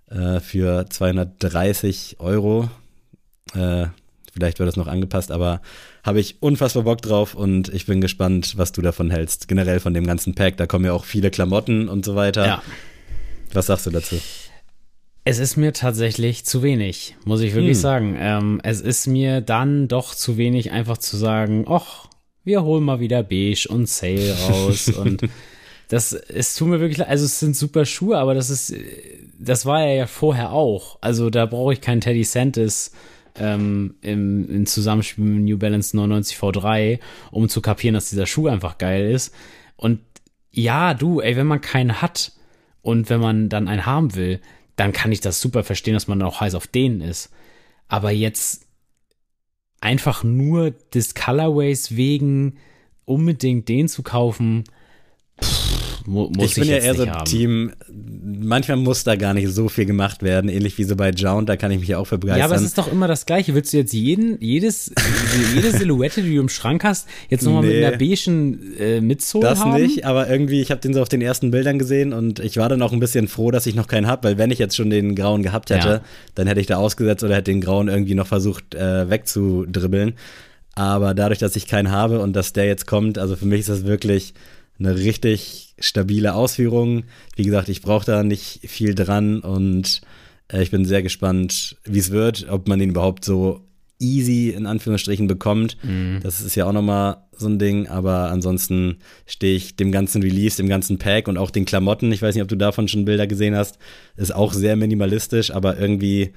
Äh, 0.08 0.40
für 0.40 0.86
230 0.88 2.16
Euro. 2.20 2.70
Äh, 3.54 3.86
vielleicht 4.36 4.58
wird 4.58 4.68
das 4.68 4.76
noch 4.76 4.86
angepasst, 4.86 5.32
aber 5.32 5.62
habe 6.04 6.20
ich 6.20 6.36
unfassbar 6.40 6.84
Bock 6.84 7.00
drauf 7.00 7.34
und 7.34 7.70
ich 7.70 7.86
bin 7.86 8.00
gespannt, 8.00 8.54
was 8.56 8.70
du 8.70 8.82
davon 8.82 9.10
hältst. 9.10 9.48
Generell 9.48 9.80
von 9.80 9.94
dem 9.94 10.06
ganzen 10.06 10.34
Pack. 10.34 10.58
Da 10.58 10.66
kommen 10.66 10.84
ja 10.84 10.92
auch 10.92 11.06
viele 11.06 11.30
Klamotten 11.30 11.88
und 11.88 12.04
so 12.04 12.14
weiter. 12.14 12.46
Ja. 12.46 12.62
Was 13.52 13.66
sagst 13.66 13.86
du 13.86 13.90
dazu? 13.90 14.20
Es 15.24 15.38
ist 15.38 15.56
mir 15.56 15.72
tatsächlich 15.72 16.44
zu 16.44 16.62
wenig, 16.62 17.16
muss 17.24 17.40
ich 17.40 17.54
wirklich 17.54 17.76
hm. 17.76 17.82
sagen. 17.82 18.16
Ähm, 18.20 18.60
es 18.62 18.80
ist 18.80 19.06
mir 19.06 19.40
dann 19.40 19.88
doch 19.88 20.14
zu 20.14 20.36
wenig, 20.36 20.70
einfach 20.70 20.98
zu 20.98 21.16
sagen, 21.16 21.64
ach, 21.66 22.06
wir 22.44 22.62
holen 22.62 22.84
mal 22.84 23.00
wieder 23.00 23.22
Beige 23.22 23.66
und 23.68 23.88
Sale 23.88 24.36
raus 24.48 24.88
und 24.88 25.22
das, 25.88 26.12
es 26.12 26.54
tut 26.54 26.68
mir 26.68 26.80
wirklich 26.80 26.98
leid. 26.98 27.08
Also 27.08 27.24
es 27.24 27.40
sind 27.40 27.56
super 27.56 27.84
Schuhe, 27.84 28.18
aber 28.18 28.34
das 28.34 28.50
ist, 28.50 28.74
das 29.38 29.66
war 29.66 29.86
ja 29.86 30.06
vorher 30.06 30.52
auch. 30.52 30.98
Also 31.00 31.30
da 31.30 31.46
brauche 31.46 31.72
ich 31.72 31.80
keinen 31.80 32.00
Teddy 32.00 32.24
Santis 32.24 32.92
ähm, 33.38 33.96
im, 34.02 34.48
im 34.48 34.66
Zusammenspiel 34.66 35.24
mit 35.24 35.44
New 35.44 35.58
Balance 35.58 35.96
99 35.96 36.36
V3, 36.36 36.98
um 37.30 37.48
zu 37.48 37.60
kapieren, 37.60 37.94
dass 37.94 38.10
dieser 38.10 38.26
Schuh 38.26 38.48
einfach 38.48 38.78
geil 38.78 39.10
ist. 39.10 39.34
Und 39.76 40.00
ja, 40.50 40.94
du, 40.94 41.20
ey, 41.20 41.36
wenn 41.36 41.46
man 41.46 41.60
keinen 41.60 42.00
hat 42.00 42.32
und 42.82 43.10
wenn 43.10 43.20
man 43.20 43.48
dann 43.48 43.68
einen 43.68 43.86
haben 43.86 44.14
will, 44.14 44.40
dann 44.76 44.92
kann 44.92 45.12
ich 45.12 45.20
das 45.20 45.40
super 45.40 45.64
verstehen, 45.64 45.94
dass 45.94 46.08
man 46.08 46.22
auch 46.22 46.40
heiß 46.40 46.54
auf 46.54 46.66
den 46.66 47.00
ist. 47.00 47.30
Aber 47.88 48.10
jetzt 48.10 48.66
einfach 49.80 50.24
nur 50.24 50.72
des 50.94 51.14
Colorways 51.14 51.96
wegen 51.96 52.56
unbedingt 53.04 53.68
den 53.68 53.88
zu 53.88 54.02
kaufen, 54.02 54.64
muss 56.06 56.30
ich 56.50 56.54
bin 56.54 56.64
ich 56.64 56.70
ja 56.70 56.76
eher 56.76 56.94
so 56.94 57.02
ein 57.04 57.24
Team, 57.24 57.72
manchmal 57.90 58.76
muss 58.76 59.04
da 59.04 59.16
gar 59.16 59.34
nicht 59.34 59.48
so 59.48 59.68
viel 59.68 59.86
gemacht 59.86 60.22
werden, 60.22 60.48
ähnlich 60.48 60.78
wie 60.78 60.84
so 60.84 60.96
bei 60.96 61.10
Jound, 61.10 61.48
da 61.48 61.56
kann 61.56 61.70
ich 61.70 61.80
mich 61.80 61.94
auch 61.94 62.04
für 62.04 62.18
begeistern. 62.18 62.40
Ja, 62.40 62.44
aber 62.46 62.54
es 62.56 62.62
ist 62.62 62.78
doch 62.78 62.90
immer 62.90 63.08
das 63.08 63.26
Gleiche. 63.26 63.54
Willst 63.54 63.72
du 63.72 63.78
jetzt 63.78 63.92
jeden, 63.92 64.40
jedes, 64.40 64.92
jede 65.54 65.70
Silhouette, 65.70 66.22
die 66.22 66.34
du 66.34 66.40
im 66.40 66.48
Schrank 66.48 66.84
hast, 66.84 67.08
jetzt 67.28 67.44
nochmal 67.44 67.62
nee, 67.62 67.74
mit 67.74 67.84
einer 67.84 67.96
beigen 67.96 68.76
äh, 68.78 69.00
Midsole 69.00 69.46
Das 69.46 69.60
haben? 69.60 69.80
nicht, 69.80 70.04
aber 70.04 70.28
irgendwie, 70.28 70.60
ich 70.60 70.70
habe 70.70 70.80
den 70.80 70.94
so 70.94 71.02
auf 71.02 71.08
den 71.08 71.22
ersten 71.22 71.50
Bildern 71.50 71.78
gesehen 71.78 72.12
und 72.12 72.38
ich 72.40 72.56
war 72.56 72.68
dann 72.68 72.82
auch 72.82 72.92
ein 72.92 73.00
bisschen 73.00 73.28
froh, 73.28 73.50
dass 73.50 73.66
ich 73.66 73.74
noch 73.74 73.88
keinen 73.88 74.06
habe, 74.06 74.28
weil 74.28 74.38
wenn 74.38 74.50
ich 74.50 74.58
jetzt 74.58 74.76
schon 74.76 74.90
den 74.90 75.14
grauen 75.14 75.42
gehabt 75.42 75.70
hätte, 75.70 75.88
ja. 75.88 76.00
dann 76.34 76.46
hätte 76.46 76.60
ich 76.60 76.66
da 76.66 76.76
ausgesetzt 76.76 77.24
oder 77.24 77.34
hätte 77.34 77.50
den 77.50 77.60
grauen 77.60 77.88
irgendwie 77.88 78.14
noch 78.14 78.26
versucht 78.26 78.74
äh, 78.74 79.10
wegzudribbeln. 79.10 80.14
Aber 80.74 81.14
dadurch, 81.14 81.38
dass 81.38 81.56
ich 81.56 81.66
keinen 81.66 81.90
habe 81.90 82.20
und 82.20 82.34
dass 82.34 82.52
der 82.52 82.66
jetzt 82.66 82.86
kommt, 82.86 83.18
also 83.18 83.34
für 83.34 83.46
mich 83.46 83.60
ist 83.60 83.70
das 83.70 83.86
wirklich 83.86 84.34
eine 84.78 84.96
richtig 84.96 85.74
stabile 85.78 86.34
Ausführung. 86.34 87.04
Wie 87.34 87.44
gesagt, 87.44 87.68
ich 87.68 87.82
brauche 87.82 88.06
da 88.06 88.22
nicht 88.22 88.60
viel 88.64 88.94
dran 88.94 89.40
und 89.40 90.00
äh, 90.52 90.62
ich 90.62 90.70
bin 90.70 90.84
sehr 90.84 91.02
gespannt, 91.02 91.76
wie 91.84 91.98
es 91.98 92.10
wird, 92.10 92.46
ob 92.48 92.68
man 92.68 92.78
den 92.78 92.90
überhaupt 92.90 93.24
so 93.24 93.66
easy 93.98 94.50
in 94.50 94.66
Anführungsstrichen 94.66 95.26
bekommt. 95.26 95.76
Mhm. 95.82 96.20
Das 96.22 96.40
ist 96.40 96.54
ja 96.54 96.66
auch 96.66 96.72
nochmal 96.72 97.18
so 97.32 97.48
ein 97.48 97.58
Ding, 97.58 97.88
aber 97.88 98.30
ansonsten 98.30 98.98
stehe 99.26 99.56
ich 99.56 99.76
dem 99.76 99.92
ganzen 99.92 100.22
Release, 100.22 100.56
dem 100.56 100.68
ganzen 100.68 100.98
Pack 100.98 101.28
und 101.28 101.38
auch 101.38 101.50
den 101.50 101.64
Klamotten, 101.64 102.12
ich 102.12 102.22
weiß 102.22 102.34
nicht, 102.34 102.42
ob 102.42 102.48
du 102.48 102.56
davon 102.56 102.88
schon 102.88 103.04
Bilder 103.04 103.26
gesehen 103.26 103.56
hast, 103.56 103.78
ist 104.16 104.34
auch 104.34 104.52
sehr 104.52 104.76
minimalistisch, 104.76 105.50
aber 105.50 105.78
irgendwie 105.78 106.32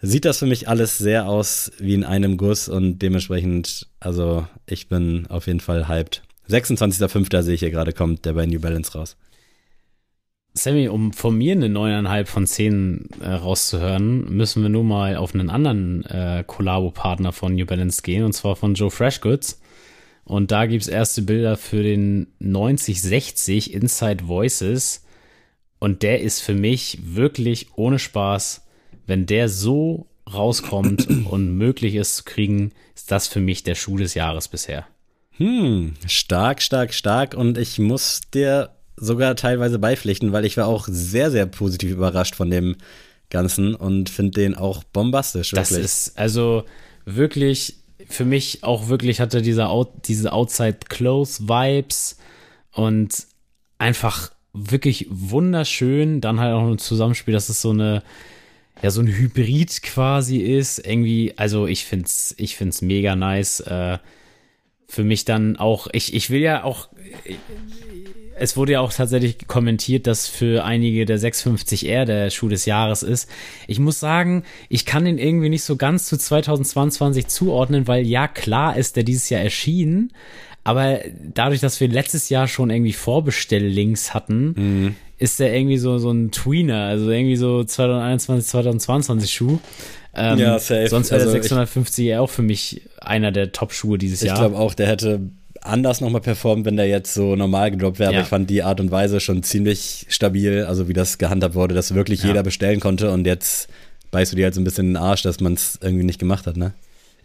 sieht 0.00 0.24
das 0.24 0.38
für 0.38 0.46
mich 0.46 0.68
alles 0.68 0.98
sehr 0.98 1.26
aus 1.28 1.72
wie 1.78 1.94
in 1.94 2.04
einem 2.04 2.36
Guss 2.36 2.68
und 2.68 3.00
dementsprechend, 3.00 3.88
also 4.00 4.46
ich 4.66 4.88
bin 4.88 5.26
auf 5.28 5.46
jeden 5.46 5.60
Fall 5.60 5.88
hyped. 5.88 6.22
26.05. 6.48 7.42
sehe 7.42 7.54
ich 7.54 7.60
hier 7.60 7.70
gerade, 7.70 7.92
kommt 7.92 8.24
der 8.24 8.32
bei 8.32 8.46
New 8.46 8.60
Balance 8.60 8.96
raus. 8.96 9.16
Sammy, 10.54 10.88
um 10.88 11.12
von 11.12 11.36
mir 11.36 11.52
eine 11.52 11.68
9,5 11.68 12.26
von 12.26 12.46
10 12.46 13.08
äh, 13.20 13.28
rauszuhören, 13.28 14.34
müssen 14.34 14.62
wir 14.62 14.68
nur 14.68 14.82
mal 14.82 15.16
auf 15.16 15.34
einen 15.34 15.50
anderen 15.50 16.04
äh, 16.06 16.42
Kollabo-Partner 16.46 17.32
von 17.32 17.54
New 17.54 17.66
Balance 17.66 18.02
gehen, 18.02 18.24
und 18.24 18.32
zwar 18.32 18.56
von 18.56 18.74
Joe 18.74 18.90
Freshgoods. 18.90 19.60
Und 20.24 20.50
da 20.50 20.66
gibt 20.66 20.82
es 20.82 20.88
erste 20.88 21.22
Bilder 21.22 21.56
für 21.56 21.82
den 21.82 22.26
9060 22.40 23.72
Inside 23.72 24.26
Voices. 24.26 25.04
Und 25.78 26.02
der 26.02 26.20
ist 26.20 26.40
für 26.40 26.54
mich 26.54 26.98
wirklich 27.02 27.68
ohne 27.76 27.98
Spaß, 27.98 28.66
wenn 29.06 29.26
der 29.26 29.48
so 29.48 30.06
rauskommt 30.30 31.08
und 31.30 31.56
möglich 31.56 31.94
ist 31.94 32.16
zu 32.16 32.24
kriegen, 32.24 32.72
ist 32.94 33.10
das 33.10 33.28
für 33.28 33.40
mich 33.40 33.62
der 33.62 33.74
Schuh 33.74 33.96
des 33.96 34.14
Jahres 34.14 34.48
bisher. 34.48 34.86
Hm, 35.38 35.94
stark, 36.06 36.62
stark, 36.62 36.92
stark. 36.94 37.34
Und 37.34 37.58
ich 37.58 37.78
muss 37.78 38.20
dir 38.32 38.70
sogar 38.96 39.36
teilweise 39.36 39.78
beipflichten, 39.78 40.32
weil 40.32 40.44
ich 40.44 40.56
war 40.56 40.66
auch 40.66 40.86
sehr, 40.90 41.30
sehr 41.30 41.46
positiv 41.46 41.92
überrascht 41.92 42.34
von 42.34 42.50
dem 42.50 42.76
Ganzen 43.30 43.74
und 43.74 44.10
finde 44.10 44.40
den 44.40 44.54
auch 44.54 44.84
bombastisch. 44.84 45.52
Wirklich. 45.52 45.68
Das 45.68 45.78
ist 45.78 46.18
also 46.18 46.64
wirklich 47.04 47.76
für 48.08 48.24
mich 48.24 48.64
auch 48.64 48.88
wirklich 48.88 49.20
hatte 49.20 49.42
dieser 49.42 49.70
Out, 49.70 49.90
diese 50.06 50.32
Outside 50.32 50.78
Close 50.88 51.48
Vibes 51.48 52.16
und 52.72 53.26
einfach 53.78 54.30
wirklich 54.52 55.06
wunderschön. 55.10 56.20
Dann 56.20 56.40
halt 56.40 56.54
auch 56.54 56.66
ein 56.66 56.78
Zusammenspiel, 56.78 57.34
dass 57.34 57.48
es 57.48 57.60
so 57.60 57.70
eine 57.70 58.02
ja 58.82 58.90
so 58.90 59.00
ein 59.00 59.08
Hybrid 59.08 59.82
quasi 59.82 60.38
ist. 60.38 60.78
Irgendwie, 60.78 61.34
also 61.36 61.66
ich 61.66 61.84
find's 61.84 62.34
ich 62.38 62.56
find's 62.56 62.82
mega 62.82 63.14
nice. 63.14 63.60
Äh, 63.60 63.98
für 64.88 65.04
mich 65.04 65.24
dann 65.24 65.56
auch, 65.56 65.86
ich, 65.92 66.14
ich 66.14 66.30
will 66.30 66.40
ja 66.40 66.64
auch, 66.64 66.88
es 68.36 68.56
wurde 68.56 68.72
ja 68.72 68.80
auch 68.80 68.92
tatsächlich 68.92 69.46
kommentiert, 69.46 70.06
dass 70.06 70.26
für 70.26 70.64
einige 70.64 71.04
der 71.04 71.18
650R 71.18 72.04
der 72.04 72.30
Schuh 72.30 72.48
des 72.48 72.64
Jahres 72.64 73.02
ist. 73.02 73.28
Ich 73.66 73.78
muss 73.78 74.00
sagen, 74.00 74.44
ich 74.68 74.86
kann 74.86 75.04
den 75.04 75.18
irgendwie 75.18 75.50
nicht 75.50 75.64
so 75.64 75.76
ganz 75.76 76.06
zu 76.06 76.16
2022 76.16 77.26
zuordnen, 77.26 77.86
weil 77.86 78.06
ja, 78.06 78.28
klar 78.28 78.76
ist 78.76 78.96
der 78.96 79.04
dieses 79.04 79.28
Jahr 79.28 79.42
erschienen, 79.42 80.12
aber 80.64 81.00
dadurch, 81.34 81.60
dass 81.60 81.80
wir 81.80 81.88
letztes 81.88 82.28
Jahr 82.28 82.48
schon 82.48 82.70
irgendwie 82.70 82.92
Vorbestelllinks 82.92 84.14
hatten, 84.14 84.54
mhm. 84.56 84.94
Ist 85.18 85.40
der 85.40 85.54
irgendwie 85.54 85.78
so, 85.78 85.98
so 85.98 86.10
ein 86.10 86.30
Tweener, 86.30 86.84
also 86.84 87.10
irgendwie 87.10 87.36
so 87.36 87.64
2021, 87.64 88.48
2022 88.48 89.32
Schuh. 89.32 89.58
Ähm, 90.14 90.38
ja, 90.38 90.58
safe. 90.58 90.88
Sonst 90.88 91.10
wäre 91.10 91.20
also 91.20 91.32
der 91.32 91.42
650 91.42 92.16
auch 92.16 92.30
für 92.30 92.42
mich 92.42 92.82
einer 93.00 93.30
der 93.32 93.52
Top-Schuhe 93.52 93.98
dieses 93.98 94.22
ich 94.22 94.28
Jahr. 94.28 94.36
Ich 94.36 94.40
glaube 94.40 94.56
auch, 94.56 94.74
der 94.74 94.88
hätte 94.88 95.20
anders 95.60 96.00
nochmal 96.00 96.20
performt, 96.20 96.64
wenn 96.64 96.76
der 96.76 96.86
jetzt 96.86 97.14
so 97.14 97.36
normal 97.36 97.70
gedroppt 97.70 97.98
wäre. 97.98 98.12
Ja. 98.12 98.18
Aber 98.18 98.24
ich 98.24 98.28
fand 98.28 98.48
die 98.48 98.62
Art 98.62 98.80
und 98.80 98.90
Weise 98.90 99.20
schon 99.20 99.42
ziemlich 99.42 100.06
stabil, 100.08 100.64
also 100.64 100.88
wie 100.88 100.92
das 100.92 101.18
gehandhabt 101.18 101.54
wurde, 101.54 101.74
dass 101.74 101.94
wirklich 101.94 102.22
ja. 102.22 102.28
jeder 102.28 102.42
bestellen 102.42 102.80
konnte 102.80 103.10
und 103.10 103.26
jetzt 103.26 103.68
beißt 104.10 104.32
du 104.32 104.36
dir 104.36 104.44
halt 104.44 104.54
so 104.54 104.60
ein 104.60 104.64
bisschen 104.64 104.86
in 104.86 104.92
den 104.94 105.02
Arsch, 105.02 105.22
dass 105.22 105.40
man 105.40 105.54
es 105.54 105.78
irgendwie 105.82 106.04
nicht 106.04 106.18
gemacht 106.18 106.46
hat, 106.46 106.56
ne? 106.56 106.72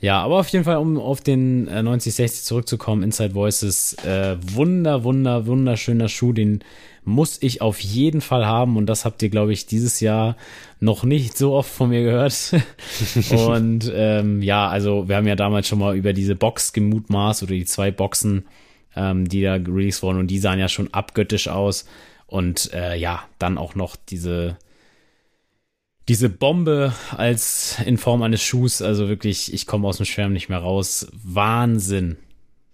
Ja, 0.01 0.21
aber 0.21 0.39
auf 0.39 0.49
jeden 0.49 0.65
Fall, 0.65 0.77
um 0.77 0.99
auf 0.99 1.21
den 1.21 1.69
äh, 1.69 1.81
9060 1.81 2.43
zurückzukommen, 2.43 3.03
Inside 3.03 3.33
Voices, 3.35 3.93
äh, 4.05 4.35
wunder, 4.53 5.05
wunder, 5.05 5.45
wunderschöner 5.45 6.09
Schuh, 6.09 6.33
den 6.33 6.59
muss 7.05 7.37
ich 7.41 7.61
auf 7.61 7.79
jeden 7.79 8.21
Fall 8.21 8.45
haben 8.45 8.77
und 8.77 8.85
das 8.85 9.05
habt 9.05 9.21
ihr, 9.21 9.29
glaube 9.29 9.53
ich, 9.53 9.65
dieses 9.65 9.99
Jahr 9.99 10.37
noch 10.79 11.03
nicht 11.03 11.37
so 11.37 11.53
oft 11.53 11.69
von 11.69 11.89
mir 11.89 12.03
gehört. 12.03 12.53
und 13.31 13.91
ähm, 13.93 14.41
ja, 14.41 14.67
also 14.67 15.07
wir 15.07 15.15
haben 15.15 15.27
ja 15.27 15.35
damals 15.35 15.67
schon 15.67 15.79
mal 15.79 15.95
über 15.95 16.13
diese 16.13 16.35
Box 16.35 16.73
gemutmaßt 16.73 17.43
oder 17.43 17.53
die 17.53 17.65
zwei 17.65 17.91
Boxen, 17.91 18.45
ähm, 18.95 19.27
die 19.27 19.41
da 19.41 19.53
released 19.53 20.03
wurden 20.03 20.19
und 20.19 20.27
die 20.27 20.39
sahen 20.39 20.59
ja 20.59 20.67
schon 20.67 20.93
abgöttisch 20.93 21.47
aus 21.47 21.85
und 22.27 22.73
äh, 22.73 22.95
ja, 22.95 23.23
dann 23.39 23.57
auch 23.57 23.75
noch 23.75 23.95
diese 23.95 24.57
diese 26.09 26.29
Bombe 26.29 26.93
als 27.15 27.77
in 27.85 27.97
Form 27.97 28.23
eines 28.23 28.43
Schuhs, 28.43 28.81
also 28.81 29.07
wirklich, 29.07 29.53
ich 29.53 29.65
komme 29.67 29.87
aus 29.87 29.97
dem 29.97 30.05
Schwärmen 30.05 30.33
nicht 30.33 30.49
mehr 30.49 30.59
raus. 30.59 31.07
Wahnsinn. 31.13 32.17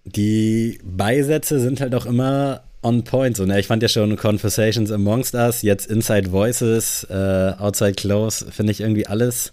Die 0.04 0.80
Beisätze 0.82 1.60
sind 1.60 1.80
halt 1.80 1.94
auch 1.94 2.06
immer 2.06 2.64
on 2.82 3.04
point. 3.04 3.36
So, 3.36 3.44
ne? 3.44 3.60
Ich 3.60 3.66
fand 3.66 3.82
ja 3.82 3.88
schon 3.88 4.16
Conversations 4.16 4.90
Amongst 4.90 5.34
Us, 5.34 5.62
jetzt 5.62 5.86
Inside 5.86 6.30
Voices, 6.30 7.04
äh, 7.10 7.52
Outside 7.58 7.94
Close, 7.94 8.50
finde 8.50 8.72
ich 8.72 8.80
irgendwie 8.80 9.06
alles 9.06 9.52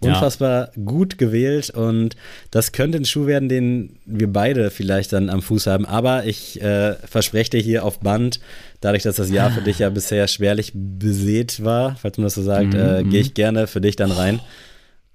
unfassbar 0.00 0.70
ja. 0.76 0.82
gut 0.84 1.16
gewählt 1.16 1.70
und 1.70 2.16
das 2.50 2.72
könnte 2.72 2.98
ein 2.98 3.06
Schuh 3.06 3.26
werden, 3.26 3.48
den 3.48 3.98
wir 4.04 4.30
beide 4.30 4.70
vielleicht 4.70 5.12
dann 5.12 5.30
am 5.30 5.40
Fuß 5.40 5.66
haben. 5.66 5.86
Aber 5.86 6.26
ich 6.26 6.60
äh, 6.60 6.94
verspreche 6.94 7.50
dir 7.50 7.60
hier 7.60 7.84
auf 7.84 8.00
Band, 8.00 8.40
dadurch, 8.80 9.04
dass 9.04 9.16
das 9.16 9.30
Jahr 9.30 9.50
für 9.50 9.62
dich 9.62 9.78
ja 9.78 9.88
bisher 9.90 10.28
schwerlich 10.28 10.72
besät 10.74 11.64
war, 11.64 11.96
falls 11.96 12.18
man 12.18 12.24
das 12.24 12.34
so 12.34 12.42
sagt, 12.42 12.74
mhm, 12.74 12.80
äh, 12.80 13.04
gehe 13.04 13.20
ich 13.20 13.30
mhm. 13.30 13.34
gerne 13.34 13.66
für 13.66 13.80
dich 13.80 13.96
dann 13.96 14.10
rein. 14.10 14.40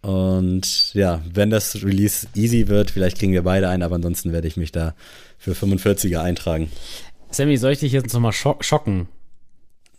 Und 0.02 0.96
ja, 0.96 1.22
wenn 1.32 1.52
das 1.52 1.84
Release 1.84 2.26
easy 2.34 2.68
wird, 2.68 2.90
vielleicht 2.90 3.20
kriegen 3.20 3.34
wir 3.34 3.44
beide 3.44 3.70
ein, 3.70 3.84
aber 3.84 3.96
ansonsten 3.96 4.34
werde 4.34 4.48
ich 4.48 4.58
mich 4.58 4.72
da 4.72 4.96
für 5.38 5.52
45er 5.52 6.22
eintragen. 6.22 6.72
Sammy, 7.32 7.56
soll 7.58 7.72
ich 7.72 7.80
dich 7.80 7.94
jetzt 7.94 8.14
nochmal 8.14 8.34
schock 8.34 8.66
schocken? 8.66 9.08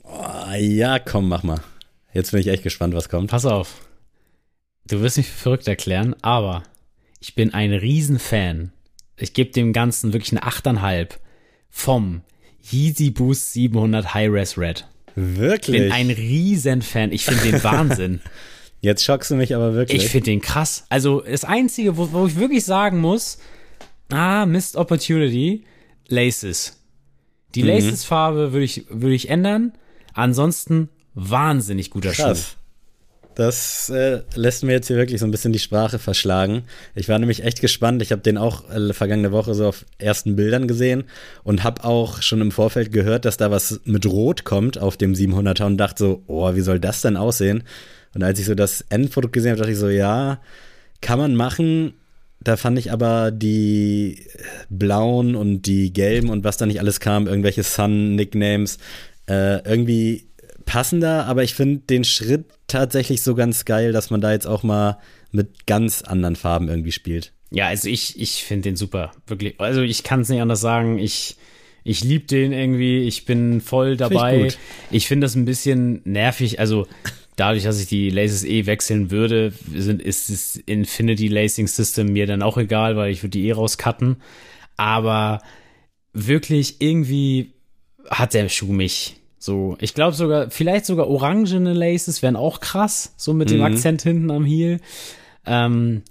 Oh, 0.04 0.54
ja, 0.58 0.98
komm, 0.98 1.28
mach 1.28 1.42
mal. 1.42 1.60
Jetzt 2.12 2.32
bin 2.32 2.40
ich 2.40 2.48
echt 2.48 2.62
gespannt, 2.62 2.94
was 2.94 3.08
kommt. 3.08 3.30
Pass 3.30 3.46
auf. 3.46 3.80
Du 4.86 5.00
wirst 5.00 5.16
mich 5.16 5.28
für 5.28 5.38
verrückt 5.38 5.66
erklären, 5.66 6.14
aber 6.20 6.62
ich 7.20 7.34
bin 7.34 7.54
ein 7.54 7.72
Riesenfan. 7.72 8.72
Ich 9.16 9.32
gebe 9.32 9.50
dem 9.50 9.72
Ganzen 9.72 10.12
wirklich 10.12 10.32
eine 10.32 10.42
8,5 10.42 11.18
vom 11.70 12.20
Yeezy 12.70 13.10
Boost 13.10 13.54
700 13.54 14.12
High-Res 14.12 14.58
Red. 14.58 14.86
Wirklich? 15.14 15.76
Ich 15.76 15.82
bin 15.84 15.92
ein 15.92 16.10
Riesenfan. 16.10 17.12
Ich 17.12 17.24
finde 17.24 17.50
den 17.50 17.64
Wahnsinn. 17.64 18.20
Jetzt 18.80 19.04
schockst 19.04 19.30
du 19.30 19.36
mich 19.36 19.54
aber 19.54 19.74
wirklich. 19.74 20.02
Ich 20.02 20.10
finde 20.10 20.26
den 20.26 20.40
krass. 20.40 20.84
Also 20.88 21.20
das 21.20 21.44
Einzige, 21.44 21.96
wo, 21.96 22.12
wo 22.12 22.26
ich 22.26 22.36
wirklich 22.36 22.64
sagen 22.64 22.98
muss, 22.98 23.38
ah, 24.10 24.44
Missed 24.44 24.76
Opportunity, 24.76 25.64
Laces. 26.08 26.81
Die 27.54 27.62
mhm. 27.62 27.68
Laces-Farbe 27.68 28.52
würde 28.52 28.64
ich, 28.64 28.86
würde 28.88 29.14
ich 29.14 29.28
ändern. 29.28 29.72
Ansonsten 30.14 30.88
wahnsinnig 31.14 31.90
guter 31.90 32.12
Krass. 32.12 32.50
Schuh. 32.50 32.56
Das 33.34 33.88
äh, 33.88 34.20
lässt 34.34 34.62
mir 34.62 34.72
jetzt 34.72 34.88
hier 34.88 34.96
wirklich 34.96 35.20
so 35.20 35.26
ein 35.26 35.30
bisschen 35.30 35.54
die 35.54 35.58
Sprache 35.58 35.98
verschlagen. 35.98 36.64
Ich 36.94 37.08
war 37.08 37.18
nämlich 37.18 37.44
echt 37.44 37.62
gespannt. 37.62 38.02
Ich 38.02 38.12
habe 38.12 38.20
den 38.20 38.36
auch 38.36 38.68
äh, 38.70 38.92
vergangene 38.92 39.32
Woche 39.32 39.54
so 39.54 39.68
auf 39.68 39.86
ersten 39.98 40.36
Bildern 40.36 40.68
gesehen 40.68 41.04
und 41.42 41.64
habe 41.64 41.84
auch 41.84 42.20
schon 42.20 42.42
im 42.42 42.50
Vorfeld 42.50 42.92
gehört, 42.92 43.24
dass 43.24 43.38
da 43.38 43.50
was 43.50 43.80
mit 43.84 44.04
Rot 44.04 44.44
kommt 44.44 44.76
auf 44.76 44.98
dem 44.98 45.14
700er 45.14 45.64
und 45.64 45.78
dachte 45.78 46.04
so, 46.04 46.22
oh, 46.26 46.54
wie 46.54 46.60
soll 46.60 46.78
das 46.78 47.00
denn 47.00 47.16
aussehen? 47.16 47.64
Und 48.14 48.22
als 48.22 48.38
ich 48.38 48.44
so 48.44 48.54
das 48.54 48.84
Endprodukt 48.90 49.32
gesehen 49.32 49.52
habe, 49.52 49.60
dachte 49.60 49.72
ich 49.72 49.78
so, 49.78 49.88
ja, 49.88 50.40
kann 51.00 51.18
man 51.18 51.34
machen. 51.34 51.94
Da 52.44 52.56
fand 52.56 52.78
ich 52.78 52.90
aber 52.92 53.30
die 53.30 54.26
blauen 54.68 55.34
und 55.34 55.62
die 55.62 55.92
gelben 55.92 56.30
und 56.30 56.44
was 56.44 56.56
da 56.56 56.66
nicht 56.66 56.80
alles 56.80 57.00
kam, 57.00 57.26
irgendwelche 57.26 57.62
Sun-Nicknames, 57.62 58.78
äh, 59.28 59.62
irgendwie 59.68 60.28
passender, 60.64 61.26
aber 61.26 61.42
ich 61.42 61.54
finde 61.54 61.80
den 61.80 62.04
Schritt 62.04 62.46
tatsächlich 62.66 63.22
so 63.22 63.34
ganz 63.34 63.64
geil, 63.64 63.92
dass 63.92 64.10
man 64.10 64.20
da 64.20 64.32
jetzt 64.32 64.46
auch 64.46 64.62
mal 64.62 64.98
mit 65.30 65.66
ganz 65.66 66.02
anderen 66.02 66.36
Farben 66.36 66.68
irgendwie 66.68 66.92
spielt. 66.92 67.32
Ja, 67.50 67.68
also 67.68 67.88
ich, 67.88 68.20
ich 68.20 68.44
finde 68.44 68.70
den 68.70 68.76
super, 68.76 69.12
wirklich. 69.26 69.60
Also 69.60 69.82
ich 69.82 70.02
kann 70.02 70.20
es 70.22 70.28
nicht 70.28 70.40
anders 70.40 70.60
sagen. 70.60 70.98
Ich, 70.98 71.36
ich 71.84 72.02
liebe 72.02 72.24
den 72.26 72.52
irgendwie. 72.52 73.00
Ich 73.02 73.26
bin 73.26 73.60
voll 73.60 73.96
dabei. 73.96 74.38
Find 74.38 74.46
ich, 74.46 74.58
ich 74.96 75.06
finde 75.08 75.26
das 75.26 75.34
ein 75.34 75.44
bisschen 75.44 76.00
nervig. 76.04 76.60
Also 76.60 76.86
dadurch, 77.36 77.64
dass 77.64 77.80
ich 77.80 77.86
die 77.86 78.10
Laces 78.10 78.44
eh 78.44 78.66
wechseln 78.66 79.10
würde, 79.10 79.52
sind, 79.74 80.02
ist 80.02 80.30
das 80.30 80.56
Infinity 80.66 81.28
Lacing 81.28 81.66
System 81.66 82.12
mir 82.12 82.26
dann 82.26 82.42
auch 82.42 82.58
egal, 82.58 82.96
weil 82.96 83.10
ich 83.10 83.22
würde 83.22 83.38
die 83.38 83.46
eh 83.48 83.52
rauscutten. 83.52 84.16
Aber 84.76 85.40
wirklich 86.12 86.80
irgendwie 86.80 87.52
hat 88.10 88.34
der 88.34 88.48
Schuh 88.48 88.72
mich 88.72 89.16
so, 89.38 89.76
ich 89.80 89.94
glaube 89.94 90.14
sogar, 90.14 90.50
vielleicht 90.50 90.86
sogar 90.86 91.08
orangene 91.08 91.72
Laces 91.72 92.22
wären 92.22 92.36
auch 92.36 92.60
krass, 92.60 93.12
so 93.16 93.34
mit 93.34 93.48
mhm. 93.48 93.54
dem 93.54 93.62
Akzent 93.62 94.02
hinten 94.02 94.30
am 94.30 94.44
Heel. 94.44 94.78
Ähm, 95.44 96.02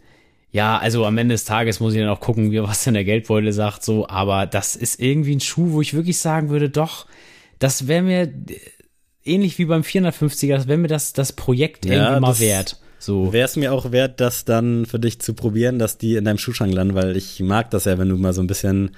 ja, 0.51 0.77
also 0.77 1.05
am 1.05 1.17
Ende 1.17 1.35
des 1.35 1.45
Tages 1.45 1.79
muss 1.79 1.93
ich 1.93 2.01
dann 2.01 2.09
auch 2.09 2.19
gucken, 2.19 2.51
wie 2.51 2.61
was 2.61 2.83
denn 2.83 2.93
der 2.93 3.05
Geldbeutel 3.05 3.53
sagt, 3.53 3.85
so, 3.85 4.05
aber 4.09 4.47
das 4.47 4.75
ist 4.75 4.99
irgendwie 4.99 5.35
ein 5.35 5.39
Schuh, 5.39 5.71
wo 5.71 5.81
ich 5.81 5.93
wirklich 5.93 6.17
sagen 6.17 6.49
würde, 6.49 6.69
doch, 6.69 7.05
das 7.57 7.87
wäre 7.87 8.01
mir 8.01 8.33
ähnlich 9.23 9.57
wie 9.57 9.65
beim 9.65 9.81
450er, 9.81 10.55
das 10.55 10.67
wäre 10.67 10.77
mir 10.77 10.87
das, 10.87 11.13
das 11.13 11.33
Projekt 11.33 11.85
ja, 11.85 11.93
irgendwie 11.93 12.21
mal 12.21 12.39
wert. 12.39 12.77
So. 12.99 13.33
Wäre 13.33 13.45
es 13.45 13.55
mir 13.55 13.73
auch 13.73 13.91
wert, 13.91 14.19
das 14.19 14.45
dann 14.45 14.85
für 14.85 14.99
dich 14.99 15.19
zu 15.19 15.33
probieren, 15.33 15.79
dass 15.79 15.97
die 15.97 16.15
in 16.15 16.25
deinem 16.25 16.37
Schuhschrank 16.37 16.71
landen, 16.71 16.93
weil 16.93 17.17
ich 17.17 17.39
mag 17.39 17.71
das 17.71 17.85
ja, 17.85 17.97
wenn 17.97 18.09
du 18.09 18.17
mal 18.17 18.33
so 18.33 18.41
ein 18.41 18.47
bisschen 18.47 18.91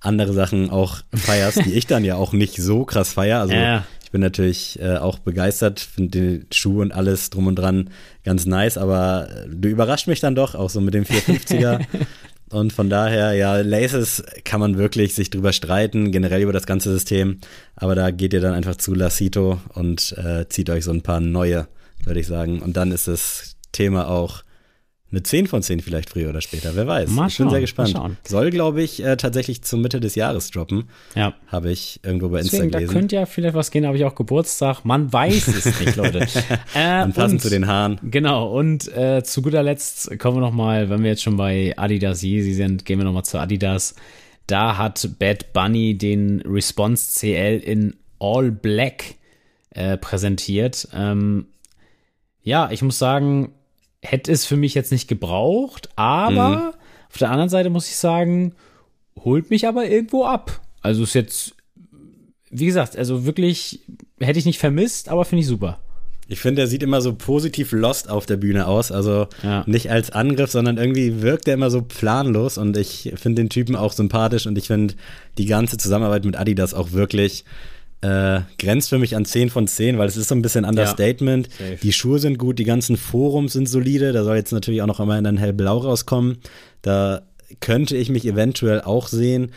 andere 0.00 0.32
Sachen 0.32 0.70
auch 0.70 0.98
feierst, 1.12 1.64
die 1.64 1.72
ich 1.72 1.86
dann 1.86 2.04
ja 2.04 2.14
auch 2.14 2.32
nicht 2.32 2.56
so 2.56 2.84
krass 2.84 3.12
feier. 3.12 3.40
Also 3.40 3.54
ja. 3.54 3.84
ich 4.04 4.12
bin 4.12 4.20
natürlich 4.20 4.78
äh, 4.80 4.98
auch 4.98 5.18
begeistert, 5.18 5.80
finde 5.80 6.10
den 6.10 6.46
Schuh 6.52 6.82
und 6.82 6.92
alles 6.92 7.30
drum 7.30 7.48
und 7.48 7.56
dran 7.56 7.90
ganz 8.24 8.46
nice, 8.46 8.78
aber 8.78 9.28
äh, 9.28 9.48
du 9.48 9.68
überrascht 9.68 10.06
mich 10.06 10.20
dann 10.20 10.36
doch 10.36 10.54
auch 10.54 10.70
so 10.70 10.80
mit 10.80 10.94
dem 10.94 11.04
450er. 11.04 11.84
und 12.50 12.72
von 12.72 12.88
daher, 12.88 13.34
ja, 13.34 13.60
Laces 13.60 14.22
kann 14.44 14.60
man 14.60 14.78
wirklich 14.78 15.14
sich 15.14 15.30
drüber 15.30 15.52
streiten, 15.52 16.12
generell 16.12 16.42
über 16.42 16.52
das 16.52 16.66
ganze 16.66 16.90
System. 16.90 17.40
Aber 17.76 17.94
da 17.94 18.10
geht 18.10 18.32
ihr 18.32 18.40
dann 18.40 18.54
einfach 18.54 18.76
zu 18.76 18.94
Lacito 18.94 19.60
und 19.74 20.16
äh, 20.16 20.48
zieht 20.48 20.70
euch 20.70 20.84
so 20.84 20.90
ein 20.90 21.02
paar 21.02 21.20
neue, 21.20 21.68
würde 22.04 22.20
ich 22.20 22.26
sagen. 22.26 22.60
Und 22.60 22.76
dann 22.76 22.92
ist 22.92 23.08
das 23.08 23.56
Thema 23.72 24.08
auch 24.08 24.42
eine 25.10 25.22
10 25.22 25.46
von 25.46 25.62
10 25.62 25.80
vielleicht 25.80 26.10
früher 26.10 26.28
oder 26.28 26.42
später, 26.42 26.76
wer 26.76 26.86
weiß. 26.86 27.10
Mal 27.10 27.28
ich 27.28 27.38
bin 27.38 27.48
sehr 27.48 27.60
gespannt. 27.60 27.98
Soll, 28.24 28.50
glaube 28.50 28.82
ich, 28.82 29.02
äh, 29.02 29.16
tatsächlich 29.16 29.62
zur 29.62 29.78
Mitte 29.78 30.00
des 30.00 30.14
Jahres 30.14 30.50
droppen. 30.50 30.84
Ja. 31.14 31.34
Habe 31.46 31.70
ich 31.70 32.00
irgendwo 32.02 32.28
bei 32.28 32.42
Deswegen, 32.42 32.64
Insta 32.64 32.78
gelesen. 32.78 32.94
Da 32.94 33.00
könnte 33.00 33.16
ja 33.16 33.26
vielleicht 33.26 33.54
was 33.54 33.70
gehen, 33.70 33.86
habe 33.86 33.96
ich 33.96 34.04
auch 34.04 34.14
Geburtstag. 34.14 34.84
Man 34.84 35.10
weiß 35.10 35.48
es 35.48 35.80
nicht, 35.80 35.96
Leute. 35.96 36.26
äh, 36.74 37.04
und 37.04 37.14
passend 37.14 37.40
zu 37.40 37.48
den 37.48 37.66
Haaren. 37.66 37.98
Genau, 38.02 38.52
und 38.52 38.94
äh, 38.94 39.22
zu 39.22 39.40
guter 39.40 39.62
Letzt 39.62 40.18
kommen 40.18 40.36
wir 40.36 40.40
noch 40.40 40.52
mal, 40.52 40.90
wenn 40.90 41.02
wir 41.02 41.10
jetzt 41.10 41.22
schon 41.22 41.38
bei 41.38 41.72
Adidas 41.76 42.22
Yeezy 42.22 42.52
sind, 42.52 42.84
gehen 42.84 42.98
wir 42.98 43.04
noch 43.04 43.14
mal 43.14 43.24
zu 43.24 43.38
Adidas. 43.38 43.94
Da 44.46 44.76
hat 44.76 45.08
Bad 45.18 45.54
Bunny 45.54 45.96
den 45.96 46.42
Response 46.42 47.18
CL 47.18 47.60
in 47.64 47.96
All 48.18 48.50
Black 48.50 49.14
äh, 49.70 49.96
präsentiert. 49.96 50.88
Ähm, 50.94 51.46
ja, 52.42 52.70
ich 52.70 52.82
muss 52.82 52.98
sagen, 52.98 53.52
hätte 54.02 54.30
es 54.32 54.46
für 54.46 54.56
mich 54.56 54.74
jetzt 54.74 54.92
nicht 54.92 55.08
gebraucht, 55.08 55.88
aber 55.96 56.48
mhm. 56.48 56.72
auf 57.10 57.18
der 57.18 57.30
anderen 57.30 57.48
Seite 57.48 57.70
muss 57.70 57.88
ich 57.88 57.96
sagen, 57.96 58.54
holt 59.24 59.50
mich 59.50 59.66
aber 59.66 59.86
irgendwo 59.86 60.24
ab. 60.24 60.60
Also 60.80 61.02
ist 61.02 61.14
jetzt, 61.14 61.54
wie 62.50 62.66
gesagt, 62.66 62.96
also 62.96 63.26
wirklich 63.26 63.80
hätte 64.20 64.38
ich 64.38 64.46
nicht 64.46 64.58
vermisst, 64.58 65.08
aber 65.08 65.24
finde 65.24 65.40
ich 65.40 65.48
super. 65.48 65.80
Ich 66.30 66.40
finde, 66.40 66.60
er 66.60 66.68
sieht 66.68 66.82
immer 66.82 67.00
so 67.00 67.14
positiv 67.14 67.72
lost 67.72 68.10
auf 68.10 68.26
der 68.26 68.36
Bühne 68.36 68.66
aus. 68.66 68.92
Also 68.92 69.28
ja. 69.42 69.64
nicht 69.66 69.90
als 69.90 70.10
Angriff, 70.10 70.50
sondern 70.50 70.76
irgendwie 70.76 71.22
wirkt 71.22 71.48
er 71.48 71.54
immer 71.54 71.70
so 71.70 71.80
planlos. 71.80 72.58
Und 72.58 72.76
ich 72.76 73.14
finde 73.16 73.42
den 73.42 73.48
Typen 73.48 73.74
auch 73.74 73.92
sympathisch 73.92 74.46
und 74.46 74.58
ich 74.58 74.66
finde 74.66 74.94
die 75.38 75.46
ganze 75.46 75.78
Zusammenarbeit 75.78 76.26
mit 76.26 76.36
Adidas 76.36 76.74
auch 76.74 76.92
wirklich 76.92 77.46
äh, 78.00 78.40
grenzt 78.58 78.90
für 78.90 78.98
mich 78.98 79.16
an 79.16 79.24
10 79.24 79.50
von 79.50 79.66
10, 79.66 79.98
weil 79.98 80.08
es 80.08 80.16
ist 80.16 80.28
so 80.28 80.34
ein 80.34 80.42
bisschen 80.42 80.64
Understatement. 80.64 81.48
Ja, 81.58 81.76
die 81.82 81.92
Schuhe 81.92 82.18
sind 82.18 82.38
gut, 82.38 82.58
die 82.58 82.64
ganzen 82.64 82.96
Forums 82.96 83.54
sind 83.54 83.68
solide. 83.68 84.12
Da 84.12 84.24
soll 84.24 84.36
jetzt 84.36 84.52
natürlich 84.52 84.82
auch 84.82 84.86
noch 84.86 85.00
einmal 85.00 85.18
in 85.18 85.26
ein 85.26 85.36
hellblau 85.36 85.78
rauskommen. 85.78 86.38
Da 86.82 87.22
könnte 87.60 87.96
ich 87.96 88.08
mich 88.08 88.26
eventuell 88.26 88.82
auch 88.82 89.08
sehen. 89.08 89.52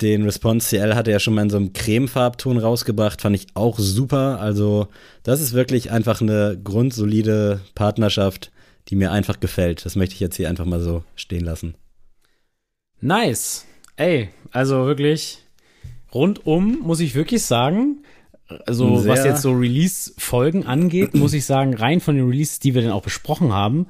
Den 0.00 0.24
Response 0.24 0.68
CL 0.68 0.94
hatte 0.94 1.10
er 1.10 1.20
schon 1.20 1.34
mal 1.34 1.42
in 1.42 1.50
so 1.50 1.58
einem 1.58 1.72
Cremefarbton 1.72 2.58
rausgebracht, 2.58 3.20
fand 3.20 3.36
ich 3.36 3.48
auch 3.54 3.78
super. 3.78 4.40
Also, 4.40 4.88
das 5.22 5.40
ist 5.40 5.52
wirklich 5.52 5.90
einfach 5.90 6.22
eine 6.22 6.58
grundsolide 6.62 7.60
Partnerschaft, 7.74 8.50
die 8.88 8.96
mir 8.96 9.12
einfach 9.12 9.40
gefällt. 9.40 9.84
Das 9.84 9.96
möchte 9.96 10.14
ich 10.14 10.20
jetzt 10.20 10.36
hier 10.36 10.48
einfach 10.48 10.64
mal 10.64 10.80
so 10.80 11.04
stehen 11.16 11.44
lassen. 11.44 11.74
Nice. 13.02 13.66
Ey, 13.96 14.30
also 14.52 14.86
wirklich 14.86 15.44
rundum 16.14 16.78
muss 16.82 17.00
ich 17.00 17.14
wirklich 17.14 17.42
sagen, 17.42 18.02
also 18.66 19.06
was 19.06 19.24
jetzt 19.24 19.42
so 19.42 19.52
Release-Folgen 19.52 20.66
angeht, 20.66 21.14
muss 21.14 21.32
ich 21.32 21.44
sagen, 21.44 21.74
rein 21.74 22.00
von 22.00 22.16
den 22.16 22.28
Releases, 22.28 22.58
die 22.58 22.74
wir 22.74 22.82
dann 22.82 22.90
auch 22.90 23.02
besprochen 23.02 23.52
haben, 23.52 23.86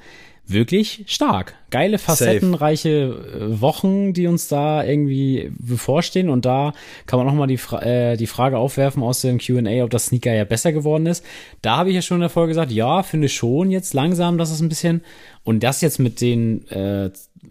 wirklich 0.46 1.04
stark. 1.06 1.54
Geile, 1.70 1.98
facettenreiche 1.98 2.90
äh, 2.90 3.60
Wochen, 3.60 4.12
die 4.12 4.26
uns 4.26 4.48
da 4.48 4.84
irgendwie 4.84 5.52
bevorstehen. 5.58 6.28
Und 6.28 6.44
da 6.44 6.72
kann 7.06 7.18
man 7.18 7.26
nochmal 7.26 7.46
die, 7.46 7.56
Fra 7.56 7.82
äh, 7.82 8.16
die 8.16 8.26
Frage 8.26 8.58
aufwerfen 8.58 9.02
aus 9.02 9.20
dem 9.20 9.38
Q&A, 9.38 9.84
ob 9.84 9.90
das 9.90 10.06
Sneaker 10.06 10.34
ja 10.34 10.44
besser 10.44 10.72
geworden 10.72 11.06
ist. 11.06 11.24
Da 11.62 11.76
habe 11.76 11.90
ich 11.90 11.94
ja 11.94 12.02
schon 12.02 12.16
in 12.16 12.22
der 12.22 12.30
Folge 12.30 12.50
gesagt, 12.50 12.72
ja, 12.72 13.02
finde 13.02 13.28
schon 13.28 13.70
jetzt 13.70 13.94
langsam, 13.94 14.38
dass 14.38 14.50
es 14.50 14.60
ein 14.60 14.68
bisschen 14.68 15.02
und 15.44 15.62
das 15.62 15.80
jetzt 15.80 15.98
mit 15.98 16.20
den, 16.20 16.66
äh, 16.68 17.10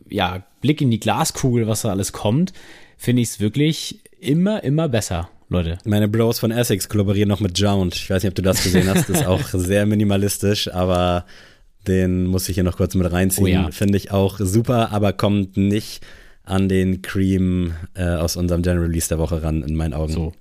ja, 0.09 0.43
Blick 0.61 0.81
in 0.81 0.91
die 0.91 0.99
Glaskugel, 0.99 1.67
was 1.67 1.83
da 1.83 1.89
alles 1.89 2.11
kommt, 2.11 2.53
finde 2.97 3.21
ich 3.21 3.29
es 3.29 3.39
wirklich 3.39 4.01
immer, 4.19 4.63
immer 4.63 4.89
besser. 4.89 5.29
Leute. 5.49 5.79
Meine 5.83 6.07
Bros 6.07 6.39
von 6.39 6.51
Essex 6.51 6.87
kollaborieren 6.89 7.27
noch 7.27 7.39
mit 7.39 7.57
Jound. 7.57 7.95
Ich 7.95 8.09
weiß 8.09 8.21
nicht, 8.21 8.31
ob 8.31 8.35
du 8.35 8.43
das 8.43 8.63
gesehen 8.63 8.87
hast. 8.87 9.09
Das 9.09 9.21
ist 9.21 9.27
auch 9.27 9.41
sehr 9.53 9.85
minimalistisch, 9.87 10.71
aber 10.71 11.25
den 11.87 12.27
muss 12.27 12.47
ich 12.49 12.55
hier 12.55 12.63
noch 12.63 12.77
kurz 12.77 12.93
mit 12.93 13.11
reinziehen. 13.11 13.45
Oh 13.45 13.47
ja. 13.47 13.71
Finde 13.71 13.97
ich 13.97 14.11
auch 14.11 14.37
super, 14.39 14.91
aber 14.91 15.11
kommt 15.13 15.57
nicht 15.57 16.05
an 16.43 16.69
den 16.69 17.01
Cream 17.01 17.73
äh, 17.95 18.03
aus 18.03 18.35
unserem 18.35 18.61
General 18.61 18.85
Release 18.85 19.09
der 19.09 19.17
Woche 19.17 19.41
ran, 19.41 19.63
in 19.63 19.75
meinen 19.75 19.93
Augen. 19.93 20.13
So. 20.13 20.33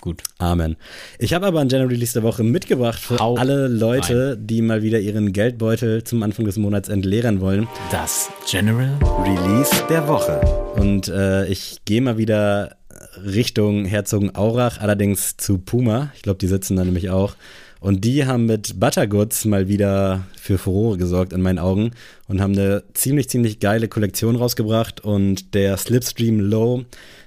Gut. 0.00 0.22
Amen. 0.38 0.76
Ich 1.18 1.32
habe 1.32 1.46
aber 1.46 1.60
ein 1.60 1.68
General 1.68 1.88
Release 1.88 2.12
der 2.12 2.22
Woche 2.22 2.42
mitgebracht 2.42 2.98
für 2.98 3.18
Hau 3.18 3.36
alle 3.36 3.68
Leute, 3.68 4.32
rein. 4.32 4.46
die 4.46 4.60
mal 4.60 4.82
wieder 4.82 4.98
ihren 4.98 5.32
Geldbeutel 5.32 6.04
zum 6.04 6.22
Anfang 6.22 6.44
des 6.44 6.58
Monats 6.58 6.90
entleeren 6.90 7.40
wollen. 7.40 7.68
Das 7.90 8.28
General 8.50 8.98
Release 9.22 9.70
der 9.88 10.06
Woche. 10.06 10.40
Und 10.76 11.08
äh, 11.08 11.46
ich 11.46 11.78
gehe 11.86 12.02
mal 12.02 12.18
wieder 12.18 12.76
Richtung 13.22 13.84
Herzogenaurach, 13.84 14.80
allerdings 14.80 15.36
zu 15.36 15.58
Puma. 15.58 16.12
Ich 16.16 16.22
glaube, 16.22 16.38
die 16.38 16.48
sitzen 16.48 16.76
da 16.76 16.84
nämlich 16.84 17.10
auch. 17.10 17.36
Und 17.80 18.04
die 18.04 18.24
haben 18.24 18.46
mit 18.46 18.80
Buttergoods 18.80 19.44
mal 19.44 19.68
wieder 19.68 20.24
für 20.40 20.56
Furore 20.56 20.96
gesorgt 20.96 21.34
in 21.34 21.42
meinen 21.42 21.58
Augen 21.58 21.90
und 22.28 22.40
haben 22.40 22.54
eine 22.54 22.82
ziemlich, 22.94 23.28
ziemlich 23.28 23.60
geile 23.60 23.88
Kollektion 23.88 24.36
rausgebracht. 24.36 25.02
Und 25.02 25.54
der 25.54 25.76
Slipstream 25.76 26.40
Low 26.40 26.84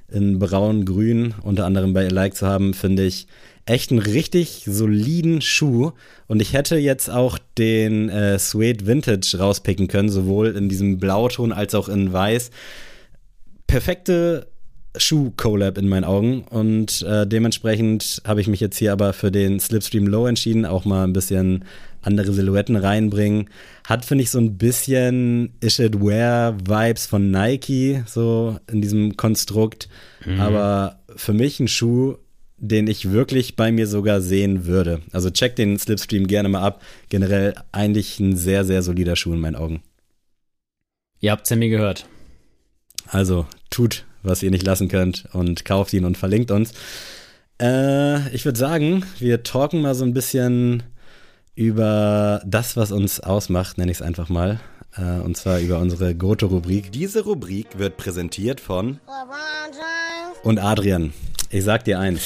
in 0.10 0.40
braun-grün, 0.40 1.36
unter 1.44 1.66
anderem 1.66 1.94
bei 1.94 2.08
Alike 2.08 2.36
zu 2.36 2.48
haben, 2.48 2.74
finde 2.74 3.04
ich 3.04 3.28
echt 3.68 3.92
einen 3.92 4.00
richtig 4.00 4.64
soliden 4.66 5.42
Schuh. 5.42 5.92
Und 6.26 6.42
ich 6.42 6.54
hätte 6.54 6.78
jetzt 6.78 7.10
auch 7.10 7.38
den 7.58 8.10
äh, 8.10 8.40
Suede 8.40 8.88
Vintage 8.88 9.38
rauspicken 9.38 9.88
können, 9.88 10.10
sowohl 10.10 10.56
in 10.56 10.70
diesem 10.70 10.98
Blauton 10.98 11.52
als 11.52 11.76
auch 11.76 11.88
in 11.88 12.12
Weiß. 12.12 12.50
Perfekte 13.68 14.48
Schuh-Collab 14.98 15.78
in 15.78 15.88
meinen 15.88 16.04
Augen. 16.04 16.44
Und 16.44 17.02
äh, 17.04 17.26
dementsprechend 17.28 18.22
habe 18.26 18.42
ich 18.42 18.48
mich 18.48 18.60
jetzt 18.60 18.78
hier 18.78 18.92
aber 18.92 19.14
für 19.14 19.32
den 19.32 19.60
Slipstream 19.60 20.08
Low 20.08 20.28
entschieden, 20.28 20.66
auch 20.66 20.86
mal 20.86 21.04
ein 21.04 21.14
bisschen 21.14 21.66
andere 22.02 22.32
Silhouetten 22.32 22.76
reinbringen. 22.76 23.50
Hat, 23.84 24.06
finde 24.06 24.24
ich, 24.24 24.32
so 24.32 24.40
ein 24.40 24.58
bisschen 24.58 25.54
Is 25.60 25.80
It 25.80 26.00
Wear-Vibes 26.00 27.06
von 27.06 27.32
Nike, 27.32 28.04
so 28.06 28.58
in 28.72 28.82
diesem 28.82 29.18
Konstrukt. 29.18 29.90
Mhm. 30.26 30.40
Aber 30.40 31.00
für 31.16 31.34
mich 31.34 31.60
ein 31.60 31.68
Schuh, 31.68 32.16
den 32.58 32.88
ich 32.88 33.12
wirklich 33.12 33.56
bei 33.56 33.72
mir 33.72 33.88
sogar 33.88 34.22
sehen 34.22 34.66
würde. 34.66 35.02
Also 35.12 35.30
check 35.30 35.56
den 35.56 35.78
Slipstream 35.78 36.28
gerne 36.28 36.50
mal 36.50 36.62
ab. 36.62 36.82
Generell 37.10 37.54
eigentlich 37.72 38.20
ein 38.20 38.36
sehr, 38.36 38.66
sehr 38.66 38.82
solider 38.82 39.16
Schuh 39.16 39.34
in 39.34 39.40
meinen 39.40 39.56
Augen. 39.56 39.84
Ihr 41.20 41.32
habt 41.32 41.44
es 41.46 41.50
ja 41.50 41.56
mir 41.56 41.70
gehört. 41.70 42.08
Also 43.08 43.46
tut, 43.70 44.06
was 44.24 44.44
ihr 44.44 44.52
nicht 44.52 44.66
lassen 44.66 44.88
könnt 44.88 45.26
und 45.34 45.66
kauft 45.66 45.94
ihn 45.94 46.06
und 46.06 46.18
verlinkt 46.18 46.52
uns. 46.52 46.74
Äh, 47.62 48.30
ich 48.34 48.46
würde 48.46 48.60
sagen, 48.60 49.06
wir 49.20 49.44
talken 49.44 49.82
mal 49.82 49.96
so 49.96 50.04
ein 50.04 50.14
bisschen 50.14 50.84
über 51.56 52.42
das, 52.46 52.78
was 52.78 52.92
uns 52.92 53.20
ausmacht, 53.20 53.78
nenne 53.78 53.92
ich 53.92 53.98
es 53.98 54.02
einfach 54.02 54.30
mal. 54.30 54.60
Äh, 54.96 55.20
und 55.20 55.38
zwar 55.38 55.60
über 55.60 55.80
unsere 55.80 56.16
Goto-Rubrik. 56.16 56.92
Diese 56.92 57.24
Rubrik 57.24 57.78
wird 57.78 57.98
präsentiert 57.98 58.60
von 58.60 59.00
und 60.44 60.60
Adrian. 60.60 61.14
Ich 61.50 61.64
sag 61.64 61.86
dir 61.86 62.00
eins, 62.00 62.22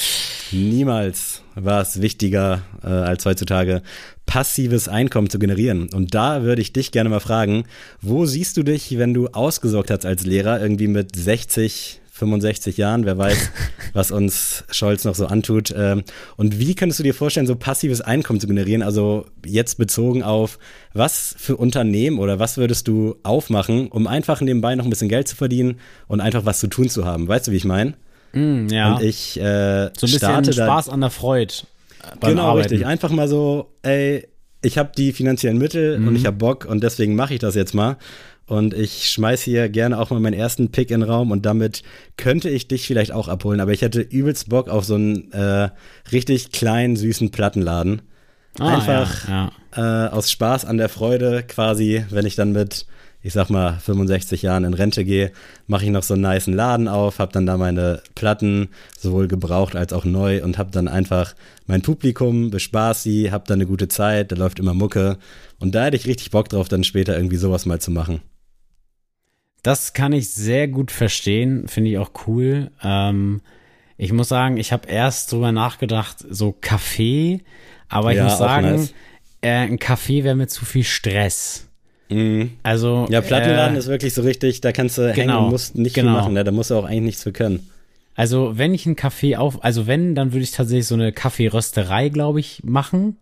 niemals 0.50 1.42
war 1.54 1.80
es 1.80 2.00
wichtiger 2.00 2.62
äh, 2.82 2.88
als 2.88 3.24
heutzutage, 3.24 3.82
passives 4.26 4.88
Einkommen 4.88 5.30
zu 5.30 5.38
generieren. 5.38 5.88
Und 5.92 6.14
da 6.14 6.42
würde 6.42 6.62
ich 6.62 6.72
dich 6.72 6.92
gerne 6.92 7.10
mal 7.10 7.20
fragen, 7.20 7.64
wo 8.00 8.24
siehst 8.24 8.56
du 8.56 8.62
dich, 8.62 8.98
wenn 8.98 9.14
du 9.14 9.28
ausgesorgt 9.28 9.90
hast 9.90 10.06
als 10.06 10.24
Lehrer, 10.24 10.60
irgendwie 10.60 10.88
mit 10.88 11.14
60, 11.16 12.00
65 12.12 12.76
Jahren, 12.76 13.04
wer 13.04 13.18
weiß, 13.18 13.50
was 13.94 14.10
uns 14.10 14.64
Scholz 14.70 15.04
noch 15.04 15.14
so 15.14 15.26
antut. 15.26 15.74
Ähm, 15.76 16.04
und 16.36 16.58
wie 16.58 16.74
könntest 16.74 17.00
du 17.00 17.02
dir 17.02 17.14
vorstellen, 17.14 17.46
so 17.46 17.56
passives 17.56 18.00
Einkommen 18.00 18.38
zu 18.38 18.46
generieren? 18.46 18.82
Also 18.82 19.26
jetzt 19.44 19.76
bezogen 19.76 20.22
auf, 20.22 20.58
was 20.92 21.34
für 21.38 21.56
Unternehmen 21.56 22.18
oder 22.18 22.38
was 22.38 22.58
würdest 22.58 22.86
du 22.86 23.16
aufmachen, 23.22 23.88
um 23.88 24.06
einfach 24.06 24.40
nebenbei 24.40 24.74
noch 24.76 24.84
ein 24.84 24.90
bisschen 24.90 25.08
Geld 25.08 25.26
zu 25.26 25.36
verdienen 25.36 25.80
und 26.06 26.20
einfach 26.20 26.44
was 26.44 26.60
zu 26.60 26.68
tun 26.68 26.88
zu 26.88 27.04
haben? 27.04 27.28
Weißt 27.28 27.48
du, 27.48 27.52
wie 27.52 27.56
ich 27.56 27.64
meine? 27.64 27.94
Mm, 28.32 28.68
ja. 28.68 28.94
Und 28.94 29.02
ich 29.02 29.38
äh, 29.38 29.90
so 29.96 30.06
ein 30.06 30.12
bisschen 30.12 30.52
Spaß 30.52 30.88
an 30.88 31.00
der 31.00 31.10
Freude. 31.10 31.54
Genau, 32.20 32.48
Arbeiten. 32.48 32.68
richtig. 32.68 32.86
Einfach 32.86 33.10
mal 33.10 33.28
so, 33.28 33.72
ey, 33.82 34.26
ich 34.62 34.78
habe 34.78 34.92
die 34.96 35.12
finanziellen 35.12 35.58
Mittel 35.58 35.98
mhm. 35.98 36.08
und 36.08 36.16
ich 36.16 36.26
habe 36.26 36.36
Bock 36.36 36.64
und 36.64 36.82
deswegen 36.82 37.14
mache 37.14 37.34
ich 37.34 37.40
das 37.40 37.54
jetzt 37.54 37.74
mal. 37.74 37.96
Und 38.46 38.74
ich 38.74 39.10
schmeiß 39.10 39.40
hier 39.42 39.68
gerne 39.68 39.98
auch 39.98 40.10
mal 40.10 40.20
meinen 40.20 40.34
ersten 40.34 40.70
Pick 40.72 40.90
in 40.90 41.00
den 41.00 41.08
Raum 41.08 41.30
und 41.30 41.46
damit 41.46 41.82
könnte 42.16 42.50
ich 42.50 42.68
dich 42.68 42.86
vielleicht 42.86 43.12
auch 43.12 43.28
abholen. 43.28 43.60
Aber 43.60 43.72
ich 43.72 43.82
hätte 43.82 44.00
übelst 44.00 44.48
Bock 44.48 44.68
auf 44.68 44.84
so 44.84 44.94
einen 44.94 45.32
äh, 45.32 45.70
richtig 46.10 46.50
kleinen, 46.52 46.96
süßen 46.96 47.30
Plattenladen. 47.30 48.02
Ah, 48.58 48.74
Einfach 48.74 49.28
ja, 49.28 49.52
ja. 49.76 50.06
Äh, 50.06 50.10
aus 50.10 50.30
Spaß 50.30 50.64
an 50.64 50.76
der 50.76 50.88
Freude 50.88 51.44
quasi, 51.44 52.04
wenn 52.10 52.26
ich 52.26 52.36
dann 52.36 52.52
mit, 52.52 52.86
ich 53.22 53.32
sag 53.32 53.50
mal, 53.50 53.78
65 53.78 54.42
Jahren 54.42 54.64
in 54.64 54.74
Rente 54.74 55.04
gehe, 55.04 55.30
mache 55.66 55.84
ich 55.84 55.90
noch 55.90 56.02
so 56.02 56.14
einen 56.14 56.22
niceen 56.22 56.54
Laden 56.54 56.88
auf, 56.88 57.20
hab 57.20 57.32
dann 57.32 57.46
da 57.46 57.56
meine 57.56 58.02
Platten, 58.14 58.68
sowohl 58.98 59.28
gebraucht 59.28 59.76
als 59.76 59.92
auch 59.92 60.04
neu 60.04 60.42
und 60.42 60.58
hab 60.58 60.72
dann 60.72 60.88
einfach 60.88 61.34
mein 61.66 61.82
Publikum, 61.82 62.50
bespaß 62.50 63.02
sie, 63.02 63.30
hab 63.30 63.46
dann 63.46 63.58
eine 63.58 63.66
gute 63.66 63.88
Zeit, 63.88 64.32
da 64.32 64.36
läuft 64.36 64.58
immer 64.58 64.74
Mucke. 64.74 65.18
Und 65.60 65.74
da 65.74 65.84
hätte 65.84 65.96
ich 65.96 66.06
richtig 66.06 66.32
Bock 66.32 66.48
drauf, 66.48 66.68
dann 66.68 66.82
später 66.82 67.16
irgendwie 67.16 67.36
sowas 67.36 67.64
mal 67.64 67.80
zu 67.80 67.92
machen. 67.92 68.20
Das 69.62 69.92
kann 69.92 70.12
ich 70.12 70.30
sehr 70.30 70.66
gut 70.66 70.90
verstehen, 70.90 71.68
finde 71.68 71.90
ich 71.90 71.98
auch 71.98 72.10
cool. 72.26 72.72
Ähm, 72.82 73.42
ich 73.96 74.12
muss 74.12 74.28
sagen, 74.28 74.56
ich 74.56 74.72
habe 74.72 74.88
erst 74.88 75.30
drüber 75.30 75.52
nachgedacht, 75.52 76.18
so 76.28 76.50
Kaffee, 76.60 77.42
aber 77.88 78.10
ich 78.10 78.16
ja, 78.16 78.24
muss 78.24 78.38
sagen, 78.38 78.70
nice. 78.72 78.94
äh, 79.42 79.50
ein 79.50 79.78
Kaffee 79.78 80.24
wäre 80.24 80.34
mir 80.34 80.48
zu 80.48 80.64
viel 80.64 80.82
Stress. 80.82 81.68
Mhm. 82.12 82.50
Also 82.62 83.06
ja, 83.10 83.20
Plattenladen 83.20 83.76
äh, 83.76 83.78
ist 83.78 83.88
wirklich 83.88 84.14
so 84.14 84.22
richtig, 84.22 84.60
da 84.60 84.72
kannst 84.72 84.98
du 84.98 85.12
genau, 85.12 85.16
hängen 85.16 85.44
und 85.44 85.50
musst 85.50 85.76
nicht 85.76 85.94
genau. 85.94 86.12
viel 86.12 86.20
machen, 86.20 86.34
ne? 86.34 86.44
da 86.44 86.50
musst 86.50 86.70
du 86.70 86.76
auch 86.76 86.84
eigentlich 86.84 87.02
nichts 87.02 87.22
für 87.22 87.32
können. 87.32 87.68
Also 88.14 88.58
wenn 88.58 88.74
ich 88.74 88.86
einen 88.86 88.96
Kaffee 88.96 89.36
auf, 89.36 89.64
also 89.64 89.86
wenn, 89.86 90.14
dann 90.14 90.32
würde 90.32 90.44
ich 90.44 90.50
tatsächlich 90.50 90.86
so 90.86 90.94
eine 90.94 91.12
Kaffeerösterei, 91.12 92.08
glaube 92.08 92.40
ich, 92.40 92.62
machen. 92.64 93.16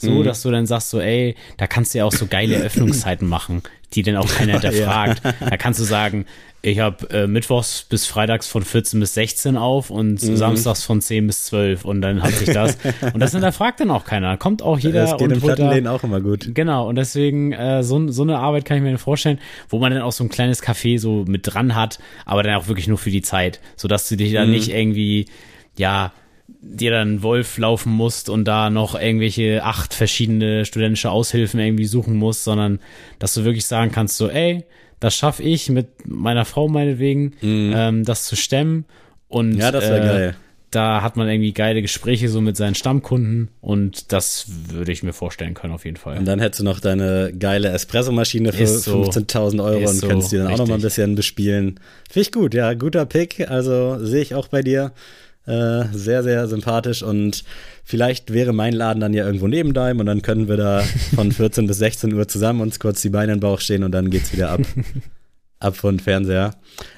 So, 0.00 0.10
mhm. 0.10 0.24
dass 0.24 0.42
du 0.42 0.50
dann 0.50 0.66
sagst 0.66 0.90
so, 0.90 1.00
ey, 1.00 1.34
da 1.56 1.66
kannst 1.66 1.94
du 1.94 1.98
ja 1.98 2.04
auch 2.04 2.12
so 2.12 2.26
geile 2.26 2.56
Öffnungszeiten 2.62 3.28
machen, 3.28 3.62
die 3.92 4.02
dann 4.02 4.16
auch 4.16 4.28
keiner 4.28 4.52
hinterfragt. 4.60 5.22
ja. 5.24 5.34
Da 5.48 5.56
kannst 5.56 5.80
du 5.80 5.84
sagen, 5.84 6.26
ich 6.62 6.78
habe 6.78 7.08
äh, 7.10 7.26
mittwochs 7.26 7.84
bis 7.88 8.06
freitags 8.06 8.46
von 8.46 8.62
14 8.62 9.00
bis 9.00 9.14
16 9.14 9.56
auf 9.56 9.88
und 9.88 10.22
mhm. 10.22 10.36
samstags 10.36 10.84
von 10.84 11.00
10 11.00 11.26
bis 11.26 11.46
12 11.46 11.84
und 11.86 12.02
dann 12.02 12.22
hat 12.22 12.32
sich 12.32 12.52
das. 12.52 12.76
und 13.14 13.20
das 13.20 13.32
hinterfragt 13.32 13.80
dann 13.80 13.90
auch 13.90 14.04
keiner. 14.04 14.32
Da 14.32 14.36
kommt 14.36 14.62
auch 14.62 14.78
jeder 14.78 15.02
das 15.02 15.12
geht 15.12 15.22
und 15.22 15.32
im 15.32 15.40
Plattenläden 15.40 15.86
auch 15.86 16.02
immer 16.02 16.20
gut. 16.20 16.54
Genau, 16.54 16.88
und 16.88 16.96
deswegen 16.96 17.52
äh, 17.52 17.82
so, 17.82 18.08
so 18.08 18.22
eine 18.22 18.38
Arbeit 18.38 18.66
kann 18.66 18.76
ich 18.76 18.82
mir 18.82 18.98
vorstellen, 18.98 19.38
wo 19.70 19.78
man 19.78 19.92
dann 19.92 20.02
auch 20.02 20.12
so 20.12 20.22
ein 20.22 20.28
kleines 20.28 20.62
Café 20.62 20.98
so 20.98 21.24
mit 21.26 21.42
dran 21.44 21.74
hat, 21.74 21.98
aber 22.26 22.42
dann 22.42 22.54
auch 22.54 22.68
wirklich 22.68 22.88
nur 22.88 22.98
für 22.98 23.10
die 23.10 23.22
Zeit, 23.22 23.60
sodass 23.76 24.08
du 24.08 24.16
dich 24.16 24.32
dann 24.34 24.48
mhm. 24.48 24.54
nicht 24.54 24.70
irgendwie, 24.70 25.26
ja, 25.78 26.12
dir 26.62 26.90
dann 26.90 27.22
Wolf 27.22 27.58
laufen 27.58 27.92
musst 27.92 28.28
und 28.28 28.44
da 28.44 28.70
noch 28.70 28.94
irgendwelche 28.94 29.64
acht 29.64 29.94
verschiedene 29.94 30.64
studentische 30.64 31.10
Aushilfen 31.10 31.58
irgendwie 31.58 31.86
suchen 31.86 32.16
musst, 32.16 32.44
sondern 32.44 32.80
dass 33.18 33.34
du 33.34 33.44
wirklich 33.44 33.66
sagen 33.66 33.92
kannst, 33.92 34.16
so, 34.16 34.28
ey, 34.28 34.64
das 35.00 35.16
schaffe 35.16 35.42
ich 35.42 35.70
mit 35.70 35.88
meiner 36.06 36.44
Frau 36.44 36.68
meinetwegen, 36.68 37.32
mhm. 37.40 37.72
ähm, 37.74 38.04
das 38.04 38.24
zu 38.24 38.36
stemmen. 38.36 38.84
Und 39.28 39.56
ja, 39.56 39.72
das 39.72 39.84
wäre 39.84 40.00
äh, 40.00 40.06
geil. 40.06 40.36
Da 40.70 41.02
hat 41.02 41.16
man 41.16 41.28
irgendwie 41.28 41.52
geile 41.52 41.82
Gespräche 41.82 42.28
so 42.28 42.40
mit 42.40 42.56
seinen 42.56 42.76
Stammkunden 42.76 43.48
und 43.60 44.12
das 44.12 44.46
würde 44.68 44.92
ich 44.92 45.02
mir 45.02 45.12
vorstellen 45.12 45.54
können 45.54 45.72
auf 45.72 45.84
jeden 45.84 45.96
Fall. 45.96 46.16
Und 46.18 46.26
dann 46.26 46.38
hättest 46.38 46.60
du 46.60 46.64
noch 46.64 46.78
deine 46.78 47.32
geile 47.36 47.70
Espressomaschine 47.70 48.52
für 48.52 48.66
so, 48.68 49.02
15.000 49.02 49.64
Euro 49.64 49.88
und 49.88 49.96
so, 49.96 50.06
könntest 50.06 50.30
die 50.30 50.36
dann 50.36 50.46
richtig. 50.46 50.60
auch 50.60 50.64
noch 50.64 50.68
mal 50.68 50.76
ein 50.76 50.82
bisschen 50.82 51.16
bespielen. 51.16 51.80
Finde 52.08 52.20
ich 52.20 52.30
gut, 52.30 52.54
ja, 52.54 52.74
guter 52.74 53.04
Pick. 53.04 53.50
Also 53.50 53.98
sehe 54.04 54.22
ich 54.22 54.36
auch 54.36 54.46
bei 54.46 54.62
dir. 54.62 54.92
Äh, 55.46 55.84
sehr, 55.92 56.22
sehr 56.22 56.46
sympathisch 56.48 57.02
und 57.02 57.44
vielleicht 57.82 58.32
wäre 58.32 58.52
mein 58.52 58.74
Laden 58.74 59.00
dann 59.00 59.14
ja 59.14 59.24
irgendwo 59.24 59.48
neben 59.48 59.72
deinem 59.72 60.00
und 60.00 60.06
dann 60.06 60.20
können 60.22 60.48
wir 60.48 60.56
da 60.56 60.82
von 61.14 61.32
14 61.32 61.66
bis 61.66 61.78
16 61.78 62.12
Uhr 62.12 62.28
zusammen 62.28 62.60
uns 62.60 62.78
kurz 62.78 63.00
die 63.00 63.08
Beine 63.08 63.32
in 63.32 63.38
den 63.38 63.40
Bauch 63.40 63.60
stehen 63.60 63.82
und 63.82 63.92
dann 63.92 64.10
geht's 64.10 64.32
wieder 64.32 64.50
ab. 64.50 64.60
ab 65.60 65.76
von 65.76 66.00
Fernseher. 66.00 66.54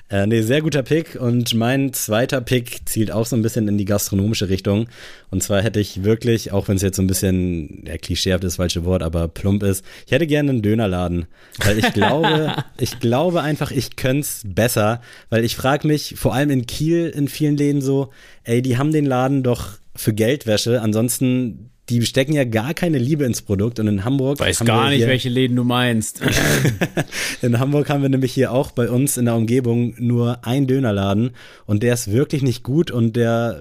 Äh, 0.09 0.27
nee, 0.27 0.43
sehr 0.43 0.63
guter 0.63 0.83
Pick. 0.83 1.21
Und 1.21 1.55
mein 1.55 1.93
zweiter 1.93 2.41
Pick 2.41 2.89
zielt 2.89 3.11
auch 3.11 3.27
so 3.27 3.35
ein 3.35 3.43
bisschen 3.43 3.67
in 3.67 3.77
die 3.77 3.85
gastronomische 3.85 4.49
Richtung. 4.49 4.89
Und 5.31 5.43
zwar 5.43 5.63
hätte 5.63 5.81
ich 5.81 6.05
wirklich, 6.05 6.53
auch 6.53 6.69
wenn 6.69 6.77
es 6.77 6.83
jetzt 6.83 6.97
so 6.97 7.03
ein 7.03 7.07
bisschen, 7.07 7.85
ja, 7.87 7.99
klischeehaft 7.99 8.45
ist 8.45 8.53
das 8.53 8.57
falsche 8.57 8.85
Wort, 8.85 9.03
aber 9.03 9.27
plump 9.27 9.63
ist, 9.65 9.85
ich 10.07 10.13
hätte 10.13 10.27
gerne 10.27 10.51
einen 10.51 10.63
Dönerladen. 10.63 11.27
Weil 11.59 11.79
ich 11.79 11.93
glaube, 11.93 12.55
ich 12.79 13.01
glaube 13.01 13.43
einfach, 13.43 13.73
ich 13.73 13.97
könnte 13.97 14.21
es 14.21 14.43
besser. 14.45 15.01
Weil 15.29 15.45
ich 15.45 15.57
frage 15.57 15.89
mich, 15.89 16.15
vor 16.17 16.35
allem 16.35 16.51
in 16.51 16.67
Kiel 16.67 17.09
in 17.09 17.27
vielen 17.27 17.57
Läden 17.57 17.83
so, 17.83 18.11
ey, 18.45 18.63
die 18.63 18.79
haben 18.79 18.93
den 18.93 19.07
Laden 19.07 19.43
doch 19.43 19.71
für 19.97 20.13
Geldwäsche. 20.13 20.81
Ansonsten 20.83 21.72
die 21.89 22.03
stecken 22.03 22.33
ja 22.33 22.45
gar 22.45 22.75
keine 22.75 22.99
Liebe 22.99 23.25
ins 23.25 23.43
Produkt 23.43 23.81
und 23.81 23.89
in 23.89 24.05
Hamburg. 24.05 24.39
Weiß 24.39 24.61
gar 24.61 24.89
nicht, 24.91 25.07
welche 25.07 25.29
Läden 25.29 25.57
du 25.57 25.65
meinst. 25.65 26.21
in 27.43 27.59
Hamburg 27.59 27.91
haben 27.91 28.03
wir 28.03 28.09
nämlich 28.09 28.33
hier 28.33 28.53
auch 28.53 28.71
bei 28.71 28.89
uns 28.89 29.17
in 29.17 29.25
der 29.25 29.35
Umgebung 29.35 29.95
nur 29.99 30.47
einen 30.47 30.67
Dönerladen 30.67 31.33
und 31.67 31.83
der 31.83 31.95
ist 31.95 32.13
wirklich 32.13 32.43
nicht 32.43 32.63
gut 32.63 32.91
und 32.91 33.17
der 33.17 33.61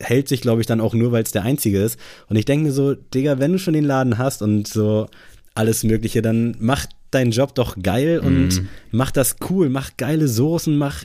hält 0.00 0.28
sich, 0.28 0.40
glaube 0.40 0.60
ich, 0.60 0.66
dann 0.66 0.80
auch 0.80 0.94
nur, 0.94 1.12
weil 1.12 1.22
es 1.22 1.32
der 1.32 1.42
einzige 1.42 1.82
ist. 1.82 1.98
Und 2.28 2.36
ich 2.36 2.46
denke 2.46 2.66
mir 2.66 2.72
so, 2.72 2.94
Digga, 2.94 3.38
wenn 3.38 3.52
du 3.52 3.58
schon 3.58 3.74
den 3.74 3.84
Laden 3.84 4.16
hast 4.16 4.40
und 4.40 4.66
so 4.66 5.08
alles 5.54 5.84
Mögliche, 5.84 6.22
dann 6.22 6.56
mach 6.58 6.86
deinen 7.10 7.30
Job 7.30 7.54
doch 7.54 7.76
geil 7.82 8.20
und 8.20 8.62
mm. 8.62 8.68
mach 8.90 9.10
das 9.10 9.36
cool, 9.48 9.68
mach 9.68 9.90
geile 9.96 10.28
Soßen, 10.28 10.76
mach, 10.76 11.04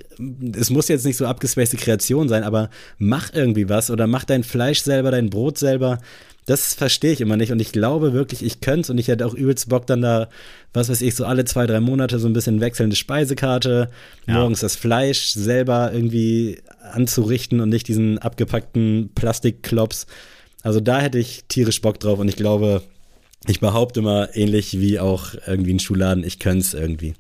es 0.56 0.70
muss 0.70 0.88
jetzt 0.88 1.06
nicht 1.06 1.18
so 1.18 1.26
abgespacede 1.26 1.82
Kreation 1.82 2.28
sein, 2.28 2.44
aber 2.44 2.70
mach 2.98 3.34
irgendwie 3.34 3.70
was 3.70 3.90
oder 3.90 4.08
mach 4.08 4.26
dein 4.26 4.44
Fleisch 4.44 4.82
selber, 4.82 5.12
dein 5.12 5.30
Brot 5.30 5.58
selber 5.58 6.00
das 6.46 6.74
verstehe 6.74 7.14
ich 7.14 7.22
immer 7.22 7.38
nicht 7.38 7.52
und 7.52 7.62
ich 7.62 7.72
glaube 7.72 8.14
wirklich, 8.14 8.44
ich 8.44 8.60
könnte 8.60 8.82
es 8.82 8.90
und 8.90 8.98
ich 8.98 9.08
hätte 9.08 9.26
auch 9.26 9.34
übelst 9.34 9.70
Bock 9.70 9.88
dann 9.88 10.02
da, 10.02 10.30
was 10.74 10.90
weiß 10.90 11.02
ich, 11.02 11.16
so 11.16 11.26
alle 11.26 11.46
zwei, 11.46 11.66
drei 11.66 11.80
Monate 11.80 12.20
so 12.20 12.28
ein 12.28 12.34
bisschen 12.34 12.60
wechselnde 12.60 12.96
Speisekarte, 12.96 13.90
ja. 14.28 14.34
morgens 14.34 14.60
das 14.60 14.76
Fleisch 14.76 15.32
selber 15.32 15.92
irgendwie 15.94 16.62
anzurichten 16.92 17.62
und 17.62 17.70
nicht 17.70 17.88
diesen 17.88 18.18
abgepackten 18.20 19.12
Plastikklops. 19.16 20.06
Also 20.64 20.80
da 20.80 21.00
hätte 21.00 21.20
ich 21.20 21.46
tierisch 21.48 21.82
Bock 21.82 22.00
drauf 22.00 22.20
und 22.20 22.28
ich 22.28 22.36
glaube, 22.36 22.82
ich 23.48 23.60
behaupte 23.60 24.02
mal 24.02 24.30
ähnlich 24.34 24.80
wie 24.80 25.00
auch 25.00 25.34
irgendwie 25.46 25.74
ein 25.74 25.80
Schuhladen, 25.80 26.24
ich 26.24 26.40
könnte 26.40 26.60
es 26.60 26.74
irgendwie. 26.74 27.14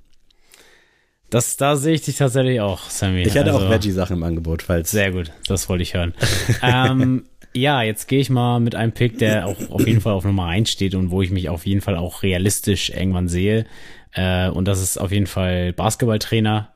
Das, 1.29 1.57
da 1.57 1.75
sehe 1.75 1.95
ich 1.95 2.03
dich 2.03 2.17
tatsächlich 2.17 2.61
auch, 2.61 2.89
Sammy. 2.89 3.23
Ich 3.23 3.33
hätte 3.33 3.51
also, 3.53 3.65
auch 3.65 3.71
Veggie-Sachen 3.71 4.17
im 4.17 4.23
Angebot, 4.23 4.61
falls. 4.61 4.91
Sehr 4.91 5.11
gut, 5.11 5.31
das 5.47 5.67
wollte 5.67 5.81
ich 5.81 5.95
hören. 5.95 6.13
ähm, 6.61 7.25
ja, 7.55 7.81
jetzt 7.81 8.07
gehe 8.07 8.19
ich 8.19 8.29
mal 8.29 8.59
mit 8.59 8.75
einem 8.75 8.91
Pick, 8.91 9.17
der 9.17 9.47
auch 9.47 9.69
auf 9.69 9.85
jeden 9.87 10.01
Fall 10.01 10.13
auf 10.13 10.25
Nummer 10.25 10.45
1 10.45 10.69
steht 10.69 10.95
und 10.95 11.11
wo 11.11 11.21
ich 11.21 11.31
mich 11.31 11.49
auf 11.49 11.65
jeden 11.65 11.81
Fall 11.81 11.95
auch 11.95 12.23
realistisch 12.23 12.89
irgendwann 12.89 13.27
sehe. 13.27 13.65
Äh, 14.11 14.49
und 14.49 14.67
das 14.67 14.81
ist 14.81 14.97
auf 14.97 15.11
jeden 15.11 15.27
Fall 15.27 15.73
Basketballtrainer. 15.73 16.69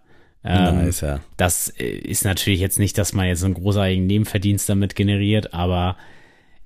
Ähm, 0.43 0.85
nice, 0.85 1.01
ja. 1.01 1.19
Das 1.35 1.69
äh, 1.69 1.85
ist 1.87 2.25
natürlich 2.25 2.59
jetzt 2.59 2.79
nicht, 2.79 2.97
dass 2.97 3.13
man 3.13 3.27
jetzt 3.27 3.43
einen 3.43 3.53
großartigen 3.53 4.05
Nebenverdienst 4.05 4.69
damit 4.69 4.95
generiert, 4.95 5.53
aber 5.53 5.97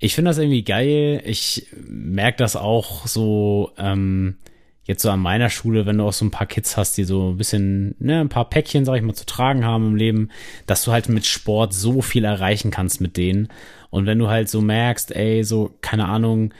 ich 0.02 0.16
finde 0.16 0.30
das 0.30 0.38
irgendwie 0.38 0.64
geil. 0.64 1.22
Ich 1.24 1.68
merke 1.88 2.38
das 2.38 2.56
auch 2.56 3.06
so, 3.06 3.70
ähm, 3.78 4.34
jetzt 4.82 5.00
so 5.00 5.10
an 5.10 5.20
meiner 5.20 5.48
Schule, 5.48 5.86
wenn 5.86 5.98
du 5.98 6.04
auch 6.04 6.12
so 6.12 6.24
ein 6.24 6.32
paar 6.32 6.48
Kids 6.48 6.76
hast, 6.76 6.98
die 6.98 7.04
so 7.04 7.30
ein 7.30 7.36
bisschen, 7.36 7.94
ne, 8.00 8.20
ein 8.20 8.28
paar 8.28 8.50
Päckchen, 8.50 8.84
sag 8.84 8.96
ich 8.96 9.02
mal, 9.02 9.14
zu 9.14 9.26
tragen 9.26 9.64
haben 9.64 9.86
im 9.86 9.94
Leben, 9.94 10.30
dass 10.66 10.82
du 10.82 10.90
halt 10.90 11.08
mit 11.08 11.24
Sport 11.24 11.72
so 11.72 12.02
viel 12.02 12.24
erreichen 12.24 12.72
kannst 12.72 13.00
mit 13.00 13.16
denen. 13.16 13.46
Und 13.90 14.06
wenn 14.06 14.18
du 14.18 14.28
halt 14.28 14.48
so 14.48 14.60
merkst, 14.60 15.14
ey, 15.14 15.44
so, 15.44 15.72
keine 15.82 16.08
Ahnung, 16.08 16.52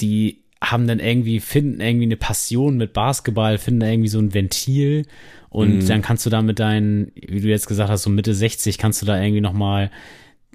die 0.00 0.42
haben 0.58 0.86
dann 0.86 0.98
irgendwie, 0.98 1.40
finden 1.40 1.82
irgendwie 1.82 2.06
eine 2.06 2.16
Passion 2.16 2.78
mit 2.78 2.94
Basketball, 2.94 3.58
finden 3.58 3.82
irgendwie 3.82 4.08
so 4.08 4.18
ein 4.18 4.32
Ventil 4.32 5.04
und 5.50 5.82
mhm. 5.82 5.86
dann 5.86 6.00
kannst 6.00 6.24
du 6.24 6.30
da 6.30 6.40
mit 6.40 6.58
deinen, 6.58 7.12
wie 7.14 7.42
du 7.42 7.48
jetzt 7.48 7.68
gesagt 7.68 7.90
hast, 7.90 8.04
so 8.04 8.08
Mitte 8.08 8.32
60, 8.32 8.78
kannst 8.78 9.02
du 9.02 9.06
da 9.06 9.20
irgendwie 9.20 9.42
nochmal 9.42 9.90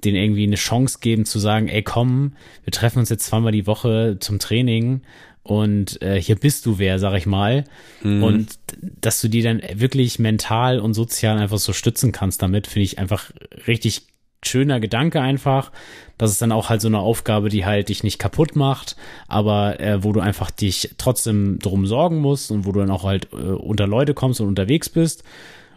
den 0.04 0.14
irgendwie 0.14 0.44
eine 0.44 0.56
Chance 0.56 0.98
geben 1.00 1.24
zu 1.24 1.38
sagen, 1.38 1.68
ey 1.68 1.82
komm, 1.82 2.32
wir 2.64 2.72
treffen 2.72 2.98
uns 2.98 3.08
jetzt 3.08 3.26
zweimal 3.26 3.52
die 3.52 3.66
Woche 3.66 4.16
zum 4.20 4.38
Training 4.38 5.02
und 5.42 6.00
äh, 6.02 6.20
hier 6.20 6.36
bist 6.36 6.66
du 6.66 6.78
wer, 6.78 6.98
sag 6.98 7.14
ich 7.14 7.26
mal. 7.26 7.64
Mhm. 8.02 8.22
Und 8.22 8.58
dass 9.00 9.20
du 9.20 9.28
die 9.28 9.42
dann 9.42 9.60
wirklich 9.74 10.18
mental 10.18 10.78
und 10.78 10.94
sozial 10.94 11.38
einfach 11.38 11.58
so 11.58 11.72
stützen 11.72 12.12
kannst 12.12 12.42
damit, 12.42 12.66
finde 12.66 12.84
ich 12.84 12.98
einfach 12.98 13.32
richtig 13.66 14.06
schöner 14.44 14.80
Gedanke 14.80 15.20
einfach. 15.20 15.72
Das 16.18 16.30
ist 16.30 16.42
dann 16.42 16.52
auch 16.52 16.68
halt 16.68 16.80
so 16.80 16.88
eine 16.88 16.98
Aufgabe, 16.98 17.48
die 17.48 17.64
halt 17.64 17.88
dich 17.88 18.02
nicht 18.02 18.18
kaputt 18.18 18.56
macht, 18.56 18.96
aber 19.28 19.80
äh, 19.80 20.02
wo 20.04 20.12
du 20.12 20.20
einfach 20.20 20.50
dich 20.50 20.94
trotzdem 20.98 21.58
drum 21.60 21.86
sorgen 21.86 22.18
musst 22.18 22.50
und 22.50 22.64
wo 22.64 22.72
du 22.72 22.80
dann 22.80 22.90
auch 22.90 23.04
halt 23.04 23.28
äh, 23.32 23.36
unter 23.36 23.86
Leute 23.86 24.14
kommst 24.14 24.40
und 24.40 24.48
unterwegs 24.48 24.88
bist. 24.88 25.24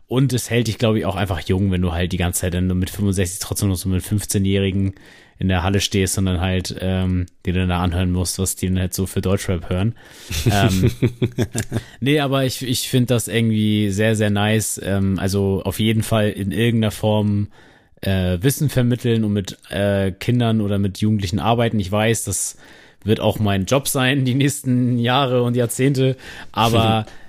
Und 0.08 0.34
es 0.34 0.49
hält 0.49 0.68
dich, 0.68 0.78
glaube 0.78 0.99
ich, 0.99 1.06
auch 1.06 1.16
einfach 1.16 1.39
jung, 1.41 1.72
wenn 1.72 1.82
du 1.82 1.91
halt 1.91 2.12
die 2.12 2.18
ganze 2.18 2.41
Zeit 2.41 2.53
dann 2.53 2.68
mit 2.68 2.89
65 2.89 3.39
trotzdem 3.39 3.70
noch 3.70 3.76
so 3.76 3.89
mit 3.89 4.03
15-Jährigen 4.03 4.93
in 5.38 5.49
der 5.49 5.64
Halle 5.64 5.82
stehst, 5.82 6.14
sondern 6.14 6.39
halt 6.39 6.76
ähm, 6.80 7.26
die 7.45 7.51
dann 7.51 7.68
da 7.68 7.82
anhören 7.82 8.12
musst, 8.12 8.39
was 8.39 8.56
die 8.56 8.68
dann 8.68 8.80
halt 8.80 8.93
so 8.93 9.06
für 9.06 9.22
Deutschrap 9.22 9.70
hören. 9.70 9.95
ähm, 10.51 10.91
nee, 11.99 12.20
aber 12.20 12.45
ich, 12.45 12.62
ich 12.62 12.88
finde 12.88 13.08
das 13.08 13.28
irgendwie 13.28 13.89
sehr, 13.89 14.16
sehr 14.16 14.30
nice. 14.30 14.80
Ähm, 14.84 15.20
also 15.20 15.62
auf 15.66 15.80
jeden 15.80 16.03
Fall 16.03 16.30
in 16.30 16.51
irgendeiner 16.51 16.91
Form 16.91 17.49
äh, 18.01 18.38
Wissen 18.41 18.70
vermitteln 18.70 19.24
und 19.24 19.34
mit 19.34 19.58
äh, 19.70 20.12
Kindern 20.12 20.62
oder 20.62 20.78
mit 20.80 20.99
Jugendlichen 20.99 21.39
arbeiten. 21.39 21.80
Ich 21.80 21.91
weiß, 21.91 22.24
das 22.26 22.58
wird 23.03 23.20
auch 23.20 23.39
mein 23.39 23.66
Job 23.66 23.88
sein, 23.88 24.26
die 24.26 24.36
nächsten 24.36 24.97
Jahre 24.97 25.43
und 25.43 25.56
Jahrzehnte, 25.56 26.16
aber 26.51 27.06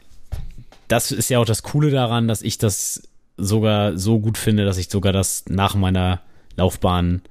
das 0.89 1.13
ist 1.13 1.31
ja 1.31 1.39
auch 1.39 1.45
das 1.45 1.63
Coole 1.63 1.91
daran, 1.91 2.29
dass 2.29 2.43
ich 2.43 2.59
das 2.59 3.09
sogar 3.37 3.99
so 3.99 4.19
gut 4.19 4.39
finde, 4.39 4.65
dass 4.65 4.79
ich 4.79 4.89
sogar 4.89 5.13
das 5.13 5.45
nach 5.49 5.75
meiner 5.75 6.23
Laufbahn 6.57 7.23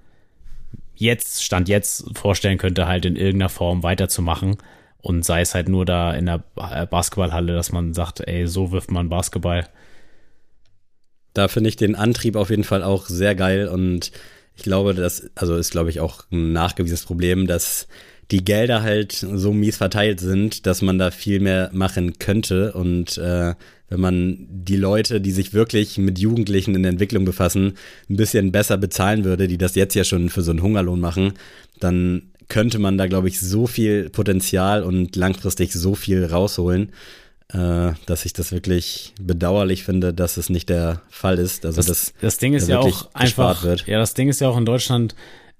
jetzt, 0.95 1.43
Stand 1.43 1.67
jetzt, 1.67 2.17
vorstellen 2.17 2.57
könnte, 2.57 2.87
halt 2.87 3.05
in 3.05 3.15
irgendeiner 3.15 3.49
Form 3.49 3.83
weiterzumachen. 3.83 4.57
Und 5.01 5.23
sei 5.23 5.41
es 5.41 5.53
halt 5.53 5.69
nur 5.69 5.85
da 5.85 6.13
in 6.13 6.25
der 6.25 6.39
Basketballhalle, 6.55 7.53
dass 7.53 7.71
man 7.71 7.93
sagt, 7.93 8.21
ey, 8.21 8.47
so 8.47 8.71
wirft 8.71 8.91
man 8.91 9.09
Basketball. 9.09 9.67
Da 11.33 11.47
finde 11.47 11.69
ich 11.69 11.75
den 11.75 11.95
Antrieb 11.95 12.35
auf 12.35 12.49
jeden 12.49 12.63
Fall 12.63 12.81
auch 12.81 13.07
sehr 13.07 13.35
geil 13.35 13.67
und 13.67 14.11
ich 14.55 14.63
glaube, 14.63 14.93
das, 14.93 15.29
also 15.35 15.57
ist, 15.57 15.71
glaube 15.71 15.89
ich, 15.89 15.99
auch 15.99 16.23
ein 16.31 16.53
nachgewiesenes 16.53 17.05
Problem, 17.05 17.45
dass 17.45 17.87
die 18.31 18.43
Gelder 18.43 18.81
halt 18.81 19.11
so 19.13 19.53
mies 19.53 19.77
verteilt 19.77 20.19
sind, 20.19 20.65
dass 20.65 20.81
man 20.81 20.97
da 20.97 21.11
viel 21.11 21.39
mehr 21.39 21.69
machen 21.73 22.17
könnte. 22.17 22.73
Und 22.73 23.17
äh, 23.17 23.53
wenn 23.89 23.99
man 23.99 24.47
die 24.49 24.77
Leute, 24.77 25.21
die 25.21 25.31
sich 25.31 25.53
wirklich 25.53 25.97
mit 25.97 26.17
Jugendlichen 26.17 26.73
in 26.73 26.83
der 26.83 26.91
Entwicklung 26.91 27.25
befassen, 27.25 27.73
ein 28.09 28.15
bisschen 28.15 28.51
besser 28.51 28.77
bezahlen 28.77 29.23
würde, 29.25 29.47
die 29.47 29.57
das 29.57 29.75
jetzt 29.75 29.93
ja 29.95 30.03
schon 30.03 30.29
für 30.29 30.41
so 30.41 30.51
einen 30.51 30.63
Hungerlohn 30.63 30.99
machen, 30.99 31.33
dann 31.79 32.23
könnte 32.47 32.79
man 32.79 32.97
da, 32.97 33.07
glaube 33.07 33.27
ich, 33.27 33.39
so 33.39 33.67
viel 33.67 34.09
Potenzial 34.09 34.83
und 34.83 35.15
langfristig 35.15 35.73
so 35.73 35.95
viel 35.95 36.25
rausholen, 36.25 36.89
äh, 37.53 37.91
dass 38.05 38.25
ich 38.25 38.33
das 38.33 38.51
wirklich 38.51 39.13
bedauerlich 39.21 39.83
finde, 39.83 40.13
dass 40.13 40.37
es 40.37 40.49
nicht 40.49 40.69
der 40.69 41.01
Fall 41.09 41.37
ist. 41.37 41.65
Also 41.65 41.81
das, 41.81 42.13
das, 42.21 42.37
Ding 42.37 42.53
ist 42.53 42.67
ja 42.67 42.79
auch 42.79 43.09
einfach, 43.13 43.63
wird. 43.63 43.87
ja, 43.87 43.99
das 43.99 44.13
Ding 44.13 44.29
ist 44.29 44.41
ja 44.41 44.49
auch 44.49 44.57
in 44.57 44.65
Deutschland, 44.65 45.15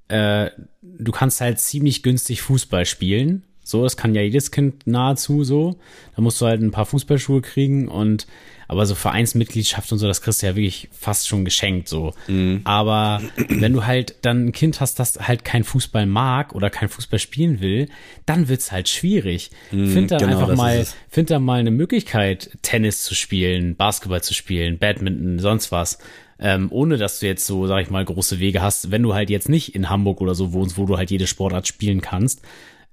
äh, 0.07 0.49
du 0.81 1.11
kannst 1.11 1.41
halt 1.41 1.59
ziemlich 1.59 2.03
günstig 2.03 2.41
Fußball 2.41 2.85
spielen. 2.85 3.43
So, 3.63 3.81
das 3.83 3.97
kann 3.97 4.13
ja 4.13 4.21
jedes 4.21 4.51
Kind 4.51 4.85
nahezu 4.85 5.43
so. 5.43 5.79
Da 6.15 6.21
musst 6.21 6.39
du 6.39 6.45
halt 6.45 6.61
ein 6.61 6.71
paar 6.71 6.85
Fußballschuhe 6.85 7.41
kriegen 7.41 7.87
und 7.87 8.27
aber 8.67 8.85
so 8.85 8.95
Vereinsmitgliedschaft 8.95 9.91
und 9.91 9.99
so, 9.99 10.07
das 10.07 10.21
kriegst 10.21 10.41
du 10.41 10.47
ja 10.47 10.55
wirklich 10.55 10.89
fast 10.91 11.27
schon 11.27 11.45
geschenkt 11.45 11.87
so. 11.87 12.13
Mhm. 12.27 12.61
Aber 12.63 13.21
wenn 13.47 13.73
du 13.73 13.85
halt 13.85 14.15
dann 14.21 14.47
ein 14.47 14.51
Kind 14.51 14.81
hast, 14.81 14.99
das 14.99 15.19
halt 15.19 15.45
kein 15.45 15.63
Fußball 15.63 16.05
mag 16.05 16.55
oder 16.55 16.69
kein 16.69 16.89
Fußball 16.89 17.19
spielen 17.19 17.59
will, 17.59 17.89
dann 18.25 18.47
wird's 18.47 18.71
halt 18.71 18.89
schwierig. 18.89 19.51
Mhm, 19.71 19.89
find 19.89 20.11
da 20.11 20.17
genau, 20.17 20.39
einfach 20.39 20.55
mal, 20.55 20.85
find 21.09 21.29
da 21.29 21.39
mal 21.39 21.59
eine 21.59 21.71
Möglichkeit, 21.71 22.57
Tennis 22.61 23.03
zu 23.03 23.13
spielen, 23.13 23.75
Basketball 23.75 24.23
zu 24.23 24.33
spielen, 24.33 24.77
Badminton, 24.79 25.39
sonst 25.39 25.71
was 25.71 25.99
ähm, 26.39 26.67
ohne 26.71 26.97
dass 26.97 27.19
du 27.19 27.27
jetzt 27.27 27.45
so, 27.45 27.67
sag 27.67 27.81
ich 27.81 27.89
mal, 27.89 28.03
große 28.03 28.39
Wege 28.39 28.61
hast, 28.61 28.91
wenn 28.91 29.03
du 29.03 29.13
halt 29.13 29.29
jetzt 29.29 29.49
nicht 29.49 29.75
in 29.75 29.89
Hamburg 29.89 30.21
oder 30.21 30.35
so 30.35 30.53
wohnst, 30.53 30.77
wo 30.77 30.85
du 30.85 30.97
halt 30.97 31.11
jede 31.11 31.27
Sportart 31.27 31.67
spielen 31.67 32.01
kannst, 32.01 32.41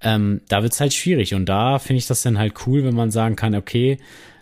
ähm, 0.00 0.40
da 0.48 0.62
wird's 0.62 0.80
halt 0.80 0.92
schwierig. 0.92 1.34
Und 1.34 1.48
da 1.48 1.78
finde 1.78 1.98
ich 1.98 2.06
das 2.06 2.22
dann 2.22 2.38
halt 2.38 2.54
cool, 2.66 2.84
wenn 2.84 2.94
man 2.94 3.10
sagen 3.10 3.36
kann, 3.36 3.54
okay, 3.54 3.98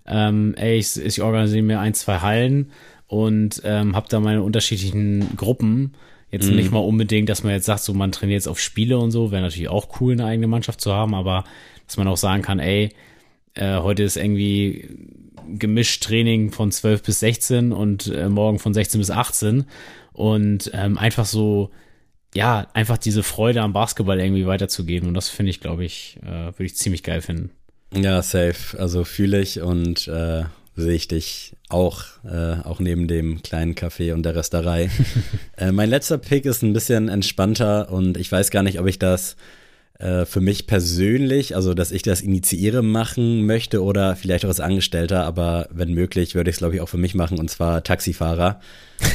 ähm, 0.06 0.54
ey, 0.56 0.78
ich, 0.78 0.96
ich 0.96 1.22
organisiere 1.22 1.62
mir 1.62 1.80
ein, 1.80 1.94
zwei 1.94 2.18
Hallen 2.18 2.72
und 3.06 3.62
ähm, 3.64 3.94
habe 3.96 4.08
da 4.08 4.20
meine 4.20 4.42
unterschiedlichen 4.42 5.36
Gruppen. 5.36 5.94
Jetzt 6.30 6.48
mhm. 6.48 6.56
nicht 6.56 6.70
mal 6.70 6.78
unbedingt, 6.78 7.28
dass 7.28 7.42
man 7.42 7.52
jetzt 7.52 7.66
sagt, 7.66 7.80
so 7.80 7.92
man 7.92 8.12
trainiert 8.12 8.36
jetzt 8.36 8.48
auf 8.48 8.60
Spiele 8.60 8.98
und 8.98 9.10
so, 9.10 9.32
wäre 9.32 9.42
natürlich 9.42 9.68
auch 9.68 10.00
cool, 10.00 10.12
eine 10.12 10.26
eigene 10.26 10.46
Mannschaft 10.46 10.80
zu 10.80 10.92
haben, 10.92 11.14
aber 11.14 11.44
dass 11.86 11.96
man 11.96 12.06
auch 12.06 12.16
sagen 12.16 12.42
kann, 12.42 12.60
ey, 12.60 12.90
äh, 13.54 13.78
heute 13.78 14.04
ist 14.04 14.16
irgendwie 14.16 14.88
gemischt 15.58 16.02
Training 16.04 16.52
von 16.52 16.72
12 16.72 17.02
bis 17.02 17.20
16 17.20 17.72
und 17.72 18.06
äh, 18.08 18.28
morgen 18.28 18.58
von 18.58 18.74
16 18.74 19.00
bis 19.00 19.10
18 19.10 19.64
und 20.12 20.70
ähm, 20.74 20.98
einfach 20.98 21.26
so, 21.26 21.70
ja, 22.34 22.68
einfach 22.74 22.98
diese 22.98 23.22
Freude 23.22 23.62
am 23.62 23.72
Basketball 23.72 24.20
irgendwie 24.20 24.46
weiterzugeben 24.46 25.08
und 25.08 25.14
das 25.14 25.28
finde 25.28 25.50
ich, 25.50 25.60
glaube 25.60 25.84
ich, 25.84 26.18
äh, 26.22 26.46
würde 26.46 26.64
ich 26.64 26.76
ziemlich 26.76 27.02
geil 27.02 27.20
finden. 27.20 27.50
Ja, 27.94 28.22
safe. 28.22 28.78
Also 28.78 29.04
fühle 29.04 29.40
ich 29.40 29.60
und 29.60 30.06
äh, 30.08 30.44
sehe 30.76 30.94
ich 30.94 31.08
dich 31.08 31.56
auch, 31.68 32.04
äh, 32.24 32.60
auch 32.64 32.80
neben 32.80 33.08
dem 33.08 33.42
kleinen 33.42 33.74
Café 33.74 34.12
und 34.12 34.24
der 34.24 34.36
Resterei. 34.36 34.90
äh, 35.56 35.72
mein 35.72 35.90
letzter 35.90 36.18
Pick 36.18 36.44
ist 36.44 36.62
ein 36.62 36.72
bisschen 36.72 37.08
entspannter 37.08 37.90
und 37.90 38.16
ich 38.16 38.30
weiß 38.30 38.50
gar 38.50 38.62
nicht, 38.62 38.80
ob 38.80 38.86
ich 38.86 38.98
das 38.98 39.36
äh, 40.00 40.24
für 40.24 40.40
mich 40.40 40.66
persönlich, 40.66 41.54
also 41.54 41.74
dass 41.74 41.92
ich 41.92 42.02
das 42.02 42.22
initiiere, 42.22 42.82
machen 42.82 43.44
möchte 43.44 43.82
oder 43.82 44.16
vielleicht 44.16 44.44
auch 44.46 44.48
als 44.48 44.60
Angestellter, 44.60 45.24
aber 45.24 45.68
wenn 45.70 45.92
möglich, 45.92 46.34
würde 46.34 46.48
ich 46.48 46.54
es, 46.54 46.58
glaube 46.58 46.74
ich, 46.74 46.80
auch 46.80 46.88
für 46.88 46.96
mich 46.96 47.14
machen 47.14 47.38
und 47.38 47.50
zwar 47.50 47.84
Taxifahrer. 47.84 48.60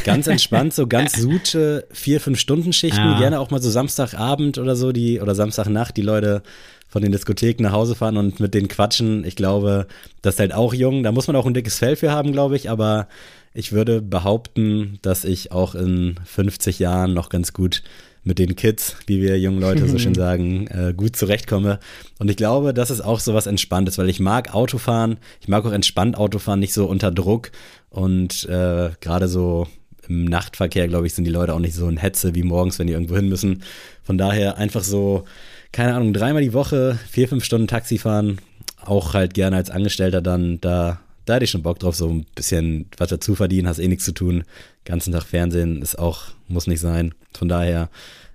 Ganz 0.04 0.28
entspannt, 0.28 0.74
so 0.74 0.86
ganz 0.86 1.14
sute 1.18 1.88
vier, 1.92 2.22
fünf 2.22 2.40
Stunden 2.40 2.72
Schichten, 2.72 3.00
ja. 3.00 3.18
gerne 3.18 3.40
auch 3.40 3.50
mal 3.50 3.62
so 3.62 3.70
Samstagabend 3.70 4.60
oder 4.60 4.76
so, 4.76 4.92
die 4.92 5.20
oder 5.20 5.34
Samstagnacht, 5.34 5.98
die 5.98 6.04
Leute 6.04 6.44
von 6.88 7.02
den 7.02 7.12
Diskotheken 7.12 7.64
nach 7.64 7.74
Hause 7.74 7.96
fahren 7.96 8.18
und 8.18 8.40
mit 8.40 8.54
denen 8.54 8.68
quatschen. 8.68 9.26
Ich 9.26 9.36
glaube, 9.36 9.88
das 10.22 10.36
ist 10.36 10.40
halt 10.40 10.54
auch 10.54 10.74
jung. 10.74 11.02
Da 11.02 11.12
muss 11.12 11.26
man 11.28 11.36
auch 11.36 11.48
ein 11.48 11.54
dickes 11.54 11.80
Fell 11.80 11.96
für 11.96 12.12
haben, 12.12 12.32
glaube 12.32 12.56
ich, 12.56 12.70
aber 12.70 13.08
ich 13.56 13.72
würde 13.72 14.02
behaupten, 14.02 15.00
dass 15.02 15.26
ich 15.26 15.52
auch 15.52 15.74
in 15.74 16.16
50 16.26 16.78
Jahren 16.78 17.14
noch 17.14 17.30
ganz 17.30 17.54
gut 17.54 17.82
mit 18.26 18.40
den 18.40 18.56
Kids, 18.56 18.98
wie 19.06 19.22
wir 19.22 19.40
jungen 19.40 19.62
Leute 19.62 19.88
so 19.88 19.98
schön 19.98 20.16
sagen, 20.16 20.68
äh, 20.68 20.94
gut 20.94 21.16
zurechtkomme. 21.16 21.80
Und 22.20 22.30
ich 22.30 22.36
glaube, 22.36 22.74
das 22.74 22.90
ist 22.90 23.02
auch 23.02 23.20
so 23.20 23.34
was 23.34 23.46
Entspanntes, 23.46 23.98
weil 23.98 24.10
ich 24.10 24.20
mag 24.20 24.54
Autofahren, 24.54 25.18
ich 25.40 25.48
mag 25.48 25.64
auch 25.66 25.72
entspannt 25.72 26.18
Autofahren, 26.18 26.60
nicht 26.60 26.74
so 26.74 26.86
unter 26.88 27.12
Druck. 27.12 27.52
Und 27.90 28.44
äh, 28.50 28.90
gerade 29.00 29.28
so 29.28 29.68
im 30.08 30.26
Nachtverkehr, 30.26 30.88
glaube 30.88 31.08
ich, 31.08 31.14
sind 31.14 31.26
die 31.26 31.32
Leute 31.32 31.54
auch 31.54 31.60
nicht 31.60 31.76
so 31.76 31.88
in 31.88 31.98
Hetze 31.98 32.36
wie 32.36 32.44
morgens, 32.44 32.80
wenn 32.80 32.88
die 32.88 32.94
irgendwo 32.94 33.16
hin 33.16 33.30
müssen. 33.30 33.64
Von 34.04 34.18
daher 34.18 34.58
einfach 34.58 34.84
so, 34.84 35.26
keine 35.72 35.94
Ahnung, 35.94 36.12
dreimal 36.12 36.42
die 36.42 36.54
Woche, 36.54 37.00
vier, 37.10 37.28
fünf 37.28 37.44
Stunden 37.44 37.68
Taxi 37.68 38.00
fahren, 38.00 38.40
auch 38.84 39.14
halt 39.14 39.36
gerne 39.36 39.56
als 39.56 39.70
Angestellter 39.70 40.22
dann 40.22 40.60
da 40.62 41.00
da 41.26 41.36
hätte 41.36 41.46
ich 41.46 41.52
schon 41.52 41.64
Bock 41.64 41.80
drauf, 41.80 41.96
so 41.96 42.10
ein 42.10 42.26
bisschen 42.36 42.88
was 42.98 43.10
dazu 43.10 43.36
verdienen, 43.36 43.68
hast 43.68 43.80
eh 43.80 43.88
nichts 43.88 44.06
zu 44.06 44.14
tun. 44.14 44.44
Ganzen 44.86 45.12
Tag 45.12 45.24
Fernsehen 45.24 45.82
ist 45.82 45.98
auch, 45.98 46.24
muss 46.48 46.68
nicht 46.68 46.80
sein. 46.80 47.14
Von 47.34 47.50
daher, 47.50 47.90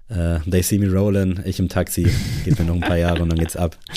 äh, 0.09 0.41
they 0.51 0.62
see 0.62 0.78
me 0.78 0.91
rolling, 0.91 1.41
ich 1.45 1.59
im 1.59 1.68
Taxi, 1.68 2.07
geht 2.45 2.59
mir 2.59 2.64
noch 2.64 2.74
ein 2.74 2.80
paar 2.80 2.99
Jahre 2.99 3.22
und 3.22 3.30
dann 3.30 3.38
geht's 3.38 3.57
ab. 3.57 3.76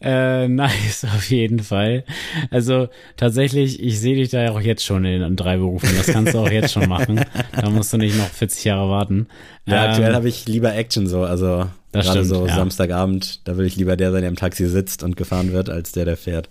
Äh, 0.00 0.48
nice, 0.48 1.04
auf 1.04 1.30
jeden 1.30 1.60
Fall. 1.60 2.04
Also 2.50 2.88
tatsächlich, 3.16 3.82
ich 3.82 4.00
sehe 4.00 4.16
dich 4.16 4.30
da 4.30 4.42
ja 4.42 4.50
auch 4.52 4.60
jetzt 4.60 4.84
schon 4.84 5.04
in, 5.04 5.36
drei 5.36 5.58
Berufen. 5.58 5.90
Das 5.96 6.06
kannst 6.06 6.34
du 6.34 6.38
auch 6.38 6.50
jetzt 6.50 6.72
schon 6.72 6.88
machen. 6.88 7.24
Da 7.52 7.68
musst 7.70 7.92
du 7.92 7.98
nicht 7.98 8.16
noch 8.16 8.28
40 8.28 8.64
Jahre 8.64 8.90
warten. 8.90 9.26
Ja, 9.66 9.84
ähm, 9.84 9.90
aktuell 9.90 10.14
habe 10.14 10.28
ich 10.28 10.46
lieber 10.46 10.74
Action 10.74 11.06
so. 11.06 11.22
Also 11.22 11.66
gerade 11.92 12.24
so 12.24 12.46
ja. 12.46 12.54
Samstagabend, 12.54 13.46
da 13.46 13.56
will 13.56 13.66
ich 13.66 13.76
lieber 13.76 13.96
der 13.96 14.10
sein, 14.10 14.22
der 14.22 14.30
im 14.30 14.36
Taxi 14.36 14.66
sitzt 14.66 15.02
und 15.02 15.16
gefahren 15.16 15.52
wird, 15.52 15.68
als 15.68 15.92
der, 15.92 16.04
der 16.04 16.16
fährt. 16.16 16.48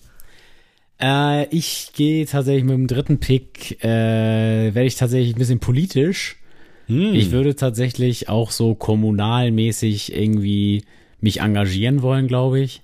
Äh, 1.01 1.47
ich 1.55 1.91
gehe 1.93 2.25
tatsächlich 2.25 2.63
mit 2.63 2.73
dem 2.73 2.87
dritten 2.87 3.19
Pick, 3.19 3.83
äh, 3.83 4.73
werde 4.73 4.85
ich 4.85 4.95
tatsächlich 4.95 5.35
ein 5.35 5.39
bisschen 5.39 5.59
politisch. 5.59 6.37
Hm. 6.87 7.13
Ich 7.13 7.31
würde 7.31 7.55
tatsächlich 7.55 8.29
auch 8.29 8.51
so 8.51 8.75
kommunalmäßig 8.75 10.15
irgendwie 10.15 10.83
mich 11.21 11.41
engagieren 11.41 12.01
wollen, 12.01 12.27
glaube 12.27 12.59
ich. 12.59 12.81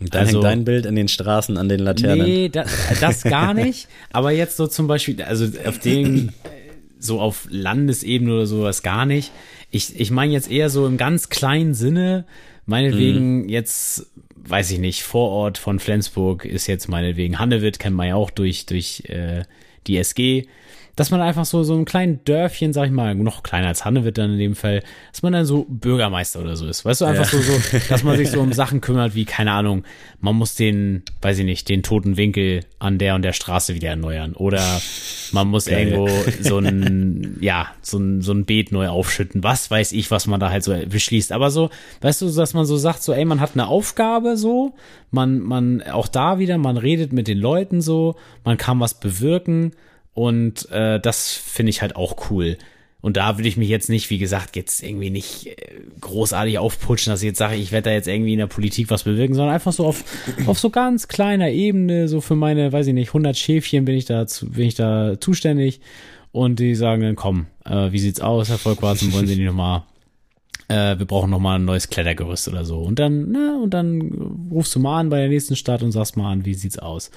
Und 0.00 0.14
da 0.14 0.20
also, 0.20 0.32
hängt 0.32 0.44
dein 0.44 0.64
Bild 0.64 0.86
in 0.86 0.96
den 0.96 1.08
Straßen 1.08 1.56
an 1.56 1.68
den 1.68 1.80
Laternen. 1.80 2.26
Nee, 2.26 2.48
das, 2.48 2.70
das 3.00 3.22
gar 3.22 3.54
nicht. 3.54 3.88
aber 4.12 4.32
jetzt 4.32 4.56
so 4.56 4.66
zum 4.66 4.86
Beispiel, 4.86 5.22
also 5.22 5.46
auf 5.66 5.78
dem, 5.78 6.30
so 6.98 7.20
auf 7.20 7.46
Landesebene 7.50 8.32
oder 8.32 8.46
sowas 8.46 8.82
gar 8.82 9.06
nicht. 9.06 9.30
Ich, 9.70 9.98
ich 9.98 10.10
meine 10.10 10.32
jetzt 10.32 10.50
eher 10.50 10.70
so 10.70 10.86
im 10.86 10.96
ganz 10.96 11.28
kleinen 11.28 11.74
Sinne, 11.74 12.24
meinetwegen 12.66 13.42
mhm. 13.42 13.48
jetzt 13.48 14.06
weiß 14.44 14.70
ich 14.72 14.78
nicht, 14.78 15.02
Vorort 15.02 15.58
von 15.58 15.78
Flensburg 15.78 16.44
ist 16.44 16.66
jetzt 16.66 16.88
meinetwegen 16.88 17.38
Hannewitt, 17.38 17.78
kennt 17.78 17.96
man 17.96 18.08
ja 18.08 18.14
auch 18.16 18.30
durch, 18.30 18.66
durch 18.66 19.04
äh, 19.08 19.44
die 19.86 19.96
SG. 19.98 20.46
Dass 20.94 21.10
man 21.10 21.22
einfach 21.22 21.46
so, 21.46 21.62
so 21.62 21.74
ein 21.74 21.86
kleinen 21.86 22.22
Dörfchen, 22.24 22.74
sag 22.74 22.86
ich 22.86 22.92
mal, 22.92 23.14
noch 23.14 23.42
kleiner 23.42 23.68
als 23.68 23.84
Hannewitt 23.84 24.18
dann 24.18 24.32
in 24.32 24.38
dem 24.38 24.54
Fall, 24.54 24.82
dass 25.10 25.22
man 25.22 25.32
dann 25.32 25.46
so 25.46 25.64
Bürgermeister 25.68 26.40
oder 26.40 26.54
so 26.54 26.66
ist. 26.66 26.84
Weißt 26.84 27.00
du, 27.00 27.06
einfach 27.06 27.32
ja. 27.32 27.38
so, 27.38 27.40
so, 27.40 27.78
dass 27.88 28.04
man 28.04 28.18
sich 28.18 28.30
so 28.30 28.40
um 28.40 28.52
Sachen 28.52 28.82
kümmert, 28.82 29.14
wie, 29.14 29.24
keine 29.24 29.52
Ahnung, 29.52 29.84
man 30.20 30.36
muss 30.36 30.54
den, 30.54 31.02
weiß 31.22 31.38
ich 31.38 31.44
nicht, 31.46 31.68
den 31.70 31.82
toten 31.82 32.18
Winkel 32.18 32.60
an 32.78 32.98
der 32.98 33.14
und 33.14 33.22
der 33.22 33.32
Straße 33.32 33.74
wieder 33.74 33.88
erneuern. 33.88 34.34
Oder 34.34 34.62
man 35.32 35.48
muss 35.48 35.64
Geil. 35.64 35.88
irgendwo 35.88 36.08
so 36.42 36.58
ein, 36.58 37.38
ja, 37.40 37.68
so 37.80 37.98
ein, 37.98 38.20
so 38.20 38.32
ein 38.32 38.44
Beet 38.44 38.70
neu 38.70 38.88
aufschütten. 38.88 39.42
Was 39.42 39.70
weiß 39.70 39.92
ich, 39.92 40.10
was 40.10 40.26
man 40.26 40.40
da 40.40 40.50
halt 40.50 40.62
so 40.62 40.76
beschließt. 40.86 41.32
Aber 41.32 41.50
so, 41.50 41.70
weißt 42.02 42.20
du, 42.20 42.30
dass 42.30 42.52
man 42.52 42.66
so 42.66 42.76
sagt, 42.76 43.02
so, 43.02 43.14
ey, 43.14 43.24
man 43.24 43.40
hat 43.40 43.52
eine 43.54 43.66
Aufgabe 43.66 44.36
so, 44.36 44.74
man, 45.10 45.40
man, 45.40 45.82
auch 45.82 46.08
da 46.08 46.38
wieder, 46.38 46.58
man 46.58 46.76
redet 46.76 47.12
mit 47.12 47.28
den 47.28 47.38
Leuten 47.38 47.80
so, 47.80 48.16
man 48.44 48.58
kann 48.58 48.78
was 48.80 49.00
bewirken 49.00 49.72
und 50.14 50.70
äh, 50.70 51.00
das 51.00 51.32
finde 51.32 51.70
ich 51.70 51.82
halt 51.82 51.96
auch 51.96 52.30
cool. 52.30 52.58
Und 53.00 53.16
da 53.16 53.36
würde 53.36 53.48
ich 53.48 53.56
mich 53.56 53.68
jetzt 53.68 53.88
nicht, 53.88 54.10
wie 54.10 54.18
gesagt, 54.18 54.54
jetzt 54.54 54.80
irgendwie 54.82 55.10
nicht 55.10 55.46
äh, 55.46 55.56
großartig 56.00 56.58
aufputschen, 56.58 57.10
dass 57.10 57.20
ich 57.20 57.26
jetzt 57.26 57.38
sage, 57.38 57.56
ich 57.56 57.72
werde 57.72 57.90
da 57.90 57.94
jetzt 57.94 58.06
irgendwie 58.06 58.32
in 58.32 58.38
der 58.38 58.46
Politik 58.46 58.90
was 58.90 59.02
bewirken, 59.02 59.34
sondern 59.34 59.54
einfach 59.54 59.72
so 59.72 59.86
auf, 59.86 60.04
auf 60.46 60.58
so 60.58 60.70
ganz 60.70 61.08
kleiner 61.08 61.50
Ebene, 61.50 62.06
so 62.06 62.20
für 62.20 62.36
meine, 62.36 62.72
weiß 62.72 62.86
ich 62.86 62.94
nicht, 62.94 63.08
100 63.08 63.36
Schäfchen 63.36 63.84
bin 63.84 63.96
ich 63.96 64.04
da, 64.04 64.24
bin 64.42 64.66
ich 64.66 64.76
da 64.76 65.20
zuständig. 65.20 65.80
Und 66.30 66.60
die 66.60 66.74
sagen 66.74 67.02
dann, 67.02 67.16
komm, 67.16 67.46
äh, 67.66 67.92
wie 67.92 67.98
sieht's 67.98 68.20
aus, 68.20 68.48
Herr 68.48 68.58
Volkwarzen, 68.58 69.12
wollen 69.12 69.26
Sie 69.26 69.36
nicht 69.36 69.46
nochmal 69.46 69.82
äh, 70.72 70.98
wir 70.98 71.06
brauchen 71.06 71.30
noch 71.30 71.38
mal 71.38 71.56
ein 71.56 71.66
neues 71.66 71.90
Klettergerüst 71.90 72.48
oder 72.48 72.64
so. 72.64 72.80
Und 72.80 72.98
dann, 72.98 73.30
na, 73.30 73.58
und 73.62 73.74
dann 73.74 74.48
rufst 74.50 74.74
du 74.74 74.80
mal 74.80 75.00
an 75.00 75.10
bei 75.10 75.18
der 75.18 75.28
nächsten 75.28 75.54
Stadt 75.54 75.82
und 75.82 75.92
sagst 75.92 76.16
mal 76.16 76.32
an, 76.32 76.46
wie 76.46 76.54
sieht's 76.54 76.78
aus. 76.78 77.10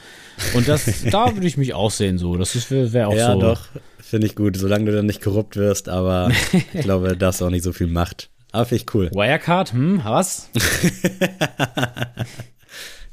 Und 0.53 0.67
das, 0.67 1.03
da 1.11 1.33
würde 1.33 1.47
ich 1.47 1.55
mich 1.55 1.73
auch 1.73 1.91
sehen, 1.91 2.17
so. 2.17 2.35
Das 2.35 2.69
wäre 2.69 2.91
wär 2.91 3.07
auch 3.07 3.15
ja, 3.15 3.31
so. 3.33 3.39
Ja, 3.39 3.45
doch, 3.53 3.61
finde 3.99 4.27
ich 4.27 4.35
gut, 4.35 4.57
solange 4.57 4.85
du 4.85 4.91
dann 4.91 5.05
nicht 5.05 5.21
korrupt 5.21 5.55
wirst, 5.55 5.87
aber 5.87 6.31
ich 6.73 6.81
glaube, 6.83 7.15
das 7.15 7.41
auch 7.41 7.49
nicht 7.49 7.63
so 7.63 7.71
viel 7.71 7.87
Macht. 7.87 8.29
Aber 8.51 8.65
finde 8.65 8.83
ich 8.83 8.93
cool. 8.93 9.09
Wirecard, 9.11 9.71
hm, 9.71 10.01
was? 10.03 10.49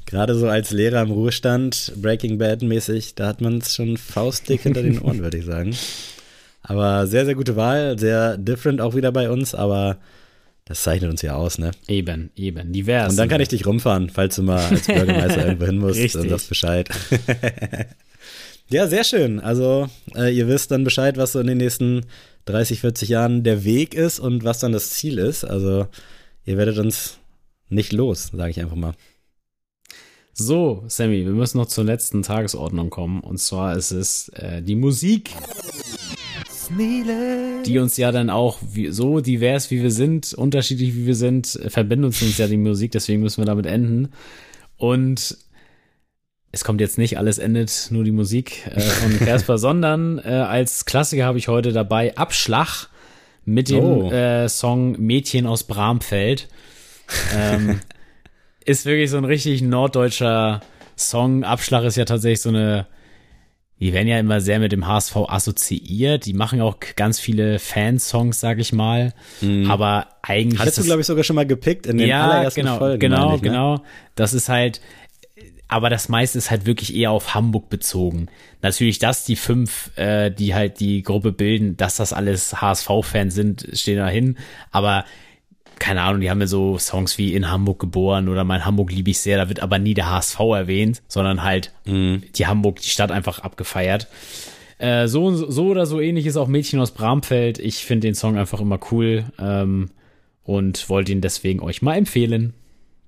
Gerade 0.05 0.35
so 0.35 0.47
als 0.47 0.71
Lehrer 0.71 1.01
im 1.01 1.11
Ruhestand, 1.11 1.93
Breaking 1.95 2.37
Bad 2.37 2.61
mäßig, 2.61 3.15
da 3.15 3.27
hat 3.27 3.41
man 3.41 3.59
es 3.59 3.73
schon 3.75 3.97
faustdick 3.97 4.61
hinter 4.61 4.83
den 4.83 4.99
Ohren, 4.99 5.23
würde 5.23 5.37
ich 5.37 5.45
sagen. 5.45 5.75
Aber 6.61 7.07
sehr, 7.07 7.25
sehr 7.25 7.35
gute 7.35 7.55
Wahl, 7.55 7.97
sehr 7.97 8.37
different 8.37 8.79
auch 8.79 8.95
wieder 8.95 9.11
bei 9.11 9.29
uns, 9.29 9.55
aber 9.55 9.97
das 10.65 10.83
zeichnet 10.83 11.11
uns 11.11 11.21
ja 11.21 11.35
aus, 11.35 11.57
ne? 11.57 11.71
Eben, 11.87 12.31
eben, 12.35 12.71
divers. 12.71 13.11
Und 13.11 13.17
dann 13.17 13.27
kann 13.27 13.41
ich 13.41 13.49
dich 13.49 13.65
rumfahren, 13.65 14.09
falls 14.09 14.35
du 14.35 14.43
mal 14.43 14.63
als 14.63 14.87
Bürgermeister 14.87 15.45
irgendwo 15.47 15.65
hin 15.65 15.77
musst, 15.77 15.99
Richtig. 15.99 16.21
dann 16.21 16.29
sagst 16.29 16.49
Bescheid. 16.49 16.89
ja, 18.69 18.87
sehr 18.87 19.03
schön. 19.03 19.41
Also, 19.41 19.89
äh, 20.15 20.33
ihr 20.33 20.47
wisst 20.47 20.71
dann 20.71 20.85
Bescheid, 20.85 21.17
was 21.17 21.33
so 21.33 21.39
in 21.39 21.47
den 21.47 21.57
nächsten 21.57 22.05
30, 22.45 22.79
40 22.79 23.09
Jahren 23.09 23.43
der 23.43 23.65
Weg 23.65 23.93
ist 23.93 24.19
und 24.19 24.45
was 24.45 24.59
dann 24.59 24.71
das 24.71 24.91
Ziel 24.91 25.17
ist. 25.17 25.43
Also, 25.43 25.87
ihr 26.45 26.57
werdet 26.57 26.77
uns 26.77 27.17
nicht 27.67 27.91
los, 27.91 28.31
sage 28.33 28.51
ich 28.51 28.61
einfach 28.61 28.75
mal. 28.75 28.93
So, 30.33 30.83
Sammy, 30.87 31.25
wir 31.25 31.33
müssen 31.33 31.57
noch 31.57 31.67
zur 31.67 31.83
letzten 31.83 32.23
Tagesordnung 32.23 32.89
kommen. 32.89 33.19
Und 33.19 33.37
zwar 33.39 33.75
ist 33.75 33.91
es 33.91 34.29
äh, 34.29 34.61
die 34.61 34.75
Musik 34.75 35.31
die 37.65 37.79
uns 37.79 37.97
ja 37.97 38.11
dann 38.11 38.29
auch 38.29 38.59
wie, 38.61 38.91
so 38.91 39.19
divers 39.19 39.71
wie 39.71 39.81
wir 39.81 39.91
sind, 39.91 40.33
unterschiedlich 40.33 40.95
wie 40.95 41.05
wir 41.05 41.15
sind, 41.15 41.55
äh, 41.55 41.69
verbindet 41.69 42.21
uns 42.21 42.37
ja 42.37 42.47
die 42.47 42.57
Musik, 42.57 42.91
deswegen 42.91 43.21
müssen 43.21 43.41
wir 43.41 43.45
damit 43.45 43.65
enden. 43.65 44.09
Und 44.77 45.37
es 46.51 46.63
kommt 46.63 46.81
jetzt 46.81 46.97
nicht, 46.97 47.17
alles 47.17 47.39
endet, 47.39 47.87
nur 47.89 48.03
die 48.03 48.11
Musik 48.11 48.67
äh, 48.67 48.79
von 48.79 49.19
Casper, 49.25 49.57
sondern 49.57 50.19
äh, 50.19 50.29
als 50.29 50.85
Klassiker 50.85 51.25
habe 51.25 51.37
ich 51.37 51.47
heute 51.47 51.71
dabei 51.71 52.15
Abschlag 52.15 52.89
mit 53.45 53.69
dem 53.69 53.83
oh. 53.83 54.11
äh, 54.11 54.47
Song 54.47 54.93
Mädchen 54.99 55.47
aus 55.47 55.63
Bramfeld. 55.63 56.47
Ähm, 57.35 57.79
ist 58.65 58.85
wirklich 58.85 59.09
so 59.09 59.17
ein 59.17 59.25
richtig 59.25 59.61
norddeutscher 59.61 60.61
Song. 60.95 61.43
Abschlag 61.43 61.83
ist 61.83 61.97
ja 61.97 62.05
tatsächlich 62.05 62.41
so 62.41 62.49
eine 62.49 62.87
die 63.79 63.91
werden 63.91 64.07
ja 64.07 64.19
immer 64.19 64.39
sehr 64.39 64.59
mit 64.59 64.71
dem 64.71 64.87
HSV 64.87 65.15
assoziiert. 65.27 66.25
Die 66.25 66.33
machen 66.33 66.61
auch 66.61 66.77
ganz 66.95 67.19
viele 67.19 67.59
Fansongs, 67.59 68.39
sag 68.39 68.59
ich 68.59 68.71
mal. 68.71 69.13
Mhm. 69.41 69.69
Aber 69.69 70.07
eigentlich. 70.21 70.59
Hattest 70.59 70.77
du, 70.77 70.83
glaube 70.83 71.01
ich, 71.01 71.07
sogar 71.07 71.23
schon 71.23 71.35
mal 71.35 71.45
gepickt 71.45 71.87
in 71.87 71.97
den 71.97 72.07
ja, 72.07 72.29
allerersten 72.29 72.61
genau, 72.61 72.77
Folgen. 72.77 72.99
Genau, 72.99 73.35
ich, 73.35 73.41
ne? 73.41 73.49
genau. 73.49 73.83
Das 74.15 74.33
ist 74.33 74.47
halt, 74.47 74.79
aber 75.67 75.89
das 75.89 76.07
meiste 76.07 76.37
ist 76.37 76.51
halt 76.51 76.65
wirklich 76.65 76.95
eher 76.95 77.11
auf 77.11 77.33
Hamburg 77.33 77.69
bezogen. 77.69 78.27
Natürlich, 78.61 78.99
dass 78.99 79.25
die 79.25 79.35
fünf, 79.35 79.91
äh, 79.97 80.29
die 80.29 80.53
halt 80.53 80.79
die 80.79 81.01
Gruppe 81.01 81.31
bilden, 81.31 81.75
dass 81.75 81.97
das 81.97 82.13
alles 82.13 82.61
HSV-Fans 82.61 83.33
sind, 83.33 83.67
stehen 83.73 83.97
da 83.97 84.07
hin. 84.07 84.37
Aber 84.71 85.03
keine 85.79 86.01
Ahnung, 86.01 86.21
die 86.21 86.29
haben 86.29 86.41
ja 86.41 86.47
so 86.47 86.77
Songs 86.77 87.17
wie 87.17 87.33
In 87.33 87.49
Hamburg 87.49 87.79
geboren 87.79 88.29
oder 88.29 88.43
Mein 88.43 88.65
Hamburg 88.65 88.91
liebe 88.91 89.11
ich 89.11 89.19
sehr, 89.19 89.37
da 89.37 89.49
wird 89.49 89.61
aber 89.61 89.79
nie 89.79 89.93
der 89.93 90.09
HSV 90.09 90.39
erwähnt, 90.39 91.01
sondern 91.07 91.43
halt 91.43 91.71
mhm. 91.85 92.23
die 92.35 92.47
Hamburg, 92.47 92.81
die 92.81 92.89
Stadt 92.89 93.11
einfach 93.11 93.39
abgefeiert. 93.39 94.07
Äh, 94.77 95.07
so, 95.07 95.33
so 95.33 95.67
oder 95.67 95.85
so 95.85 96.01
ähnlich 96.01 96.25
ist 96.25 96.37
auch 96.37 96.47
Mädchen 96.47 96.79
aus 96.79 96.91
Bramfeld. 96.91 97.59
Ich 97.59 97.85
finde 97.85 98.07
den 98.07 98.15
Song 98.15 98.37
einfach 98.37 98.59
immer 98.59 98.79
cool 98.91 99.25
ähm, 99.39 99.91
und 100.43 100.89
wollte 100.89 101.11
ihn 101.11 101.21
deswegen 101.21 101.61
euch 101.61 101.81
mal 101.81 101.95
empfehlen. 101.95 102.53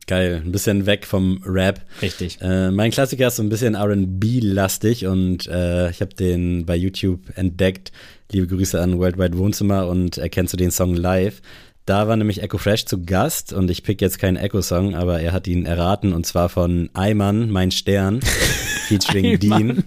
Geil, 0.08 0.44
ein 0.46 0.52
bisschen 0.52 0.86
weg 0.86 1.06
vom 1.06 1.42
Rap. 1.44 1.82
Richtig. 2.02 2.38
Äh, 2.40 2.70
mein 2.70 2.92
Klassiker 2.92 3.28
ist 3.28 3.38
so 3.38 3.44
ein 3.44 3.50
bisschen 3.50 3.76
RB-lastig 3.76 5.08
und 5.08 5.48
äh, 5.48 5.90
ich 5.90 6.00
habe 6.00 6.14
den 6.14 6.66
bei 6.68 6.76
YouTube 6.76 7.22
entdeckt. 7.36 7.92
Liebe 8.32 8.46
Grüße 8.46 8.80
an 8.80 9.00
Worldwide 9.00 9.38
Wohnzimmer 9.38 9.88
und 9.88 10.20
erkennst 10.20 10.54
du 10.54 10.58
den 10.58 10.70
Song 10.70 10.94
live. 10.96 11.42
Da 11.86 12.08
war 12.08 12.16
nämlich 12.16 12.42
Echo 12.42 12.58
Fresh 12.58 12.86
zu 12.86 13.04
Gast 13.06 13.54
und 13.54 13.70
ich 13.70 13.84
pick 13.84 14.02
jetzt 14.02 14.18
keinen 14.18 14.38
Echo-Song, 14.38 14.96
aber 14.96 15.20
er 15.22 15.34
hat 15.34 15.48
ihn 15.48 15.66
erraten 15.66 16.14
und 16.14 16.26
zwar 16.26 16.50
von 16.50 16.90
Ayman, 16.94 17.52
mein 17.52 17.70
Stern, 17.70 18.22
featuring 18.88 19.38
Dean. 19.40 19.84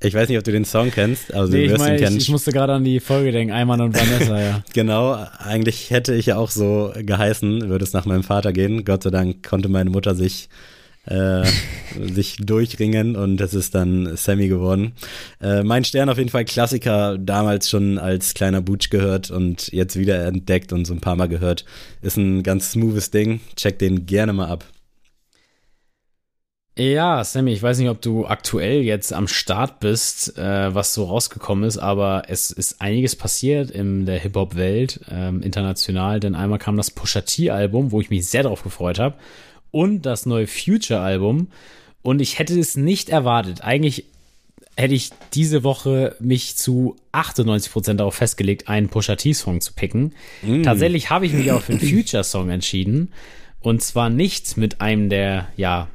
Ich 0.00 0.14
weiß 0.14 0.28
nicht, 0.28 0.38
ob 0.38 0.44
du 0.44 0.52
den 0.52 0.64
Song 0.64 0.90
kennst, 0.90 1.32
also 1.34 1.52
Nee, 1.52 1.60
du 1.60 1.64
ich, 1.64 1.70
wirst 1.72 1.80
mein, 1.80 1.94
ihn 1.94 1.98
kennen. 2.00 2.16
ich, 2.16 2.24
ich 2.24 2.28
musste 2.30 2.50
gerade 2.52 2.72
an 2.72 2.84
die 2.84 2.98
Folge 3.00 3.30
denken, 3.32 3.52
Eimann 3.52 3.80
und 3.82 3.94
Vanessa, 3.94 4.40
ja. 4.40 4.62
Genau, 4.72 5.18
eigentlich 5.38 5.90
hätte 5.90 6.14
ich 6.14 6.26
ja 6.26 6.36
auch 6.36 6.50
so 6.50 6.92
geheißen, 6.96 7.68
würde 7.68 7.84
es 7.84 7.92
nach 7.92 8.06
meinem 8.06 8.22
Vater 8.22 8.52
gehen. 8.52 8.84
Gott 8.84 9.02
sei 9.02 9.10
Dank 9.10 9.46
konnte 9.46 9.68
meine 9.68 9.90
Mutter 9.90 10.14
sich 10.14 10.48
äh, 11.06 11.44
sich 12.12 12.36
durchringen 12.36 13.16
und 13.16 13.36
das 13.36 13.54
ist 13.54 13.74
dann 13.74 14.16
Sammy 14.16 14.48
geworden. 14.48 14.92
Äh, 15.40 15.62
mein 15.62 15.84
Stern 15.84 16.08
auf 16.08 16.18
jeden 16.18 16.30
Fall 16.30 16.44
Klassiker, 16.44 17.18
damals 17.18 17.68
schon 17.68 17.98
als 17.98 18.34
kleiner 18.34 18.60
Butch 18.60 18.90
gehört 18.90 19.30
und 19.30 19.72
jetzt 19.72 19.96
wieder 19.96 20.24
entdeckt 20.26 20.72
und 20.72 20.84
so 20.84 20.94
ein 20.94 21.00
paar 21.00 21.16
Mal 21.16 21.28
gehört. 21.28 21.64
Ist 22.02 22.16
ein 22.16 22.42
ganz 22.42 22.72
smoothes 22.72 23.10
Ding. 23.10 23.40
Check 23.56 23.78
den 23.78 24.06
gerne 24.06 24.32
mal 24.32 24.48
ab. 24.48 24.64
Ja, 26.76 27.22
Sammy, 27.22 27.52
ich 27.52 27.62
weiß 27.62 27.78
nicht, 27.78 27.88
ob 27.88 28.02
du 28.02 28.26
aktuell 28.26 28.82
jetzt 28.82 29.12
am 29.12 29.28
Start 29.28 29.78
bist, 29.78 30.36
äh, 30.36 30.74
was 30.74 30.92
so 30.92 31.04
rausgekommen 31.04 31.62
ist, 31.62 31.78
aber 31.78 32.24
es 32.26 32.50
ist 32.50 32.80
einiges 32.80 33.14
passiert 33.14 33.70
in 33.70 34.06
der 34.06 34.18
Hip-Hop-Welt, 34.18 34.98
ähm, 35.08 35.40
international, 35.40 36.18
denn 36.18 36.34
einmal 36.34 36.58
kam 36.58 36.76
das 36.76 36.90
Pusha 36.90 37.20
T-Album, 37.20 37.92
wo 37.92 38.00
ich 38.00 38.10
mich 38.10 38.26
sehr 38.28 38.42
darauf 38.42 38.64
gefreut 38.64 38.98
habe, 38.98 39.14
und 39.74 40.02
das 40.02 40.24
neue 40.24 40.46
Future-Album. 40.46 41.48
Und 42.02 42.20
ich 42.20 42.38
hätte 42.38 42.58
es 42.58 42.76
nicht 42.76 43.08
erwartet. 43.08 43.62
Eigentlich 43.62 44.04
hätte 44.76 44.94
ich 44.94 45.10
diese 45.32 45.64
Woche 45.64 46.14
mich 46.20 46.54
zu 46.54 46.94
98% 47.12 47.94
darauf 47.94 48.14
festgelegt, 48.14 48.68
einen 48.68 48.88
Pusha 48.88 49.16
T-Song 49.16 49.60
zu 49.60 49.72
picken. 49.72 50.14
Tatsächlich 50.62 51.10
habe 51.10 51.26
ich 51.26 51.32
mich 51.32 51.50
auch 51.50 51.60
für 51.60 51.72
einen 51.72 51.80
Future-Song 51.80 52.50
entschieden. 52.50 53.12
Und 53.60 53.82
zwar 53.82 54.10
nicht 54.10 54.56
mit 54.56 54.80
einem 54.80 55.08
der, 55.08 55.48
ja, 55.56 55.88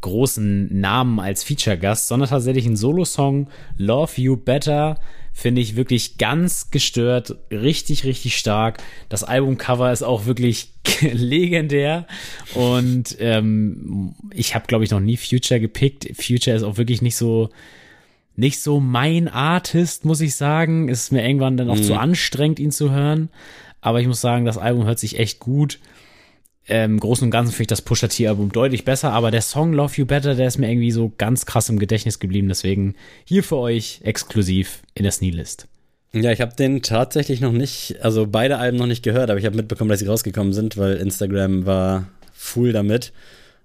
großen 0.00 0.80
Namen 0.80 1.20
als 1.20 1.44
Feature-Gast, 1.44 2.08
sondern 2.08 2.28
tatsächlich 2.28 2.66
ein 2.66 2.76
Solo-Song, 2.76 3.48
Love 3.76 4.20
You 4.20 4.36
Better, 4.36 4.98
finde 5.32 5.60
ich 5.60 5.76
wirklich 5.76 6.18
ganz 6.18 6.70
gestört, 6.70 7.36
richtig, 7.50 8.04
richtig 8.04 8.36
stark. 8.36 8.82
Das 9.08 9.22
Albumcover 9.22 9.92
ist 9.92 10.02
auch 10.02 10.26
wirklich 10.26 10.72
legendär 11.00 12.06
und 12.54 13.16
ähm, 13.20 14.14
ich 14.32 14.54
habe, 14.54 14.66
glaube 14.66 14.84
ich, 14.84 14.90
noch 14.90 15.00
nie 15.00 15.16
Future 15.16 15.60
gepickt. 15.60 16.08
Future 16.16 16.56
ist 16.56 16.64
auch 16.64 16.76
wirklich 16.76 17.02
nicht 17.02 17.16
so 17.16 17.50
nicht 18.34 18.60
so 18.60 18.78
mein 18.78 19.26
Artist, 19.26 20.04
muss 20.04 20.20
ich 20.20 20.36
sagen. 20.36 20.88
Es 20.88 21.04
ist 21.04 21.12
mir 21.12 21.26
irgendwann 21.26 21.56
dann 21.56 21.70
auch 21.70 21.80
zu 21.80 21.98
anstrengend, 21.98 22.60
ihn 22.60 22.70
zu 22.70 22.92
hören. 22.92 23.30
Aber 23.80 24.00
ich 24.00 24.06
muss 24.06 24.20
sagen, 24.20 24.44
das 24.44 24.58
Album 24.58 24.86
hört 24.86 25.00
sich 25.00 25.18
echt 25.18 25.40
gut 25.40 25.80
im 26.68 27.00
Großen 27.00 27.24
und 27.24 27.30
Ganzen 27.30 27.52
finde 27.52 27.62
ich 27.62 27.68
das 27.68 27.82
Pusha 27.82 28.08
T-Album 28.08 28.52
deutlich 28.52 28.84
besser, 28.84 29.12
aber 29.12 29.30
der 29.30 29.40
Song 29.40 29.72
Love 29.72 29.94
You 29.96 30.06
Better, 30.06 30.34
der 30.34 30.46
ist 30.46 30.58
mir 30.58 30.70
irgendwie 30.70 30.90
so 30.90 31.12
ganz 31.16 31.46
krass 31.46 31.68
im 31.70 31.78
Gedächtnis 31.78 32.18
geblieben. 32.18 32.48
Deswegen 32.48 32.94
hier 33.24 33.42
für 33.42 33.56
euch 33.56 34.00
exklusiv 34.04 34.82
in 34.94 35.04
der 35.04 35.12
Sneelist. 35.12 35.66
Ja, 36.12 36.30
ich 36.30 36.40
habe 36.40 36.54
den 36.54 36.82
tatsächlich 36.82 37.40
noch 37.40 37.52
nicht, 37.52 37.96
also 38.02 38.26
beide 38.26 38.58
Alben 38.58 38.78
noch 38.78 38.86
nicht 38.86 39.02
gehört, 39.02 39.30
aber 39.30 39.38
ich 39.38 39.46
habe 39.46 39.56
mitbekommen, 39.56 39.90
dass 39.90 40.00
sie 40.00 40.06
rausgekommen 40.06 40.52
sind, 40.52 40.76
weil 40.76 40.96
Instagram 40.96 41.66
war 41.66 42.08
full 42.32 42.72
damit. 42.72 43.12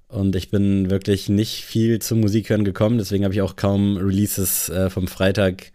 Und 0.07 0.35
ich 0.35 0.49
bin 0.51 0.89
wirklich 0.89 1.27
nicht 1.27 1.63
viel 1.63 1.99
zum 1.99 2.19
Musikhören 2.19 2.63
gekommen, 2.63 2.97
deswegen 2.97 3.23
habe 3.23 3.33
ich 3.33 3.41
auch 3.41 3.55
kaum 3.55 3.97
Releases 3.97 4.69
äh, 4.69 4.89
vom 4.89 5.07
Freitag 5.07 5.71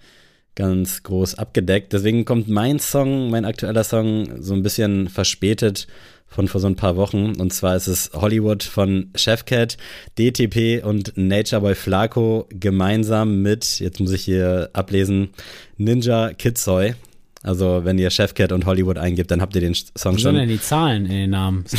ganz 0.54 1.02
groß 1.02 1.36
abgedeckt. 1.36 1.92
Deswegen 1.92 2.24
kommt 2.24 2.48
mein 2.48 2.78
Song, 2.78 3.30
mein 3.30 3.44
aktueller 3.44 3.84
Song, 3.84 4.42
so 4.42 4.54
ein 4.54 4.62
bisschen 4.62 5.08
verspätet 5.08 5.86
von 6.28 6.48
vor 6.48 6.60
so 6.60 6.66
ein 6.66 6.76
paar 6.76 6.96
Wochen. 6.96 7.40
Und 7.40 7.52
zwar 7.52 7.76
ist 7.76 7.86
es 7.86 8.10
Hollywood 8.14 8.62
von 8.62 9.10
Chefcat, 9.14 9.76
DTP 10.18 10.84
und 10.84 11.12
Nature 11.16 11.62
Boy 11.62 11.74
Flaco 11.74 12.46
gemeinsam 12.50 13.42
mit, 13.42 13.80
jetzt 13.80 14.00
muss 14.00 14.12
ich 14.12 14.22
hier 14.22 14.70
ablesen, 14.72 15.30
Ninja 15.76 16.32
Kitsoy. 16.34 16.94
Also 17.42 17.84
wenn 17.84 17.98
ihr 17.98 18.10
Chefcat 18.10 18.50
und 18.50 18.66
Hollywood 18.66 18.98
eingibt, 18.98 19.30
dann 19.30 19.40
habt 19.40 19.54
ihr 19.54 19.60
den 19.60 19.74
Song 19.74 19.86
Wie 19.94 20.02
schon. 20.02 20.18
sollen 20.18 20.36
denn 20.36 20.48
die 20.48 20.60
Zahlen 20.60 21.06
in 21.06 21.12
den 21.12 21.30
Namen? 21.30 21.64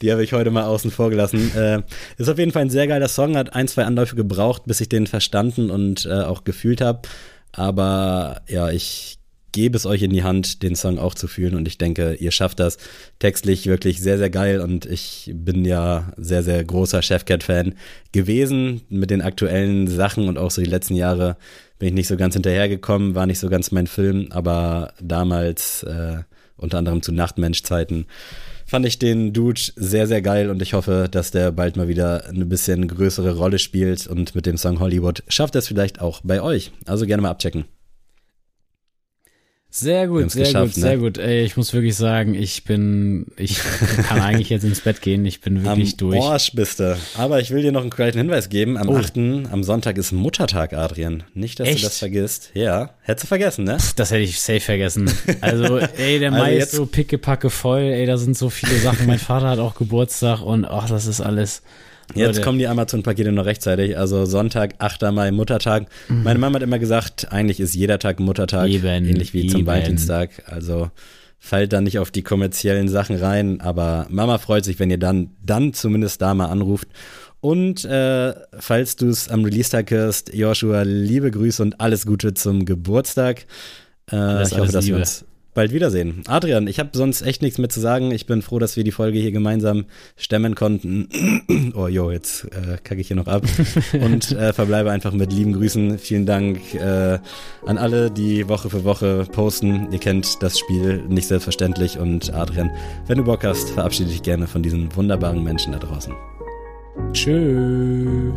Die 0.00 0.12
habe 0.12 0.22
ich 0.22 0.32
heute 0.32 0.52
mal 0.52 0.64
außen 0.64 0.92
vor 0.92 1.10
gelassen. 1.10 1.50
Äh, 1.56 1.82
ist 2.18 2.28
auf 2.28 2.38
jeden 2.38 2.52
Fall 2.52 2.62
ein 2.62 2.70
sehr 2.70 2.86
geiler 2.86 3.08
Song, 3.08 3.36
hat 3.36 3.54
ein, 3.54 3.66
zwei 3.66 3.84
Anläufe 3.84 4.14
gebraucht, 4.14 4.62
bis 4.66 4.80
ich 4.80 4.88
den 4.88 5.08
verstanden 5.08 5.70
und 5.70 6.06
äh, 6.06 6.22
auch 6.22 6.44
gefühlt 6.44 6.80
habe. 6.80 7.02
Aber 7.52 8.42
ja, 8.48 8.70
ich 8.70 9.18
gebe 9.58 9.76
es 9.76 9.86
euch 9.86 10.02
in 10.02 10.12
die 10.12 10.22
Hand, 10.22 10.62
den 10.62 10.76
Song 10.76 11.00
auch 11.00 11.16
zu 11.16 11.26
fühlen. 11.26 11.56
Und 11.56 11.66
ich 11.66 11.78
denke, 11.78 12.14
ihr 12.14 12.30
schafft 12.30 12.60
das 12.60 12.78
textlich 13.18 13.66
wirklich 13.66 14.00
sehr, 14.00 14.16
sehr 14.16 14.30
geil. 14.30 14.60
Und 14.60 14.86
ich 14.86 15.32
bin 15.34 15.64
ja 15.64 16.12
sehr, 16.16 16.44
sehr 16.44 16.62
großer 16.62 17.02
Chefcat-Fan 17.02 17.74
gewesen. 18.12 18.82
Mit 18.88 19.10
den 19.10 19.20
aktuellen 19.20 19.88
Sachen 19.88 20.28
und 20.28 20.38
auch 20.38 20.52
so 20.52 20.62
die 20.62 20.70
letzten 20.70 20.94
Jahre 20.94 21.36
bin 21.80 21.88
ich 21.88 21.94
nicht 21.94 22.06
so 22.06 22.16
ganz 22.16 22.34
hinterhergekommen, 22.34 23.16
war 23.16 23.26
nicht 23.26 23.40
so 23.40 23.48
ganz 23.48 23.72
mein 23.72 23.88
Film, 23.88 24.28
aber 24.30 24.92
damals 25.00 25.82
äh, 25.82 26.18
unter 26.56 26.78
anderem 26.78 27.02
zu 27.02 27.10
Nachtmensch-Zeiten 27.10 28.06
fand 28.64 28.86
ich 28.86 29.00
den 29.00 29.32
Dude 29.32 29.60
sehr, 29.74 30.06
sehr 30.06 30.22
geil. 30.22 30.50
Und 30.50 30.62
ich 30.62 30.74
hoffe, 30.74 31.08
dass 31.10 31.32
der 31.32 31.50
bald 31.50 31.76
mal 31.76 31.88
wieder 31.88 32.28
eine 32.28 32.46
bisschen 32.46 32.86
größere 32.86 33.34
Rolle 33.36 33.58
spielt. 33.58 34.06
Und 34.06 34.36
mit 34.36 34.46
dem 34.46 34.56
Song 34.56 34.78
Hollywood 34.78 35.24
schafft 35.26 35.56
er 35.56 35.60
es 35.60 35.66
vielleicht 35.66 36.00
auch 36.00 36.20
bei 36.22 36.40
euch. 36.40 36.70
Also 36.86 37.06
gerne 37.06 37.22
mal 37.22 37.30
abchecken. 37.30 37.64
Sehr 39.70 40.08
gut, 40.08 40.30
sehr 40.30 40.50
gut, 40.54 40.72
sehr 40.74 40.92
ne? 40.96 40.98
gut. 40.98 41.18
Ey, 41.18 41.44
ich 41.44 41.58
muss 41.58 41.74
wirklich 41.74 41.94
sagen, 41.94 42.34
ich 42.34 42.64
bin, 42.64 43.26
ich 43.36 43.58
kann 44.08 44.18
eigentlich 44.22 44.48
jetzt 44.48 44.64
ins 44.64 44.80
Bett 44.80 45.02
gehen. 45.02 45.26
Ich 45.26 45.42
bin 45.42 45.62
wirklich 45.62 45.92
am 45.92 45.96
durch. 45.98 46.20
Arsch 46.22 46.52
bist 46.54 46.80
du. 46.80 46.96
Aber 47.18 47.38
ich 47.40 47.50
will 47.50 47.60
dir 47.62 47.70
noch 47.70 47.82
einen 47.82 47.90
kleinen 47.90 48.16
Hinweis 48.16 48.48
geben. 48.48 48.78
Am 48.78 48.88
Oh. 48.88 48.96
8. 48.96 49.18
am 49.18 49.62
Sonntag 49.62 49.98
ist 49.98 50.10
Muttertag, 50.12 50.72
Adrian. 50.72 51.22
Nicht, 51.34 51.60
dass 51.60 51.68
Echt? 51.68 51.80
du 51.80 51.82
das 51.82 51.98
vergisst. 51.98 52.50
Ja, 52.54 52.94
hättest 53.02 53.24
du 53.24 53.28
vergessen, 53.28 53.64
ne? 53.64 53.76
Das 53.96 54.10
hätte 54.10 54.22
ich 54.22 54.40
safe 54.40 54.60
vergessen. 54.60 55.10
Also, 55.42 55.76
ey, 55.98 56.18
der 56.18 56.32
Also 56.32 56.44
Mai 56.44 56.54
jetzt- 56.54 56.64
ist 56.68 56.72
so 56.76 56.86
pickepacke 56.86 57.50
voll, 57.50 57.80
ey, 57.82 58.06
da 58.06 58.16
sind 58.16 58.38
so 58.38 58.48
viele 58.48 58.76
Sachen. 58.78 59.06
Mein 59.06 59.18
Vater 59.18 59.48
hat 59.50 59.58
auch 59.58 59.74
Geburtstag 59.74 60.40
und 60.40 60.64
ach, 60.64 60.88
das 60.88 61.06
ist 61.06 61.20
alles. 61.20 61.62
Jetzt 62.14 62.36
Leute, 62.36 62.40
kommen 62.42 62.58
die 62.58 62.66
Amazon-Pakete 62.66 63.32
noch 63.32 63.44
rechtzeitig. 63.44 63.98
Also 63.98 64.24
Sonntag, 64.24 64.74
8. 64.78 65.02
Mai, 65.12 65.30
Muttertag. 65.30 65.86
Meine 66.08 66.38
Mama 66.38 66.56
hat 66.56 66.62
immer 66.62 66.78
gesagt, 66.78 67.30
eigentlich 67.30 67.60
ist 67.60 67.74
jeder 67.74 67.98
Tag 67.98 68.18
Muttertag. 68.18 68.68
Mhm. 68.68 68.74
Eben, 68.74 69.04
ähnlich 69.04 69.34
wie 69.34 69.46
zum 69.46 69.60
eben. 69.60 69.66
Valentinstag. 69.66 70.30
Also 70.46 70.90
fallt 71.38 71.72
da 71.72 71.80
nicht 71.80 71.98
auf 71.98 72.10
die 72.10 72.22
kommerziellen 72.22 72.88
Sachen 72.88 73.16
rein. 73.16 73.60
Aber 73.60 74.06
Mama 74.08 74.38
freut 74.38 74.64
sich, 74.64 74.78
wenn 74.78 74.90
ihr 74.90 74.98
dann, 74.98 75.30
dann 75.44 75.74
zumindest 75.74 76.22
da 76.22 76.34
mal 76.34 76.46
anruft. 76.46 76.88
Und 77.40 77.84
äh, 77.84 78.34
falls 78.58 78.96
du 78.96 79.08
es 79.08 79.28
am 79.28 79.44
Release-Tag 79.44 79.90
hörst, 79.90 80.34
Joshua, 80.34 80.82
liebe 80.82 81.30
Grüße 81.30 81.62
und 81.62 81.80
alles 81.80 82.06
Gute 82.06 82.34
zum 82.34 82.64
Geburtstag. 82.64 83.46
Äh, 84.10 84.42
ich 84.42 84.58
hoffe, 84.58 84.72
dass 84.72 84.86
wir 84.86 84.94
Liebe. 84.94 84.98
uns 84.98 85.24
bald 85.58 85.72
wiedersehen. 85.72 86.22
Adrian, 86.28 86.68
ich 86.68 86.78
habe 86.78 86.90
sonst 86.92 87.20
echt 87.22 87.42
nichts 87.42 87.58
mehr 87.58 87.68
zu 87.68 87.80
sagen. 87.80 88.12
Ich 88.12 88.26
bin 88.26 88.42
froh, 88.42 88.60
dass 88.60 88.76
wir 88.76 88.84
die 88.84 88.92
Folge 88.92 89.18
hier 89.18 89.32
gemeinsam 89.32 89.86
stemmen 90.16 90.54
konnten. 90.54 91.08
oh 91.74 91.88
jo, 91.88 92.12
jetzt 92.12 92.44
äh, 92.44 92.76
kacke 92.84 93.00
ich 93.00 93.08
hier 93.08 93.16
noch 93.16 93.26
ab. 93.26 93.42
Und 93.92 94.30
äh, 94.30 94.52
verbleibe 94.52 94.92
einfach 94.92 95.12
mit 95.12 95.32
lieben 95.32 95.54
Grüßen. 95.54 95.98
Vielen 95.98 96.26
Dank 96.26 96.60
äh, 96.74 97.18
an 97.66 97.76
alle, 97.76 98.12
die 98.12 98.48
Woche 98.48 98.70
für 98.70 98.84
Woche 98.84 99.26
posten. 99.32 99.88
Ihr 99.90 99.98
kennt 99.98 100.40
das 100.42 100.60
Spiel 100.60 101.02
nicht 101.08 101.26
selbstverständlich. 101.26 101.98
Und 101.98 102.32
Adrian, 102.32 102.70
wenn 103.08 103.18
du 103.18 103.24
Bock 103.24 103.42
hast, 103.42 103.70
verabschiede 103.70 104.10
dich 104.10 104.22
gerne 104.22 104.46
von 104.46 104.62
diesen 104.62 104.94
wunderbaren 104.94 105.42
Menschen 105.42 105.72
da 105.72 105.80
draußen. 105.80 106.14
Tschüss. 107.12 108.32